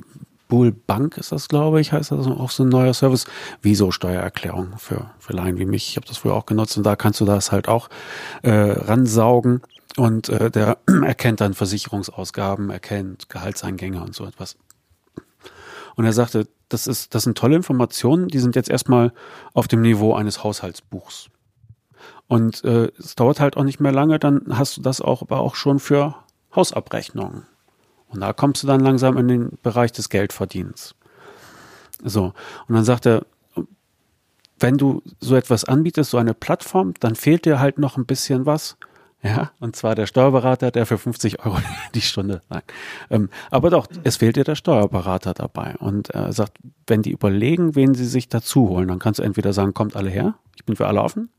Bool 0.47 0.73
Bank 0.73 1.17
ist 1.17 1.31
das, 1.31 1.47
glaube 1.47 1.79
ich, 1.79 1.93
heißt 1.93 2.11
das 2.11 2.27
auch 2.27 2.51
so 2.51 2.63
ein 2.63 2.69
neuer 2.69 2.93
Service. 2.93 3.25
Wieso 3.61 3.91
Steuererklärung 3.91 4.77
für, 4.77 5.09
für 5.17 5.31
Laien 5.31 5.57
wie 5.57 5.65
mich. 5.65 5.87
Ich 5.87 5.95
habe 5.95 6.05
das 6.05 6.17
früher 6.17 6.33
auch 6.33 6.45
genutzt 6.45 6.75
und 6.75 6.83
da 6.83 6.97
kannst 6.97 7.21
du 7.21 7.25
das 7.25 7.53
halt 7.53 7.69
auch 7.69 7.89
äh, 8.41 8.51
ransaugen. 8.51 9.61
Und 9.95 10.27
äh, 10.27 10.51
der 10.51 10.77
erkennt 11.05 11.39
dann 11.39 11.53
Versicherungsausgaben, 11.53 12.69
erkennt 12.69 13.29
Gehaltseingänge 13.29 14.01
und 14.01 14.13
so 14.13 14.25
etwas. 14.25 14.57
Und 15.95 16.03
er 16.03 16.13
sagte, 16.13 16.47
das 16.67 16.85
ist, 16.87 17.15
das 17.15 17.23
sind 17.23 17.37
tolle 17.37 17.55
Informationen, 17.55 18.27
die 18.27 18.39
sind 18.39 18.55
jetzt 18.55 18.69
erstmal 18.69 19.13
auf 19.53 19.67
dem 19.67 19.81
Niveau 19.81 20.15
eines 20.15 20.43
Haushaltsbuchs. 20.43 21.29
Und 22.31 22.63
äh, 22.63 22.89
es 22.97 23.15
dauert 23.15 23.41
halt 23.41 23.57
auch 23.57 23.65
nicht 23.65 23.81
mehr 23.81 23.91
lange, 23.91 24.17
dann 24.17 24.57
hast 24.57 24.77
du 24.77 24.81
das 24.81 25.01
auch, 25.01 25.21
aber 25.21 25.41
auch 25.41 25.55
schon 25.55 25.79
für 25.79 26.15
Hausabrechnungen. 26.55 27.45
Und 28.07 28.21
da 28.21 28.31
kommst 28.31 28.63
du 28.63 28.67
dann 28.67 28.79
langsam 28.79 29.17
in 29.17 29.27
den 29.27 29.57
Bereich 29.61 29.91
des 29.91 30.07
Geldverdienens. 30.07 30.95
So. 32.01 32.31
Und 32.69 32.75
dann 32.75 32.85
sagt 32.85 33.05
er, 33.05 33.25
wenn 34.61 34.77
du 34.77 35.03
so 35.19 35.35
etwas 35.35 35.65
anbietest, 35.65 36.11
so 36.11 36.17
eine 36.17 36.33
Plattform, 36.33 36.93
dann 37.01 37.15
fehlt 37.15 37.43
dir 37.43 37.59
halt 37.59 37.79
noch 37.79 37.97
ein 37.97 38.05
bisschen 38.05 38.45
was. 38.45 38.77
Ja, 39.21 39.51
und 39.59 39.75
zwar 39.75 39.95
der 39.95 40.07
Steuerberater, 40.07 40.71
der 40.71 40.85
für 40.85 40.97
50 40.97 41.45
Euro 41.45 41.57
die 41.93 41.99
Stunde. 41.99 42.41
Nein. 42.47 42.63
Ähm, 43.09 43.29
aber 43.49 43.69
doch, 43.69 43.87
es 44.05 44.15
fehlt 44.15 44.37
dir 44.37 44.45
der 44.45 44.55
Steuerberater 44.55 45.33
dabei. 45.33 45.75
Und 45.79 46.11
er 46.11 46.31
sagt, 46.31 46.59
wenn 46.87 47.01
die 47.01 47.11
überlegen, 47.11 47.75
wen 47.75 47.93
sie 47.93 48.05
sich 48.05 48.29
dazu 48.29 48.69
holen, 48.69 48.87
dann 48.87 48.99
kannst 48.99 49.19
du 49.19 49.23
entweder 49.23 49.51
sagen, 49.51 49.73
kommt 49.73 49.97
alle 49.97 50.09
her, 50.09 50.35
ich 50.55 50.63
bin 50.63 50.77
für 50.77 50.87
alle 50.87 51.01
offen. 51.01 51.29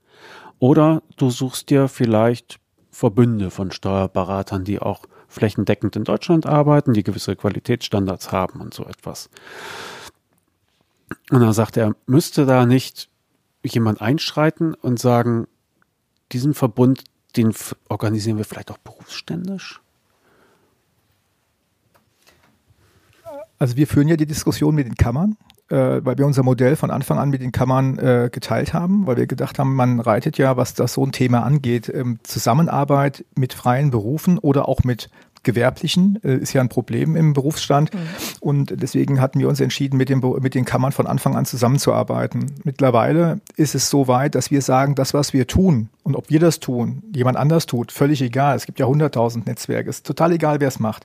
Oder 0.62 1.02
du 1.16 1.28
suchst 1.28 1.70
dir 1.70 1.88
vielleicht 1.88 2.60
Verbünde 2.92 3.50
von 3.50 3.72
Steuerberatern, 3.72 4.62
die 4.62 4.78
auch 4.78 5.06
flächendeckend 5.26 5.96
in 5.96 6.04
Deutschland 6.04 6.46
arbeiten, 6.46 6.92
die 6.92 7.02
gewisse 7.02 7.34
Qualitätsstandards 7.34 8.30
haben 8.30 8.60
und 8.60 8.72
so 8.72 8.84
etwas. 8.84 9.28
Und 11.32 11.40
dann 11.40 11.52
sagt 11.52 11.76
er, 11.76 11.96
müsste 12.06 12.46
da 12.46 12.64
nicht 12.64 13.10
jemand 13.64 14.00
einschreiten 14.00 14.74
und 14.74 15.00
sagen, 15.00 15.48
diesen 16.30 16.54
Verbund, 16.54 17.02
den 17.36 17.52
organisieren 17.88 18.36
wir 18.36 18.44
vielleicht 18.44 18.70
auch 18.70 18.78
berufsständisch? 18.78 19.80
Also 23.58 23.76
wir 23.76 23.88
führen 23.88 24.06
ja 24.06 24.16
die 24.16 24.26
Diskussion 24.26 24.76
mit 24.76 24.86
den 24.86 24.94
Kammern 24.94 25.36
äh, 25.68 26.00
weil 26.04 26.18
wir 26.18 26.26
unser 26.26 26.42
Modell 26.42 26.76
von 26.76 26.90
Anfang 26.90 27.18
an 27.18 27.30
mit 27.30 27.42
den 27.42 27.52
Kammern 27.52 27.98
äh, 27.98 28.28
geteilt 28.30 28.74
haben, 28.74 29.06
weil 29.06 29.16
wir 29.16 29.26
gedacht 29.26 29.58
haben, 29.58 29.74
man 29.74 30.00
reitet 30.00 30.38
ja, 30.38 30.56
was 30.56 30.74
das 30.74 30.94
so 30.94 31.04
ein 31.04 31.12
Thema 31.12 31.42
angeht, 31.42 31.90
ähm, 31.92 32.18
Zusammenarbeit 32.22 33.24
mit 33.34 33.54
freien 33.54 33.90
Berufen 33.90 34.38
oder 34.38 34.68
auch 34.68 34.84
mit 34.84 35.08
gewerblichen 35.42 36.22
äh, 36.22 36.36
ist 36.36 36.52
ja 36.52 36.60
ein 36.60 36.68
Problem 36.68 37.16
im 37.16 37.32
Berufsstand. 37.32 37.92
Mhm. 37.92 37.98
Und 38.40 38.82
deswegen 38.82 39.20
hatten 39.20 39.40
wir 39.40 39.48
uns 39.48 39.60
entschieden, 39.60 39.96
mit, 39.96 40.08
dem, 40.08 40.20
mit 40.40 40.54
den 40.54 40.64
Kammern 40.64 40.92
von 40.92 41.06
Anfang 41.06 41.36
an 41.36 41.44
zusammenzuarbeiten. 41.44 42.52
Mittlerweile 42.64 43.40
ist 43.56 43.74
es 43.74 43.90
so 43.90 44.08
weit, 44.08 44.34
dass 44.34 44.50
wir 44.50 44.62
sagen, 44.62 44.94
das, 44.94 45.14
was 45.14 45.32
wir 45.32 45.46
tun 45.46 45.88
und 46.02 46.16
ob 46.16 46.30
wir 46.30 46.40
das 46.40 46.60
tun, 46.60 47.02
jemand 47.14 47.36
anders 47.36 47.66
tut, 47.66 47.92
völlig 47.92 48.22
egal. 48.22 48.56
Es 48.56 48.66
gibt 48.66 48.78
ja 48.78 48.86
hunderttausend 48.86 49.46
Netzwerke. 49.46 49.90
Es 49.90 49.96
ist 49.96 50.06
total 50.06 50.32
egal, 50.32 50.60
wer 50.60 50.68
es 50.68 50.78
macht. 50.78 51.04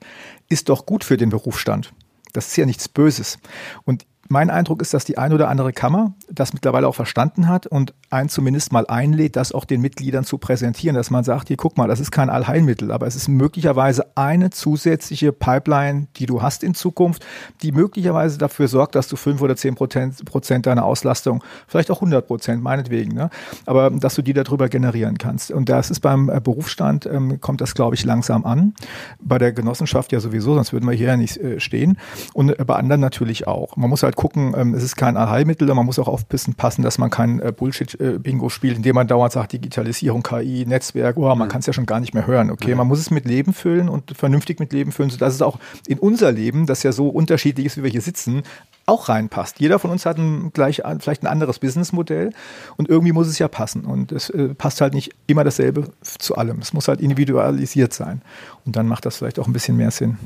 Ist 0.50 0.70
doch 0.70 0.86
gut 0.86 1.04
für 1.04 1.18
den 1.18 1.30
Berufsstand. 1.30 1.94
Das 2.34 2.48
ist 2.48 2.58
ja 2.58 2.66
nichts 2.66 2.88
Böses. 2.88 3.40
Und 3.86 4.06
mein 4.30 4.50
Eindruck 4.50 4.82
ist, 4.82 4.94
dass 4.94 5.06
die 5.06 5.18
ein 5.18 5.34
oder 5.34 5.50
andere 5.50 5.74
Kammer 5.74 6.14
das 6.30 6.54
mittlerweile 6.54 6.88
auch 6.88 6.96
verstanden 6.96 7.48
hat 7.48 7.68
und 7.68 7.94
einen 8.10 8.30
zumindest 8.30 8.72
mal 8.72 8.86
einlädt, 8.88 9.36
das 9.36 9.52
auch 9.52 9.66
den 9.66 9.82
Mitgliedern 9.82 10.24
zu 10.24 10.38
präsentieren, 10.38 10.96
dass 10.96 11.10
man 11.10 11.24
sagt, 11.24 11.48
hier 11.48 11.58
guck 11.58 11.78
mal, 11.78 11.88
das 11.88 12.00
ist 12.00 12.12
kein 12.12 12.30
Allheilmittel, 12.30 12.92
aber 12.92 13.08
es 13.08 13.16
ist 13.16 13.28
möglicherweise 13.28 14.06
eine 14.16 14.50
zusätzliche 14.50 15.32
Pipeline, 15.32 16.08
die 16.18 16.26
du 16.26 16.42
hast 16.42 16.64
in 16.64 16.74
Zukunft, 16.74 17.26
die 17.62 17.72
möglicherweise 17.72 18.38
dafür 18.38 18.68
sorgt, 18.68 18.96
dass 18.96 19.08
du 19.08 19.16
fünf 19.16 19.42
oder 19.42 19.56
zehn 19.56 19.76
Prozent 19.76 20.66
deiner 20.66 20.86
Auslastung, 20.86 21.44
vielleicht 21.68 21.92
auch 21.92 21.98
100 21.98 22.28
Prozent, 22.28 22.62
meinetwegen, 22.62 23.14
ne? 23.14 23.30
aber 23.66 23.90
dass 23.90 24.16
du 24.16 24.22
die 24.22 24.34
darüber 24.34 24.70
generieren 24.70 25.18
kannst. 25.18 25.52
Und 25.52 25.70
das 25.70 25.90
ist 25.90 26.02
beim 26.02 26.30
äh, 26.30 26.42
Berufsstand, 26.42 27.06
ähm, 27.06 27.40
kommt 27.40 27.62
das, 27.62 27.76
glaube 27.76 27.96
ich, 27.96 28.04
langsam 28.04 28.46
an. 28.46 28.74
Bei 29.22 29.38
der 29.38 29.52
Genossenschaft 29.54 30.12
ja 30.12 30.20
sowieso, 30.20 30.56
sonst 30.56 30.74
würden 30.74 30.88
wir 30.88 30.96
hier 30.96 31.08
ja 31.08 31.18
nicht 31.18 31.38
äh, 31.38 31.60
stehen. 31.60 31.98
Und 32.34 32.58
äh, 32.60 32.66
bei 32.66 32.76
anderen 32.76 33.02
natürlich 33.02 33.48
auch. 33.48 33.76
Man 33.78 33.90
muss 33.90 34.04
halt 34.04 34.17
gucken, 34.18 34.54
ähm, 34.58 34.74
es 34.74 34.84
ist 34.84 34.98
kein 34.98 35.16
Allheilmittel, 35.16 35.74
man 35.74 35.86
muss 35.86 36.00
auch 36.00 36.10
aufpassen, 36.10 36.56
dass 36.84 36.98
man 36.98 37.10
kein 37.10 37.40
äh, 37.40 37.54
Bullshit 37.56 37.98
äh, 38.02 38.20
spielt, 38.50 38.76
indem 38.76 38.96
man 38.96 39.08
dauernd 39.08 39.32
sagt, 39.32 39.54
Digitalisierung, 39.54 40.24
KI, 40.24 40.66
Netzwerk, 40.68 41.16
oh, 41.16 41.34
man 41.36 41.48
mhm. 41.48 41.52
kann 41.52 41.60
es 41.60 41.68
ja 41.68 41.74
schon 41.74 41.86
gar 41.86 42.02
nicht 42.02 42.14
mehr 42.14 42.28
hören. 42.28 42.52
Okay, 42.52 42.72
mhm. 42.72 42.78
man 42.78 42.88
muss 42.88 43.00
es 43.00 43.12
mit 43.12 43.26
Leben 43.26 43.54
füllen 43.54 43.88
und 43.88 44.18
vernünftig 44.18 44.60
mit 44.60 44.74
Leben 44.74 44.92
füllen, 44.92 45.10
sodass 45.10 45.34
es 45.34 45.42
auch 45.42 45.60
in 45.88 46.00
unser 46.00 46.34
Leben, 46.34 46.66
das 46.66 46.84
ja 46.84 46.92
so 46.92 47.08
unterschiedlich 47.08 47.68
ist, 47.68 47.78
wie 47.78 47.84
wir 47.84 47.92
hier 47.92 48.02
sitzen, 48.02 48.44
auch 48.88 49.10
reinpasst. 49.10 49.60
Jeder 49.60 49.80
von 49.80 49.92
uns 49.92 50.06
hat 50.06 50.18
ein, 50.18 50.52
gleich, 50.52 50.82
vielleicht 51.00 51.22
ein 51.22 51.28
anderes 51.28 51.60
Businessmodell 51.60 52.32
und 52.78 52.90
irgendwie 52.90 53.12
muss 53.12 53.28
es 53.28 53.38
ja 53.38 53.48
passen. 53.48 53.86
Und 53.86 54.12
es 54.12 54.30
äh, 54.30 54.56
passt 54.56 54.82
halt 54.82 54.94
nicht 54.94 55.14
immer 55.28 55.44
dasselbe 55.44 55.90
zu 56.02 56.36
allem. 56.36 56.60
Es 56.60 56.74
muss 56.74 56.88
halt 56.88 57.02
individualisiert 57.02 57.94
sein. 57.94 58.22
Und 58.66 58.76
dann 58.76 58.88
macht 58.88 59.06
das 59.06 59.18
vielleicht 59.18 59.40
auch 59.40 59.48
ein 59.48 59.54
bisschen 59.54 59.78
mehr 59.78 59.92
Sinn. 59.92 60.18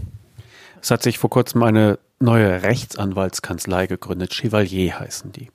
Es 0.81 0.89
hat 0.89 1.03
sich 1.03 1.19
vor 1.19 1.29
kurzem 1.29 1.61
eine 1.63 1.99
neue 2.19 2.63
Rechtsanwaltskanzlei 2.63 3.87
gegründet. 3.87 4.33
Chevalier 4.33 4.99
heißen 4.99 5.31
die. 5.31 5.51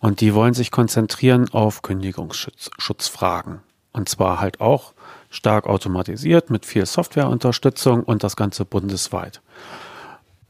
Und 0.00 0.20
die 0.20 0.34
wollen 0.34 0.54
sich 0.54 0.70
konzentrieren 0.70 1.48
auf 1.50 1.82
Kündigungsschutzfragen. 1.82 3.60
Und 3.92 4.08
zwar 4.08 4.40
halt 4.40 4.60
auch 4.60 4.94
stark 5.30 5.66
automatisiert 5.66 6.50
mit 6.50 6.66
viel 6.66 6.86
Softwareunterstützung 6.86 8.02
und 8.02 8.24
das 8.24 8.36
Ganze 8.36 8.64
bundesweit. 8.64 9.40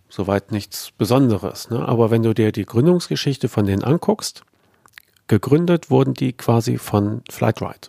Soweit 0.08 0.52
nichts 0.52 0.92
Besonderes. 0.96 1.70
Ne? 1.70 1.86
Aber 1.86 2.10
wenn 2.10 2.22
du 2.22 2.34
dir 2.34 2.52
die 2.52 2.66
Gründungsgeschichte 2.66 3.48
von 3.48 3.66
denen 3.66 3.84
anguckst, 3.84 4.42
gegründet 5.26 5.90
wurden 5.90 6.14
die 6.14 6.32
quasi 6.32 6.78
von 6.78 7.22
Flightride. 7.30 7.88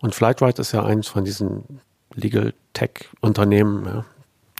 Und 0.00 0.14
Flightride 0.14 0.60
ist 0.60 0.72
ja 0.72 0.84
eins 0.84 1.08
von 1.08 1.24
diesen 1.24 1.80
Legal 2.14 2.54
Tech 2.72 3.08
Unternehmen, 3.20 3.84
ja, 3.84 4.04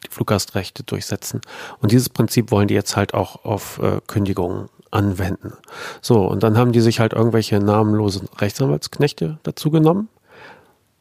die 0.04 0.10
Fluggastrechte 0.10 0.82
durchsetzen. 0.82 1.40
Und 1.80 1.92
dieses 1.92 2.08
Prinzip 2.08 2.50
wollen 2.50 2.68
die 2.68 2.74
jetzt 2.74 2.96
halt 2.96 3.14
auch 3.14 3.44
auf 3.44 3.78
äh, 3.78 4.00
Kündigungen 4.06 4.68
anwenden. 4.90 5.52
So, 6.00 6.26
und 6.26 6.42
dann 6.42 6.56
haben 6.58 6.72
die 6.72 6.80
sich 6.80 7.00
halt 7.00 7.12
irgendwelche 7.12 7.60
namenlosen 7.60 8.28
Rechtsanwaltsknechte 8.38 9.38
dazu 9.42 9.70
genommen 9.70 10.08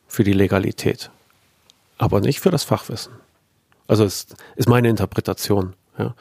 für 0.08 0.24
die 0.24 0.34
Legalität, 0.34 1.10
aber 1.97 2.22
nicht 2.22 2.39
für 2.39 2.52
das 2.52 2.64
Fachwissen. 2.64 3.14
Also 3.88 4.04
es 4.04 4.28
ist 4.56 4.70
meine 4.70 4.89
Interpretation. 4.89 5.74
Ja. 6.00 6.14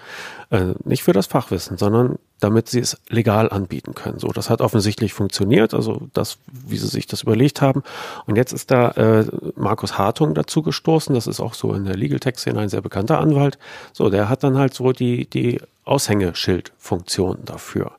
Äh, 0.50 0.74
nicht 0.84 1.04
für 1.04 1.12
das 1.12 1.26
Fachwissen, 1.26 1.78
sondern 1.78 2.18
damit 2.40 2.68
sie 2.68 2.80
es 2.80 3.00
legal 3.08 3.48
anbieten 3.48 3.94
können. 3.94 4.18
So, 4.18 4.28
das 4.28 4.50
hat 4.50 4.60
offensichtlich 4.60 5.12
funktioniert, 5.12 5.72
also 5.72 6.08
das, 6.14 6.38
wie 6.46 6.76
sie 6.76 6.88
sich 6.88 7.06
das 7.06 7.22
überlegt 7.22 7.62
haben. 7.62 7.84
Und 8.26 8.34
jetzt 8.36 8.52
ist 8.52 8.72
da 8.72 8.90
äh, 8.92 9.26
Markus 9.54 9.96
Hartung 9.96 10.34
dazu 10.34 10.62
gestoßen. 10.62 11.14
Das 11.14 11.28
ist 11.28 11.38
auch 11.38 11.54
so 11.54 11.72
in 11.74 11.84
der 11.84 11.96
Legal 11.96 12.18
Tech 12.18 12.38
Szene 12.38 12.58
ein 12.58 12.68
sehr 12.68 12.80
bekannter 12.80 13.20
Anwalt. 13.20 13.56
So, 13.92 14.10
der 14.10 14.28
hat 14.28 14.42
dann 14.42 14.58
halt 14.58 14.74
so 14.74 14.90
die 14.90 15.26
die 15.30 15.60
Aushängeschildfunktion 15.84 17.38
dafür. 17.44 17.92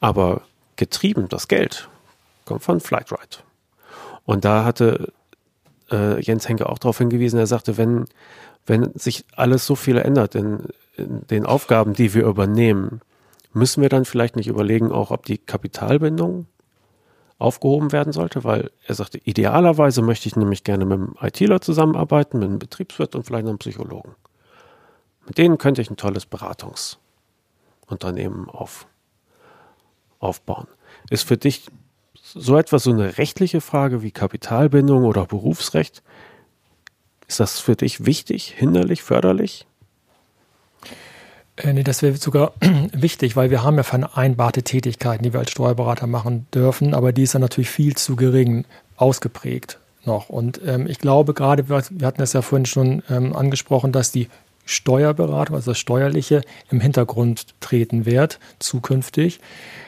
Aber 0.00 0.42
getrieben, 0.76 1.28
das 1.30 1.48
Geld 1.48 1.88
kommt 2.44 2.62
von 2.62 2.80
Flightride. 2.80 3.38
Und 4.26 4.44
da 4.44 4.64
hatte 4.64 5.12
äh, 5.90 6.20
Jens 6.20 6.48
Henke 6.48 6.68
auch 6.68 6.78
darauf 6.78 6.98
hingewiesen. 6.98 7.38
Er 7.38 7.46
sagte, 7.46 7.78
wenn 7.78 8.04
wenn 8.66 8.92
sich 8.94 9.24
alles 9.36 9.66
so 9.66 9.74
viel 9.74 9.98
ändert 9.98 10.34
in 10.34 10.68
den 10.96 11.46
Aufgaben, 11.46 11.94
die 11.94 12.14
wir 12.14 12.26
übernehmen, 12.26 13.00
müssen 13.52 13.82
wir 13.82 13.88
dann 13.88 14.04
vielleicht 14.04 14.36
nicht 14.36 14.48
überlegen, 14.48 14.92
auch 14.92 15.10
ob 15.10 15.26
die 15.26 15.38
Kapitalbindung 15.38 16.46
aufgehoben 17.38 17.92
werden 17.92 18.12
sollte, 18.12 18.44
weil 18.44 18.70
er 18.86 18.94
sagte, 18.94 19.18
idealerweise 19.18 20.02
möchte 20.02 20.28
ich 20.28 20.36
nämlich 20.36 20.62
gerne 20.64 20.84
mit 20.84 20.98
einem 20.98 21.16
ITler 21.20 21.60
zusammenarbeiten, 21.60 22.38
mit 22.38 22.48
einem 22.48 22.58
Betriebswirt 22.58 23.14
und 23.14 23.24
vielleicht 23.24 23.46
einem 23.46 23.58
Psychologen. 23.58 24.14
Mit 25.26 25.38
denen 25.38 25.58
könnte 25.58 25.82
ich 25.82 25.90
ein 25.90 25.96
tolles 25.96 26.26
Beratungsunternehmen 26.26 28.48
auf, 28.48 28.86
aufbauen. 30.20 30.68
Ist 31.10 31.26
für 31.26 31.36
dich 31.36 31.66
so 32.14 32.56
etwas 32.56 32.84
so 32.84 32.90
eine 32.90 33.18
rechtliche 33.18 33.60
Frage 33.60 34.02
wie 34.02 34.10
Kapitalbindung 34.10 35.04
oder 35.04 35.26
Berufsrecht 35.26 36.02
Ist 37.26 37.40
das 37.40 37.60
für 37.60 37.76
dich 37.76 38.06
wichtig, 38.06 38.54
hinderlich, 38.56 39.02
förderlich? 39.02 39.66
Äh, 41.56 41.72
nee, 41.72 41.84
das 41.84 42.02
wäre 42.02 42.16
sogar 42.16 42.52
wichtig, 42.92 43.36
weil 43.36 43.50
wir 43.50 43.62
haben 43.62 43.76
ja 43.76 43.82
vereinbarte 43.82 44.62
Tätigkeiten, 44.62 45.22
die 45.22 45.32
wir 45.32 45.40
als 45.40 45.50
Steuerberater 45.50 46.06
machen 46.06 46.46
dürfen, 46.52 46.94
aber 46.94 47.12
die 47.12 47.22
ist 47.22 47.34
ja 47.34 47.40
natürlich 47.40 47.70
viel 47.70 47.96
zu 47.96 48.16
gering 48.16 48.64
ausgeprägt 48.96 49.78
noch. 50.04 50.28
Und 50.28 50.60
ähm, 50.66 50.86
ich 50.86 50.98
glaube 50.98 51.34
gerade, 51.34 51.68
wir 51.68 52.06
hatten 52.06 52.22
es 52.22 52.32
ja 52.32 52.42
vorhin 52.42 52.66
schon 52.66 53.02
ähm, 53.10 53.34
angesprochen, 53.34 53.92
dass 53.92 54.12
die 54.12 54.28
Steuerberatung, 54.66 55.56
also 55.56 55.72
das 55.72 55.78
Steuerliche, 55.78 56.42
im 56.70 56.80
Hintergrund 56.80 57.54
treten 57.60 58.06
wird, 58.06 58.40
zukünftig. 58.58 59.40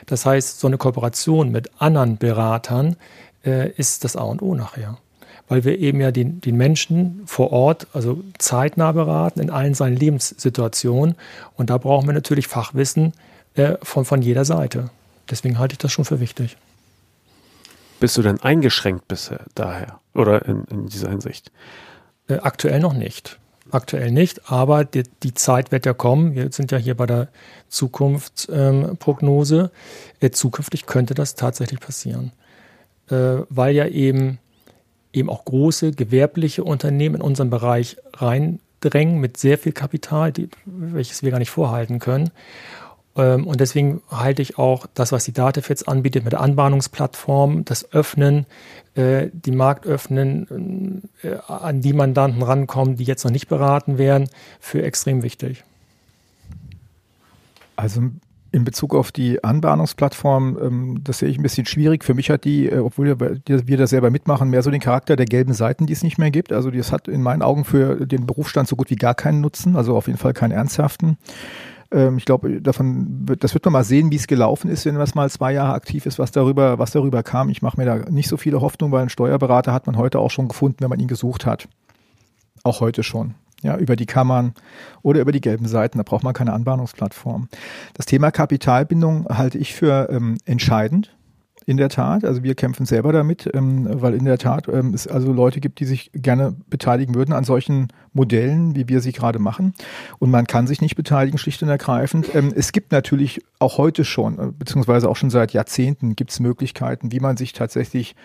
Das 0.05 0.25
heißt, 0.25 0.59
so 0.59 0.67
eine 0.67 0.77
Kooperation 0.77 1.51
mit 1.51 1.71
anderen 1.79 2.17
Beratern 2.17 2.95
äh, 3.43 3.71
ist 3.71 4.03
das 4.03 4.15
A 4.15 4.23
und 4.23 4.41
O 4.41 4.55
nachher 4.55 4.97
weil 5.47 5.63
wir 5.63 5.79
eben 5.79 6.01
ja 6.01 6.11
den, 6.11 6.41
den 6.41 6.57
Menschen 6.57 7.21
vor 7.25 7.51
Ort, 7.51 7.87
also 7.93 8.21
zeitnah 8.37 8.91
beraten 8.91 9.39
in 9.39 9.49
allen 9.49 9.73
seinen 9.73 9.95
Lebenssituationen. 9.95 11.15
Und 11.55 11.69
da 11.69 11.77
brauchen 11.77 12.07
wir 12.07 12.13
natürlich 12.13 12.47
Fachwissen 12.47 13.13
äh, 13.55 13.75
von, 13.81 14.05
von 14.05 14.21
jeder 14.21 14.45
Seite. 14.45 14.89
Deswegen 15.29 15.59
halte 15.59 15.73
ich 15.73 15.79
das 15.79 15.91
schon 15.91 16.05
für 16.05 16.19
wichtig. 16.19 16.57
Bist 17.99 18.17
du 18.17 18.21
denn 18.21 18.39
eingeschränkt 18.41 19.07
bisher 19.07 19.45
daher 19.55 19.99
oder 20.13 20.45
in, 20.45 20.65
in 20.65 20.87
dieser 20.87 21.09
Hinsicht? 21.09 21.51
Äh, 22.27 22.35
aktuell 22.35 22.79
noch 22.79 22.93
nicht. 22.93 23.39
Aktuell 23.71 24.11
nicht, 24.11 24.49
aber 24.49 24.85
die, 24.85 25.03
die, 25.23 25.33
Zeit 25.33 25.73
wird 25.73 25.85
ja 25.85 25.93
kommen. 25.93 26.35
Wir 26.35 26.51
sind 26.53 26.71
ja 26.71 26.77
hier 26.77 26.95
bei 26.95 27.05
der 27.05 27.27
Zukunftsprognose. 27.67 29.59
Ähm, 29.59 30.27
äh, 30.27 30.31
zukünftig 30.31 30.85
könnte 30.85 31.15
das 31.15 31.35
tatsächlich 31.35 31.81
passieren, 31.81 32.31
äh, 33.09 33.39
weil 33.49 33.75
ja 33.75 33.85
eben 33.87 34.39
eben 35.17 35.29
auch 35.29 35.45
große 35.45 35.91
gewerbliche 35.91 36.63
Unternehmen 36.63 37.15
in 37.15 37.21
unseren 37.21 37.49
Bereich 37.49 37.97
reindrängen 38.13 39.19
mit 39.19 39.37
sehr 39.37 39.57
viel 39.57 39.71
Kapital, 39.71 40.31
die, 40.31 40.49
welches 40.65 41.23
wir 41.23 41.31
gar 41.31 41.39
nicht 41.39 41.49
vorhalten 41.49 41.99
können. 41.99 42.31
Ähm, 43.17 43.47
und 43.47 43.59
deswegen 43.59 44.01
halte 44.09 44.41
ich 44.41 44.57
auch 44.57 44.85
das, 44.93 45.11
was 45.11 45.25
die 45.25 45.33
jetzt 45.35 45.87
anbietet 45.87 46.23
mit 46.23 46.33
der 46.33 46.41
Anbahnungsplattform, 46.41 47.65
das 47.65 47.91
Öffnen, 47.91 48.45
äh, 48.95 49.29
die 49.33 49.51
Markt 49.51 49.85
öffnen, 49.85 51.09
äh, 51.23 51.35
an 51.47 51.81
die 51.81 51.93
Mandanten 51.93 52.43
rankommen, 52.43 52.97
die 52.97 53.03
jetzt 53.03 53.23
noch 53.23 53.31
nicht 53.31 53.47
beraten 53.47 53.97
werden, 53.97 54.29
für 54.59 54.83
extrem 54.83 55.23
wichtig. 55.23 55.63
Also 57.75 58.01
in 58.57 58.63
Bezug 58.63 58.95
auf 58.95 59.11
die 59.11 59.43
Anbahnungsplattform, 59.43 60.57
ähm, 60.59 60.99
das 61.03 61.19
sehe 61.19 61.29
ich 61.29 61.37
ein 61.37 61.43
bisschen 61.43 61.67
schwierig. 61.67 62.03
Für 62.03 62.15
mich 62.15 62.29
hat 62.31 62.43
die, 62.43 62.67
äh, 62.67 62.79
obwohl 62.79 63.19
wir, 63.19 63.77
das 63.77 63.89
selber 63.89 64.09
mitmachen, 64.09 64.49
mehr 64.49 64.63
so 64.63 64.71
den 64.71 64.81
Charakter 64.81 65.15
der 65.15 65.27
gelben 65.27 65.53
Seiten, 65.53 65.85
die 65.85 65.93
es 65.93 66.03
nicht 66.03 66.17
mehr 66.17 66.31
gibt. 66.31 66.51
Also 66.51 66.71
das 66.71 66.91
hat 66.91 67.07
in 67.07 67.21
meinen 67.21 67.43
Augen 67.43 67.65
für 67.65 68.07
den 68.07 68.25
Berufsstand 68.25 68.67
so 68.67 68.75
gut 68.75 68.89
wie 68.89 68.95
gar 68.95 69.13
keinen 69.13 69.41
Nutzen, 69.41 69.75
also 69.75 69.95
auf 69.95 70.07
jeden 70.07 70.17
Fall 70.17 70.33
keinen 70.33 70.51
ernsthaften. 70.51 71.17
Ähm, 71.91 72.17
ich 72.17 72.25
glaube, 72.25 72.61
davon 72.61 73.25
das 73.39 73.53
wird 73.53 73.63
man 73.65 73.73
mal 73.73 73.83
sehen, 73.83 74.11
wie 74.11 74.15
es 74.15 74.25
gelaufen 74.25 74.71
ist, 74.71 74.85
wenn 74.85 74.95
das 74.95 75.13
mal 75.13 75.29
zwei 75.29 75.53
Jahre 75.53 75.73
aktiv 75.73 76.07
ist, 76.07 76.17
was 76.17 76.31
darüber, 76.31 76.79
was 76.79 76.91
darüber 76.91 77.21
kam. 77.21 77.49
Ich 77.49 77.61
mache 77.61 77.77
mir 77.77 77.85
da 77.85 78.09
nicht 78.09 78.27
so 78.27 78.37
viele 78.37 78.59
Hoffnung, 78.61 78.91
weil 78.91 79.01
einen 79.01 79.09
Steuerberater 79.09 79.71
hat 79.71 79.85
man 79.85 79.97
heute 79.97 80.17
auch 80.17 80.31
schon 80.31 80.47
gefunden, 80.47 80.77
wenn 80.79 80.89
man 80.89 80.99
ihn 80.99 81.07
gesucht 81.07 81.45
hat. 81.45 81.69
Auch 82.63 82.81
heute 82.81 83.03
schon 83.03 83.35
ja, 83.63 83.77
über 83.77 83.95
die 83.95 84.05
Kammern 84.05 84.53
oder 85.01 85.21
über 85.21 85.31
die 85.31 85.41
gelben 85.41 85.67
Seiten. 85.67 85.97
Da 85.97 86.03
braucht 86.03 86.23
man 86.23 86.33
keine 86.33 86.53
Anbahnungsplattform. 86.53 87.49
Das 87.93 88.05
Thema 88.05 88.31
Kapitalbindung 88.31 89.27
halte 89.29 89.57
ich 89.57 89.73
für 89.73 90.09
ähm, 90.11 90.37
entscheidend. 90.45 91.13
In 91.65 91.75
der 91.75 91.89
Tat, 91.89 92.23
also 92.23 92.43
wir 92.43 92.55
kämpfen 92.55 92.85
selber 92.85 93.11
damit, 93.11 93.49
ähm, 93.53 93.89
weil 93.91 94.13
in 94.13 94.23
der 94.23 94.37
Tat 94.37 94.69
ähm, 94.69 94.93
es 94.93 95.05
also 95.05 95.33
Leute 95.33 95.59
gibt, 95.59 95.81
die 95.81 95.85
sich 95.85 96.11
gerne 96.13 96.55
beteiligen 96.69 97.13
würden 97.13 97.33
an 97.33 97.43
solchen 97.43 97.89
Modellen, 98.13 98.73
wie 98.77 98.87
wir 98.87 99.01
sie 99.01 99.11
gerade 99.11 99.37
machen. 99.37 99.73
Und 100.17 100.31
man 100.31 100.47
kann 100.47 100.65
sich 100.65 100.79
nicht 100.79 100.95
beteiligen, 100.95 101.37
schlicht 101.37 101.61
und 101.63 101.67
ergreifend. 101.67 102.33
Ähm, 102.33 102.53
es 102.55 102.71
gibt 102.71 102.93
natürlich 102.93 103.41
auch 103.59 103.77
heute 103.77 104.05
schon, 104.05 104.39
äh, 104.39 104.51
beziehungsweise 104.57 105.09
auch 105.09 105.17
schon 105.17 105.29
seit 105.29 105.51
Jahrzehnten, 105.51 106.15
gibt 106.15 106.31
es 106.31 106.39
Möglichkeiten, 106.39 107.11
wie 107.11 107.19
man 107.19 107.35
sich 107.35 107.51
tatsächlich 107.51 108.15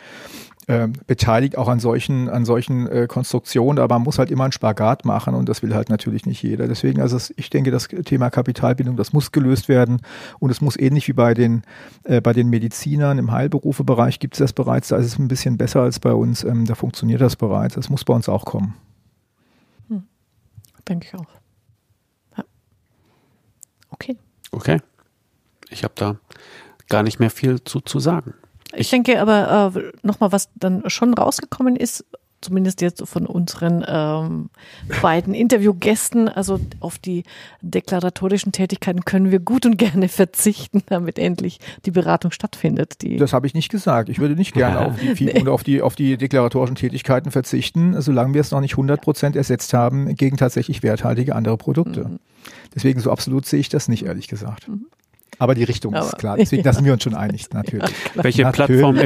äh, 0.67 0.89
beteiligt 1.07 1.59
auch 1.59 1.69
an 1.69 1.81
solchen, 1.81 2.29
an 2.29 2.45
solchen 2.45 2.87
äh, 2.87 3.07
Konstruktionen, 3.09 3.83
aber 3.83 3.97
man 3.97 4.03
muss 4.03 4.19
halt 4.19 4.31
immer 4.31 4.45
einen 4.45 4.53
Spagat 4.53 5.05
machen 5.05 5.35
und 5.35 5.49
das 5.49 5.63
will 5.63 5.75
halt 5.75 5.89
natürlich 5.89 6.25
nicht 6.27 6.43
jeder. 6.43 6.69
Deswegen, 6.69 7.01
also 7.01 7.19
ich 7.37 7.51
denke, 7.51 7.71
das 7.71 7.89
Thema 7.89 8.31
Kapitalbindung, 8.31 8.97
das 8.97 9.13
muss 9.13 9.33
gelöst 9.33 9.69
werden 9.69 10.01
und 10.39 10.51
es 10.51 10.61
muss 10.61 10.79
ähnlich 10.79 11.09
wie 11.09 11.13
bei 11.13 11.35
den, 11.35 11.63
äh, 12.05 12.21
bei 12.21 12.33
den 12.33 12.49
Medizinern 12.49 13.19
im 13.19 13.33
Heilberufebereich 13.33 14.21
gibt 14.21 14.35
es 14.35 14.39
das 14.39 14.53
bereits, 14.53 14.89
da 14.89 14.97
ist 14.97 15.07
es 15.07 15.19
ein 15.19 15.29
bisschen 15.29 15.57
besser 15.57 15.83
als 15.83 15.99
bei 15.99 16.13
uns, 16.13 16.45
ähm, 16.45 16.65
da 16.65 16.75
funktioniert 16.75 17.21
das 17.21 17.37
bereits. 17.37 17.75
Das 17.75 17.91
muss 17.91 18.05
bei 18.05 18.15
uns 18.15 18.29
auch 18.29 18.45
kommen. 18.45 18.75
Hm. 19.89 20.05
Denke 20.89 21.07
ich 21.09 21.15
auch. 21.15 21.27
Ja. 22.37 22.45
Okay. 23.91 24.17
Okay. 24.53 24.81
Ich 25.71 25.85
habe 25.85 25.95
da 25.97 26.17
gar 26.89 27.03
nicht 27.03 27.19
mehr 27.19 27.31
viel 27.31 27.65
zu, 27.65 27.81
zu 27.81 27.99
sagen. 27.99 28.35
Ich 28.75 28.91
denke 28.91 29.21
aber 29.21 29.73
äh, 29.75 29.93
nochmal, 30.03 30.33
was 30.33 30.49
dann 30.55 30.89
schon 30.89 31.15
rausgekommen 31.15 31.77
ist, 31.77 32.05
zumindest 32.43 32.81
jetzt 32.81 33.07
von 33.07 33.27
unseren 33.27 33.85
ähm, 33.87 34.51
beiden 35.01 35.33
Interviewgästen, 35.33 36.29
also 36.29 36.61
auf 36.81 36.99
die 36.99 37.23
deklaratorischen 37.63 38.53
Tätigkeiten 38.53 39.05
können 39.05 39.31
wir 39.31 39.39
gut 39.39 39.65
und 39.65 39.79
gerne 39.79 40.09
verzichten, 40.09 40.83
damit 40.87 41.19
endlich 41.19 41.61
die 41.87 41.91
Beratung 41.91 42.33
stattfindet. 42.33 43.03
Die 43.03 43.17
das 43.17 43.33
habe 43.33 43.47
ich 43.47 43.55
nicht 43.55 43.71
gesagt. 43.71 44.09
Ich 44.09 44.19
würde 44.19 44.35
nicht 44.35 44.55
gerne 44.55 44.81
auf 44.81 44.97
die, 44.99 45.25
nee. 45.25 45.47
auf, 45.49 45.63
die, 45.63 45.81
auf 45.81 45.95
die 45.95 46.17
deklaratorischen 46.17 46.77
Tätigkeiten 46.77 47.31
verzichten, 47.31 48.01
solange 48.01 48.35
wir 48.35 48.41
es 48.41 48.51
noch 48.51 48.61
nicht 48.61 48.75
100 48.75 49.01
Prozent 49.01 49.37
ersetzt 49.37 49.73
haben 49.73 50.15
gegen 50.17 50.37
tatsächlich 50.37 50.83
werthaltige 50.83 51.35
andere 51.35 51.57
Produkte. 51.57 52.09
Mhm. 52.09 52.19
Deswegen 52.75 53.01
so 53.01 53.11
absolut 53.11 53.47
sehe 53.47 53.61
ich 53.61 53.69
das 53.69 53.89
nicht, 53.89 54.05
ehrlich 54.05 54.29
gesagt. 54.29 54.69
Mhm. 54.69 54.87
Aber 55.39 55.55
die 55.55 55.65
Richtung 55.65 55.95
Aber, 55.95 56.07
ist 56.07 56.19
klar. 56.19 56.37
Deswegen 56.37 56.63
ja. 56.63 56.73
sind 56.73 56.85
wir 56.85 56.93
uns 56.93 57.03
schon 57.03 57.15
einig, 57.15 57.51
natürlich. 57.53 57.91
Ja, 58.15 58.25
welche, 58.25 58.45
Plattform, 58.51 59.01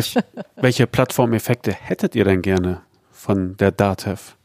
welche 0.57 0.87
Plattformeffekte 0.87 1.73
hättet 1.73 2.15
ihr 2.15 2.25
denn 2.25 2.43
gerne 2.43 2.83
von 3.11 3.57
der 3.57 3.71
DATEV? 3.71 4.37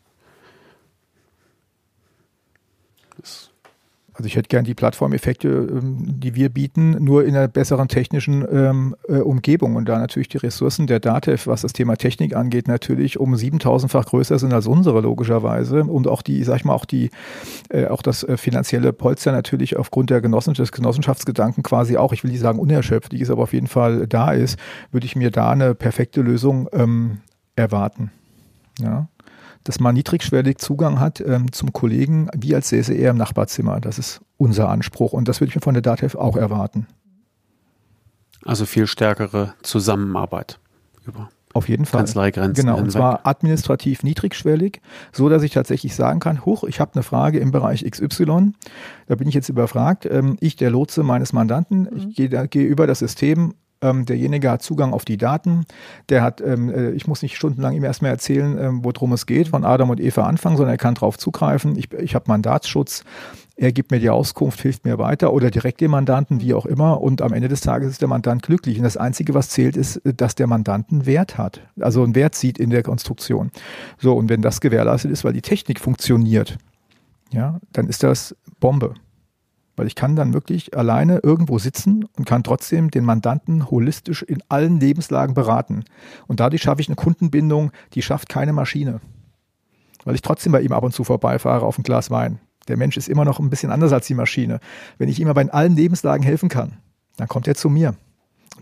Also 4.21 4.27
ich 4.27 4.35
hätte 4.35 4.49
gern 4.49 4.65
die 4.65 4.75
Plattformeffekte, 4.75 5.47
ähm, 5.47 5.97
die 6.19 6.35
wir 6.35 6.49
bieten, 6.49 7.03
nur 7.03 7.25
in 7.25 7.35
einer 7.35 7.47
besseren 7.47 7.87
technischen 7.87 8.45
ähm, 8.53 8.95
äh, 9.07 9.13
Umgebung. 9.13 9.75
Und 9.75 9.89
da 9.89 9.97
natürlich 9.97 10.29
die 10.29 10.37
Ressourcen 10.37 10.85
der 10.85 10.99
DATEV, 10.99 11.47
was 11.47 11.61
das 11.61 11.73
Thema 11.73 11.95
Technik 11.95 12.35
angeht, 12.35 12.67
natürlich 12.67 13.19
um 13.19 13.33
7000-fach 13.33 14.05
größer 14.05 14.37
sind 14.37 14.53
als 14.53 14.67
unsere 14.67 15.01
logischerweise. 15.01 15.85
Und 15.85 16.07
auch 16.07 16.21
die, 16.21 16.43
sag 16.43 16.57
ich 16.57 16.65
mal, 16.65 16.75
auch 16.75 16.85
die, 16.85 17.09
äh, 17.69 17.87
auch 17.87 18.03
das 18.03 18.23
äh, 18.23 18.37
finanzielle 18.37 18.93
Polster 18.93 19.31
natürlich 19.31 19.75
aufgrund 19.75 20.11
der 20.11 20.21
Genossenschaft, 20.21 20.51
des 20.61 20.71
Genossenschaftsgedanken 20.71 21.63
quasi 21.63 21.97
auch, 21.97 22.13
ich 22.13 22.23
will 22.23 22.29
nicht 22.29 22.41
sagen 22.41 22.59
unerschöpft, 22.59 23.13
die 23.13 23.21
es 23.23 23.31
aber 23.31 23.41
auf 23.41 23.53
jeden 23.53 23.65
Fall 23.65 24.05
da 24.05 24.33
ist, 24.33 24.59
würde 24.91 25.07
ich 25.07 25.15
mir 25.15 25.31
da 25.31 25.49
eine 25.49 25.73
perfekte 25.73 26.21
Lösung 26.21 26.69
ähm, 26.73 27.21
erwarten. 27.55 28.11
Ja 28.79 29.07
dass 29.63 29.79
man 29.79 29.95
niedrigschwellig 29.95 30.57
Zugang 30.57 30.99
hat 30.99 31.21
ähm, 31.21 31.51
zum 31.51 31.73
Kollegen, 31.73 32.29
wie 32.35 32.55
als 32.55 32.69
säße 32.69 32.93
er 32.93 33.11
im 33.11 33.17
Nachbarzimmer. 33.17 33.79
Das 33.79 33.99
ist 33.99 34.21
unser 34.37 34.69
Anspruch 34.69 35.13
und 35.13 35.27
das 35.27 35.39
würde 35.39 35.49
ich 35.49 35.55
mir 35.55 35.61
von 35.61 35.73
der 35.73 35.83
DATEV 35.83 36.15
auch 36.15 36.37
erwarten. 36.37 36.87
Also 38.43 38.65
viel 38.65 38.87
stärkere 38.87 39.53
Zusammenarbeit 39.61 40.59
über 41.05 41.29
auf 41.53 41.67
jeden 41.67 41.85
Fall. 41.85 41.99
Kanzleigrenzen. 41.99 42.53
Genau, 42.53 42.75
hinweg. 42.77 42.85
und 42.85 42.91
zwar 42.91 43.27
administrativ 43.27 44.03
niedrigschwellig, 44.03 44.81
so 45.11 45.29
dass 45.29 45.43
ich 45.43 45.51
tatsächlich 45.51 45.95
sagen 45.95 46.19
kann, 46.19 46.45
huch, 46.45 46.63
ich 46.63 46.79
habe 46.79 46.93
eine 46.93 47.03
Frage 47.03 47.39
im 47.39 47.51
Bereich 47.51 47.83
XY, 47.89 48.53
da 49.07 49.15
bin 49.15 49.27
ich 49.27 49.35
jetzt 49.35 49.49
überfragt. 49.49 50.05
Ähm, 50.05 50.37
ich, 50.39 50.55
der 50.55 50.69
Lotse 50.69 51.03
meines 51.03 51.33
Mandanten, 51.33 51.81
mhm. 51.81 51.97
ich 51.97 52.15
gehe 52.15 52.47
geh 52.47 52.63
über 52.63 52.87
das 52.87 52.99
System, 52.99 53.55
ähm, 53.81 54.05
derjenige 54.05 54.49
hat 54.49 54.61
Zugang 54.61 54.93
auf 54.93 55.05
die 55.05 55.17
Daten. 55.17 55.65
Der 56.09 56.21
hat, 56.23 56.41
ähm, 56.41 56.69
äh, 56.69 56.91
ich 56.91 57.07
muss 57.07 57.21
nicht 57.21 57.35
stundenlang 57.35 57.73
ihm 57.73 57.83
erstmal 57.83 58.11
erzählen, 58.11 58.57
ähm, 58.57 58.79
worum 58.83 59.13
es 59.13 59.25
geht, 59.25 59.49
von 59.49 59.63
Adam 59.63 59.89
und 59.89 59.99
Eva 59.99 60.23
anfangen, 60.23 60.57
sondern 60.57 60.73
er 60.73 60.77
kann 60.77 60.95
darauf 60.95 61.17
zugreifen. 61.17 61.75
Ich, 61.77 61.91
ich 61.93 62.15
habe 62.15 62.25
Mandatsschutz. 62.27 63.03
Er 63.55 63.71
gibt 63.71 63.91
mir 63.91 63.99
die 63.99 64.09
Auskunft, 64.09 64.59
hilft 64.61 64.85
mir 64.85 64.97
weiter 64.97 65.33
oder 65.33 65.51
direkt 65.51 65.81
dem 65.81 65.91
Mandanten, 65.91 66.41
wie 66.41 66.53
auch 66.53 66.65
immer. 66.65 67.01
Und 67.01 67.21
am 67.21 67.33
Ende 67.33 67.47
des 67.47 67.61
Tages 67.61 67.91
ist 67.91 68.01
der 68.01 68.07
Mandant 68.07 68.41
glücklich. 68.41 68.77
Und 68.77 68.83
das 68.83 68.97
Einzige, 68.97 69.33
was 69.33 69.49
zählt, 69.49 69.77
ist, 69.77 70.01
dass 70.03 70.35
der 70.35 70.47
Mandant 70.47 70.91
einen 70.91 71.05
Wert 71.05 71.37
hat. 71.37 71.61
Also 71.79 72.03
einen 72.03 72.15
Wert 72.15 72.33
sieht 72.33 72.57
in 72.57 72.71
der 72.71 72.81
Konstruktion. 72.81 73.51
So, 73.99 74.13
und 74.13 74.29
wenn 74.29 74.41
das 74.41 74.61
gewährleistet 74.61 75.11
ist, 75.11 75.23
weil 75.23 75.33
die 75.33 75.43
Technik 75.43 75.79
funktioniert, 75.79 76.57
ja, 77.31 77.59
dann 77.71 77.87
ist 77.87 78.03
das 78.03 78.35
Bombe. 78.59 78.95
Weil 79.75 79.87
ich 79.87 79.95
kann 79.95 80.15
dann 80.15 80.33
wirklich 80.33 80.77
alleine 80.77 81.19
irgendwo 81.23 81.57
sitzen 81.57 82.05
und 82.17 82.25
kann 82.25 82.43
trotzdem 82.43 82.91
den 82.91 83.05
Mandanten 83.05 83.69
holistisch 83.69 84.21
in 84.21 84.43
allen 84.49 84.79
Lebenslagen 84.79 85.33
beraten. 85.33 85.85
Und 86.27 86.39
dadurch 86.39 86.61
schaffe 86.61 86.81
ich 86.81 86.89
eine 86.89 86.95
Kundenbindung, 86.95 87.71
die 87.93 88.01
schafft 88.01 88.29
keine 88.29 88.53
Maschine. 88.53 88.99
Weil 90.03 90.15
ich 90.15 90.21
trotzdem 90.21 90.51
bei 90.51 90.61
ihm 90.61 90.73
ab 90.73 90.83
und 90.83 90.93
zu 90.93 91.03
vorbeifahre 91.03 91.65
auf 91.65 91.77
ein 91.77 91.83
Glas 91.83 92.11
Wein. 92.11 92.39
Der 92.67 92.77
Mensch 92.77 92.97
ist 92.97 93.09
immer 93.09 93.25
noch 93.25 93.39
ein 93.39 93.49
bisschen 93.49 93.71
anders 93.71 93.93
als 93.93 94.07
die 94.07 94.13
Maschine. 94.13 94.59
Wenn 94.97 95.09
ich 95.09 95.19
ihm 95.19 95.27
aber 95.27 95.41
in 95.41 95.49
allen 95.49 95.75
Lebenslagen 95.75 96.23
helfen 96.23 96.49
kann, 96.49 96.77
dann 97.17 97.27
kommt 97.27 97.47
er 97.47 97.55
zu 97.55 97.69
mir. 97.69 97.95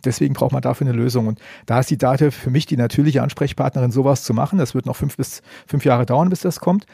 deswegen 0.05 0.33
braucht 0.33 0.51
man 0.51 0.61
dafür 0.61 0.87
eine 0.87 0.95
Lösung. 0.95 1.27
Und 1.27 1.39
da 1.65 1.79
ist 1.79 1.89
die 1.89 1.97
Date 1.97 2.33
für 2.33 2.49
mich 2.49 2.65
die 2.65 2.77
natürliche 2.77 3.21
Ansprechpartnerin, 3.21 3.91
sowas 3.91 4.23
zu 4.23 4.33
machen. 4.33 4.59
Das 4.59 4.75
wird 4.75 4.85
noch 4.85 4.95
fünf 4.95 5.17
bis 5.17 5.41
fünf 5.67 5.83
Jahre 5.83 6.05
dauern, 6.05 6.29
bis 6.29 6.41
das 6.41 6.59
kommt. 6.59 6.85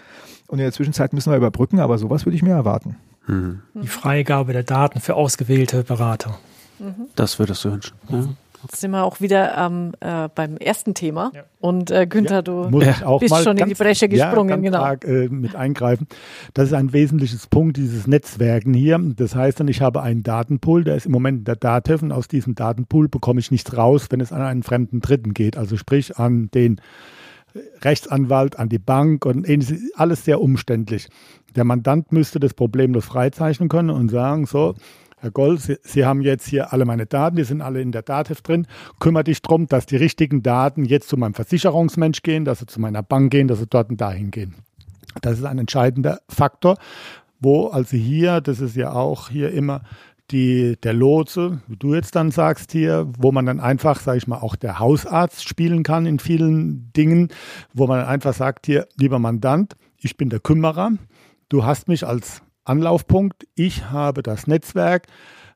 Und 0.48 0.60
in 0.60 0.64
der 0.64 0.72
Zwischenzeit 0.72 1.14
müssen 1.14 1.32
wir 1.32 1.38
überbrücken, 1.38 1.80
aber 1.80 1.98
sowas 1.98 2.26
würde 2.26 2.36
ich 2.36 2.44
mir 2.44 2.54
erwarten. 2.54 2.98
Mhm. 3.28 3.62
Die 3.74 3.88
Freigabe 3.88 4.54
der 4.54 4.64
Daten 4.64 5.00
für 5.00 5.16
ausgewählte 5.16 5.84
Berater. 5.84 6.38
Das 7.16 7.40
würdest 7.40 7.64
du 7.64 7.72
wünschen. 7.72 7.96
Ja. 8.10 8.28
Jetzt 8.64 8.82
sind 8.82 8.92
wir 8.92 9.04
auch 9.04 9.22
wieder 9.22 9.56
ähm, 9.58 9.94
äh, 10.00 10.28
beim 10.34 10.58
ersten 10.58 10.96
Thema. 10.96 11.32
Ja. 11.36 11.44
Und 11.60 11.92
äh, 11.92 12.08
Günther, 12.08 12.42
du 12.42 12.70
bist 13.20 13.44
schon 13.44 13.58
in 13.58 13.68
die 13.68 13.76
Bresche 13.76 14.10
gesprungen. 14.10 14.64
Ja, 14.64 14.70
genau. 14.72 14.82
Arg, 14.82 15.06
äh, 15.06 15.30
mit 15.30 15.56
eingreifen. 15.56 16.08
Das 16.56 16.68
ist 16.68 16.74
ein 16.74 16.92
wesentliches 16.92 17.46
Punkt, 17.46 17.78
dieses 17.78 18.08
Netzwerken 18.08 18.74
hier. 18.74 19.00
Das 19.00 19.36
heißt 19.36 19.60
dann, 19.60 19.68
ich 19.68 19.82
habe 19.82 20.02
einen 20.02 20.24
Datenpool, 20.24 20.84
der 20.84 20.96
ist 20.96 21.06
im 21.06 21.12
Moment 21.12 21.40
in 21.40 21.44
der 21.46 21.58
DATEV 21.58 22.02
und 22.02 22.12
aus 22.12 22.28
diesem 22.28 22.56
Datenpool 22.56 23.08
bekomme 23.08 23.40
ich 23.40 23.52
nichts 23.52 23.78
raus, 23.78 24.08
wenn 24.10 24.20
es 24.20 24.32
an 24.32 24.42
einen 24.42 24.64
fremden 24.64 25.00
Dritten 25.00 25.36
geht. 25.36 25.58
Also 25.58 25.78
sprich 25.78 26.18
an 26.18 26.50
den 26.52 26.82
Rechtsanwalt, 27.82 28.58
an 28.60 28.70
die 28.70 28.80
Bank 28.80 29.26
und 29.26 29.48
alles 29.96 30.26
sehr 30.26 30.42
umständlich. 30.42 31.08
Der 31.56 31.64
Mandant 31.64 32.12
müsste 32.12 32.40
das 32.40 32.54
problemlos 32.54 33.06
freizeichnen 33.06 33.70
können 33.70 33.90
und 33.90 34.10
sagen, 34.10 34.46
so, 34.46 34.76
Herr 35.18 35.32
Goll, 35.32 35.58
Sie, 35.58 35.78
Sie, 35.82 36.06
haben 36.06 36.22
jetzt 36.22 36.48
hier 36.48 36.74
alle 36.74 36.86
meine 36.86 37.06
Daten, 37.06 37.38
die 37.38 37.44
sind 37.44 37.62
alle 37.62 37.82
in 37.82 37.92
der 37.92 38.02
Datev 38.02 38.42
drin. 38.42 38.68
Kümmere 39.00 39.24
dich 39.24 39.42
darum, 39.42 39.68
dass 39.68 39.86
die 39.86 39.96
richtigen 39.96 40.44
Daten 40.44 40.84
jetzt 40.84 41.08
zu 41.08 41.18
meinem 41.18 41.34
Versicherungsmensch 41.34 42.22
gehen, 42.22 42.46
dass 42.46 42.60
sie 42.60 42.66
zu 42.66 42.82
meiner 42.82 43.02
Bank 43.02 43.32
gehen, 43.32 43.48
dass 43.48 43.60
sie 43.60 43.68
dort 43.68 43.90
und 43.90 44.02
dahin 44.02 44.32
gehen. 44.32 44.56
Das 45.22 45.40
ist 45.40 45.46
ein 45.46 45.58
entscheidender 45.58 46.20
Faktor, 46.28 46.78
wo 47.40 47.68
also 47.68 47.96
hier, 47.96 48.42
das 48.42 48.60
ist 48.60 48.76
ja 48.76 48.92
auch 48.92 49.30
hier 49.30 49.52
immer 49.52 49.82
die, 50.32 50.76
der 50.82 50.94
Lotse, 50.94 51.62
wie 51.68 51.78
du 51.78 51.94
jetzt 51.94 52.16
dann 52.16 52.32
sagst 52.32 52.72
hier, 52.72 53.08
wo 53.18 53.32
man 53.32 53.46
dann 53.46 53.60
einfach, 53.60 54.00
sage 54.00 54.18
ich 54.18 54.28
mal, 54.28 54.40
auch 54.40 54.56
der 54.56 54.80
Hausarzt 54.80 55.48
spielen 55.48 55.84
kann 55.84 56.06
in 56.06 56.20
vielen 56.20 56.92
Dingen, 56.94 57.30
wo 57.74 57.88
man 57.88 58.04
einfach 58.06 58.34
sagt 58.34 58.66
hier, 58.66 58.88
lieber 58.98 59.20
Mandant, 59.20 59.76
ich 59.98 60.18
bin 60.18 60.30
der 60.30 60.40
Kümmerer, 60.40 60.94
du 61.50 61.64
hast 61.64 61.88
mich 61.88 62.06
als 62.06 62.42
Anlaufpunkt. 62.66 63.48
Ich 63.56 63.90
habe 63.92 64.24
das 64.24 64.48
Netzwerk. 64.48 65.08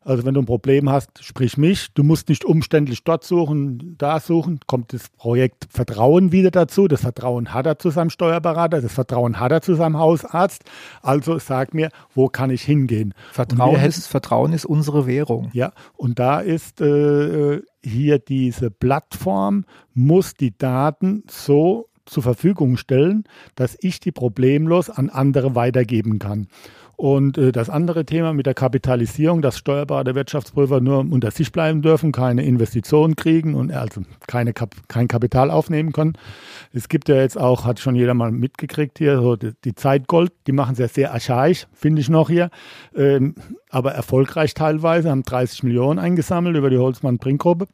Also 0.01 0.25
wenn 0.25 0.33
du 0.33 0.41
ein 0.41 0.45
Problem 0.45 0.89
hast, 0.89 1.23
sprich 1.23 1.57
mich. 1.57 1.93
Du 1.93 2.03
musst 2.03 2.29
nicht 2.29 2.45
umständlich 2.45 3.03
dort 3.03 3.25
suchen, 3.25 3.95
da 3.97 4.19
suchen. 4.19 4.59
Kommt 4.65 4.93
das 4.93 5.09
Projekt 5.09 5.67
Vertrauen 5.69 6.31
wieder 6.31 6.51
dazu. 6.51 6.87
Das 6.87 7.01
Vertrauen 7.01 7.53
hat 7.53 7.65
er 7.65 7.79
zu 7.79 7.89
seinem 7.89 8.09
Steuerberater, 8.09 8.81
das 8.81 8.93
Vertrauen 8.93 9.39
hat 9.39 9.51
er 9.51 9.61
zu 9.61 9.75
seinem 9.75 9.97
Hausarzt. 9.97 10.63
Also 11.01 11.37
sag 11.37 11.73
mir, 11.73 11.89
wo 12.15 12.27
kann 12.27 12.49
ich 12.49 12.61
hingehen? 12.61 13.13
Vertrauen, 13.31 13.83
ist, 13.83 14.07
Vertrauen 14.07 14.53
ist 14.53 14.65
unsere 14.65 15.05
Währung. 15.05 15.49
Ja, 15.53 15.73
und 15.97 16.17
da 16.17 16.39
ist 16.39 16.79
äh, 16.79 17.61
hier 17.83 18.19
diese 18.19 18.71
Plattform, 18.71 19.65
muss 19.93 20.33
die 20.33 20.57
Daten 20.57 21.23
so 21.29 21.89
zur 22.09 22.23
Verfügung 22.23 22.77
stellen, 22.77 23.23
dass 23.55 23.77
ich 23.81 23.99
die 23.99 24.11
problemlos 24.11 24.89
an 24.89 25.09
andere 25.09 25.55
weitergeben 25.55 26.19
kann. 26.19 26.47
Und 26.99 27.37
äh, 27.37 27.53
das 27.53 27.69
andere 27.69 28.03
Thema 28.03 28.33
mit 28.33 28.45
der 28.45 28.53
Kapitalisierung, 28.53 29.41
dass 29.41 29.57
Steuerberater, 29.57 30.15
Wirtschaftsprüfer 30.15 30.81
nur 30.81 30.99
unter 30.99 31.31
sich 31.31 31.53
bleiben 31.53 31.81
dürfen, 31.81 32.11
keine 32.11 32.43
Investitionen 32.43 33.15
kriegen 33.15 33.53
und 33.53 33.71
also 33.71 34.01
keine 34.27 34.51
Kap 34.51 34.75
kein 34.89 35.07
Kapital 35.07 35.49
aufnehmen 35.49 35.93
können. 35.93 36.17
Es 36.73 36.89
gibt 36.89 37.07
ja 37.07 37.15
jetzt 37.15 37.39
auch, 37.39 37.63
hat 37.63 37.79
schon 37.79 37.95
jeder 37.95 38.15
mal 38.15 38.33
mitgekriegt 38.33 38.97
hier, 38.97 39.21
so 39.21 39.37
die, 39.37 39.53
die 39.63 39.75
Zeitgold, 39.75 40.33
die 40.45 40.51
machen 40.51 40.73
es 40.73 40.79
ja 40.79 40.89
sehr 40.89 41.13
archaisch, 41.13 41.67
finde 41.71 42.01
ich 42.01 42.09
noch 42.09 42.29
hier, 42.29 42.49
ähm, 42.93 43.33
aber 43.69 43.93
erfolgreich 43.93 44.53
teilweise, 44.53 45.09
haben 45.09 45.23
30 45.23 45.63
Millionen 45.63 45.99
eingesammelt 45.99 46.57
über 46.57 46.69
die 46.69 46.79
Holzmann-Brink-Gruppe. 46.79 47.67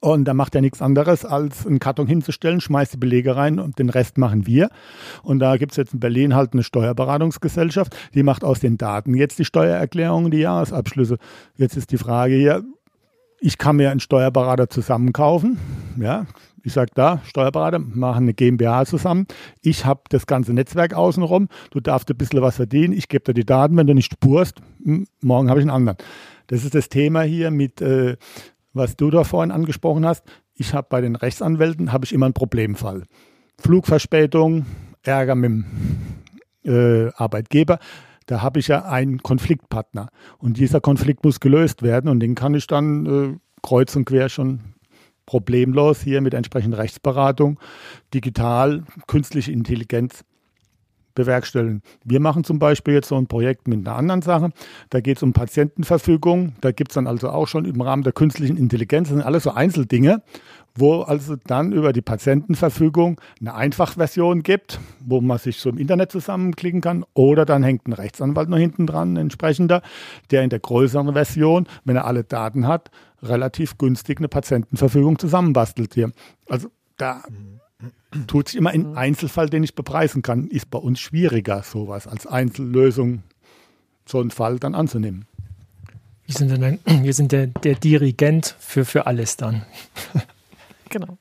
Und 0.00 0.26
da 0.26 0.34
macht 0.34 0.54
er 0.54 0.60
nichts 0.60 0.82
anderes, 0.82 1.24
als 1.24 1.66
einen 1.66 1.78
Karton 1.78 2.06
hinzustellen, 2.06 2.60
schmeißt 2.60 2.92
die 2.92 2.98
Belege 2.98 3.36
rein 3.36 3.58
und 3.58 3.78
den 3.78 3.88
Rest 3.88 4.18
machen 4.18 4.46
wir. 4.46 4.68
Und 5.22 5.38
da 5.38 5.56
gibt 5.56 5.72
es 5.72 5.76
jetzt 5.76 5.94
in 5.94 6.00
Berlin 6.00 6.34
halt 6.34 6.52
eine 6.52 6.62
Steuerberatungsgesellschaft, 6.62 7.96
die 8.14 8.22
macht 8.22 8.44
aus 8.44 8.60
den 8.60 8.76
Daten 8.76 9.14
jetzt 9.14 9.38
die 9.38 9.46
Steuererklärungen, 9.46 10.30
die 10.30 10.38
Jahresabschlüsse. 10.38 11.16
Jetzt 11.56 11.76
ist 11.76 11.90
die 11.90 11.96
Frage 11.96 12.34
hier, 12.34 12.64
ich 13.40 13.56
kann 13.56 13.76
mir 13.76 13.90
einen 13.90 14.00
Steuerberater 14.00 14.68
zusammenkaufen. 14.68 15.58
Ja, 15.98 16.26
ich 16.62 16.72
sage 16.72 16.90
da, 16.94 17.22
Steuerberater, 17.24 17.78
machen 17.78 18.24
eine 18.24 18.34
GmbH 18.34 18.84
zusammen. 18.84 19.26
Ich 19.62 19.86
habe 19.86 20.02
das 20.10 20.26
ganze 20.26 20.52
Netzwerk 20.52 20.92
außenrum. 20.92 21.48
Du 21.70 21.80
darfst 21.80 22.10
ein 22.10 22.16
bisschen 22.16 22.42
was 22.42 22.56
verdienen. 22.56 22.92
Ich 22.92 23.08
gebe 23.08 23.24
dir 23.24 23.34
die 23.34 23.46
Daten. 23.46 23.76
Wenn 23.76 23.86
du 23.86 23.94
nicht 23.94 24.12
spurst, 24.12 24.60
hm, 24.82 25.06
morgen 25.22 25.48
habe 25.48 25.60
ich 25.60 25.64
einen 25.64 25.70
anderen. 25.70 25.98
Das 26.48 26.64
ist 26.64 26.74
das 26.74 26.88
Thema 26.88 27.22
hier 27.22 27.50
mit 27.50 27.80
äh, 27.80 28.16
was 28.78 28.96
du 28.96 29.10
da 29.10 29.24
vorhin 29.24 29.50
angesprochen 29.50 30.06
hast, 30.06 30.24
ich 30.54 30.72
habe 30.72 30.86
bei 30.88 31.00
den 31.00 31.16
Rechtsanwälten 31.16 31.92
habe 31.92 32.04
ich 32.04 32.12
immer 32.12 32.26
einen 32.26 32.34
Problemfall. 32.34 33.04
Flugverspätung, 33.58 34.66
Ärger 35.02 35.34
mit 35.34 35.50
dem 35.50 35.64
äh, 36.64 37.12
Arbeitgeber. 37.14 37.78
Da 38.26 38.42
habe 38.42 38.60
ich 38.60 38.68
ja 38.68 38.84
einen 38.84 39.22
Konfliktpartner. 39.22 40.08
Und 40.38 40.58
dieser 40.58 40.80
Konflikt 40.80 41.24
muss 41.24 41.40
gelöst 41.40 41.82
werden 41.82 42.08
und 42.08 42.20
den 42.20 42.34
kann 42.34 42.54
ich 42.54 42.66
dann 42.66 43.06
äh, 43.06 43.38
kreuz 43.62 43.94
und 43.96 44.04
quer 44.04 44.28
schon 44.28 44.60
problemlos 45.26 46.00
hier 46.00 46.20
mit 46.20 46.32
entsprechender 46.32 46.78
Rechtsberatung, 46.78 47.60
digital, 48.14 48.84
künstliche 49.06 49.52
Intelligenz 49.52 50.24
bewerkstelligen. 51.18 51.82
Wir 52.04 52.20
machen 52.20 52.44
zum 52.44 52.60
Beispiel 52.60 52.94
jetzt 52.94 53.08
so 53.08 53.16
ein 53.16 53.26
Projekt 53.26 53.66
mit 53.66 53.86
einer 53.86 53.96
anderen 53.96 54.22
Sache. 54.22 54.50
Da 54.88 55.00
geht 55.00 55.16
es 55.16 55.22
um 55.24 55.32
Patientenverfügung. 55.32 56.54
Da 56.60 56.70
gibt 56.70 56.92
es 56.92 56.94
dann 56.94 57.08
also 57.08 57.28
auch 57.30 57.48
schon 57.48 57.64
im 57.64 57.80
Rahmen 57.80 58.04
der 58.04 58.12
künstlichen 58.12 58.56
Intelligenz, 58.56 59.08
das 59.08 59.16
sind 59.16 59.26
alles 59.26 59.42
so 59.42 59.50
Einzeldinge, 59.50 60.22
wo 60.76 61.02
also 61.02 61.34
dann 61.34 61.72
über 61.72 61.92
die 61.92 62.02
Patientenverfügung 62.02 63.20
eine 63.40 63.54
Einfachversion 63.54 64.44
gibt, 64.44 64.78
wo 65.00 65.20
man 65.20 65.38
sich 65.38 65.58
so 65.58 65.70
im 65.70 65.78
Internet 65.78 66.12
zusammenklicken 66.12 66.80
kann. 66.80 67.04
Oder 67.14 67.44
dann 67.44 67.64
hängt 67.64 67.88
ein 67.88 67.92
Rechtsanwalt 67.92 68.48
noch 68.48 68.58
hinten 68.58 68.86
dran, 68.86 69.16
entsprechender, 69.16 69.82
der 70.30 70.44
in 70.44 70.50
der 70.50 70.60
größeren 70.60 71.12
Version, 71.14 71.66
wenn 71.84 71.96
er 71.96 72.06
alle 72.06 72.22
Daten 72.22 72.68
hat, 72.68 72.92
relativ 73.24 73.76
günstig 73.76 74.18
eine 74.18 74.28
Patientenverfügung 74.28 75.18
zusammenbastelt 75.18 75.94
hier. 75.94 76.12
Also 76.48 76.68
da 76.96 77.22
mhm 77.28 77.58
tut 78.26 78.48
sich 78.48 78.56
immer 78.56 78.72
in 78.72 78.96
Einzelfall, 78.96 79.48
den 79.48 79.62
ich 79.62 79.74
bepreisen 79.74 80.22
kann. 80.22 80.48
Ist 80.48 80.70
bei 80.70 80.78
uns 80.78 81.00
schwieriger, 81.00 81.62
sowas 81.62 82.06
als 82.06 82.26
Einzellösung, 82.26 83.22
so 84.06 84.20
einen 84.20 84.30
Fall 84.30 84.58
dann 84.58 84.74
anzunehmen. 84.74 85.26
Wir 86.26 86.34
sind, 86.34 86.50
dann, 86.50 86.78
wir 87.04 87.14
sind 87.14 87.32
der, 87.32 87.46
der 87.48 87.74
Dirigent 87.74 88.56
für, 88.58 88.84
für 88.84 89.06
alles 89.06 89.36
dann. 89.36 89.64
genau. 90.88 91.18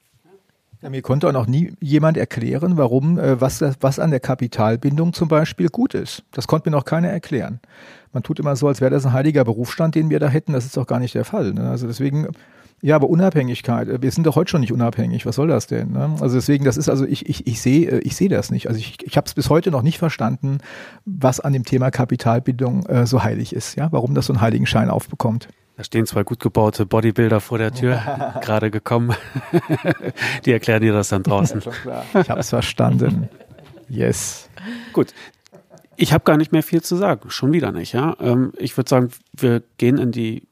Ja, 0.82 0.91
mir 0.91 1.01
konnte 1.01 1.28
auch 1.28 1.34
noch 1.34 1.47
nie 1.47 1.74
jemand 1.80 2.18
erklären, 2.18 2.78
warum, 2.78 3.18
äh, 3.18 3.41
was, 3.41 3.64
was 3.82 3.97
an 3.97 4.12
der 4.12 4.20
Kapitalbindung 4.20 5.12
zum 5.12 5.28
Beispiel 5.28 5.70
gut 5.70 5.95
ist. 5.95 6.24
Das 6.32 6.45
konnte 6.45 6.70
mir 6.70 6.76
noch 6.76 6.86
keiner 6.86 7.10
erklären. 7.10 7.60
Man 8.14 8.22
tut 8.22 8.39
immer 8.39 8.55
so, 8.55 8.68
als 8.68 8.80
wäre 8.80 8.91
das 8.91 9.05
ein 9.05 9.14
heiliger 9.14 9.43
Berufsstand, 9.43 9.95
den 9.95 10.10
wir 10.10 10.20
da 10.20 10.28
hätten. 10.28 10.53
Das 10.53 10.66
ist 10.66 10.78
doch 10.78 10.86
gar 10.86 10.99
nicht 10.99 11.16
der 11.16 11.26
Fall. 11.26 11.53
Ne? 11.53 11.68
Also 11.68 11.88
deswegen 11.88 12.28
ja, 12.82 12.96
aber 12.96 13.10
Unabhängigkeit. 13.10 13.88
Äh, 13.88 14.02
wir 14.02 14.12
sind 14.12 14.28
doch 14.28 14.36
heute 14.36 14.52
schon 14.52 14.62
nicht 14.62 14.72
unabhängig. 14.72 15.26
Was 15.26 15.36
soll 15.36 15.48
das 15.48 15.68
denn? 15.68 15.92
Ne? 15.94 16.16
Also 16.22 16.36
deswegen, 16.36 16.64
das 16.64 16.78
ist 16.78 16.90
also 16.90 17.06
ich 17.06 17.28
ich 17.28 17.48
ich 17.48 17.62
sehe 17.62 17.90
äh, 17.90 18.00
ich 18.00 18.16
sehe 18.16 18.30
das 18.30 18.52
nicht. 18.52 18.68
Also 18.68 18.80
ich 18.80 18.98
ich 19.04 19.18
habe 19.18 19.26
es 19.26 19.34
bis 19.34 19.50
heute 19.50 19.72
noch 19.72 19.82
nicht 19.82 19.98
verstanden, 19.98 20.60
was 21.06 21.40
an 21.40 21.54
dem 21.54 21.66
Thema 21.66 21.90
Kapitalbildung 21.90 22.86
äh, 22.86 23.08
so 23.08 23.24
heilig 23.24 23.54
ist. 23.54 23.76
Ja, 23.76 23.92
warum 23.92 24.14
das 24.14 24.28
so 24.28 24.34
einen 24.34 24.42
heiligen 24.42 24.68
Schein 24.68 24.90
aufbekommt. 24.90 25.48
Da 25.76 25.84
stehen 25.84 26.08
zwei 26.08 26.24
gut 26.24 26.40
gebaute 26.40 26.86
Bodybuilder 26.88 27.40
vor 27.40 27.58
der 27.58 27.72
Tür, 27.72 28.02
gerade 28.42 28.72
gekommen. 28.72 29.16
Die 30.46 30.52
erklären 30.52 30.82
dir 30.82 30.94
das 30.94 31.10
dann 31.10 31.24
draußen. 31.24 31.62
ich 32.22 32.30
habe 32.30 32.40
es 32.40 32.50
verstanden. 32.50 33.30
Yes. 33.90 34.50
Gut. 34.94 35.14
Ich 35.96 36.14
habe 36.14 36.24
gar 36.24 36.38
nicht 36.38 36.52
mehr 36.52 36.64
viel 36.64 36.84
zu 36.84 36.96
sagen. 36.96 37.30
Schon 37.30 37.54
wieder 37.54 37.72
nicht, 37.72 37.94
ja. 37.94 38.16
Ähm, 38.20 38.54
ich 38.58 38.78
würde 38.78 38.90
sagen, 38.90 39.10
wir 39.36 39.64
gehen 39.78 39.98
in 39.98 40.12
die 40.12 40.48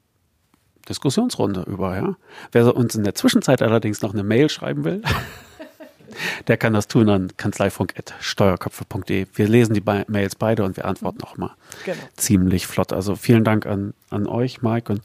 Diskussionsrunde 0.88 1.64
über, 1.66 1.96
ja. 1.96 2.16
Wer 2.52 2.74
uns 2.76 2.94
in 2.94 3.04
der 3.04 3.14
Zwischenzeit 3.14 3.62
allerdings 3.62 4.02
noch 4.02 4.12
eine 4.12 4.22
Mail 4.22 4.48
schreiben 4.48 4.84
will, 4.84 5.02
der 6.48 6.56
kann 6.56 6.72
das 6.72 6.88
tun 6.88 7.08
an 7.08 7.32
kanzleifunk.steuerköpfe.de. 7.36 9.26
Wir 9.34 9.48
lesen 9.48 9.74
die 9.74 9.82
Mails 10.08 10.36
beide 10.36 10.64
und 10.64 10.76
wir 10.76 10.84
antworten 10.84 11.22
auch 11.22 11.36
mal 11.36 11.52
genau. 11.84 11.98
ziemlich 12.16 12.66
flott. 12.66 12.92
Also 12.92 13.16
vielen 13.16 13.44
Dank 13.44 13.66
an, 13.66 13.94
an 14.10 14.26
euch, 14.26 14.62
Mike 14.62 14.92
und 14.92 15.02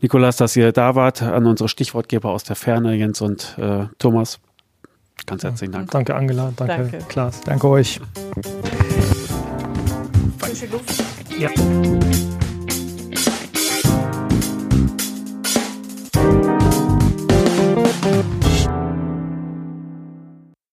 Nikolas, 0.00 0.36
dass 0.36 0.56
ihr 0.56 0.72
da 0.72 0.94
wart, 0.94 1.22
an 1.22 1.46
unsere 1.46 1.68
Stichwortgeber 1.68 2.30
aus 2.30 2.44
der 2.44 2.56
Ferne, 2.56 2.94
Jens 2.94 3.20
und 3.20 3.56
äh, 3.58 3.86
Thomas. 3.98 4.38
Ganz 5.26 5.42
herzlichen 5.42 5.72
Dank. 5.72 5.90
Danke, 5.90 6.14
Angela. 6.14 6.52
Danke, 6.56 6.90
danke. 6.90 6.98
Klaas. 7.08 7.40
Danke 7.42 7.68
euch. 7.68 8.00
Frische 10.38 10.66
Luft. 10.66 11.04
Ja. 11.38 11.50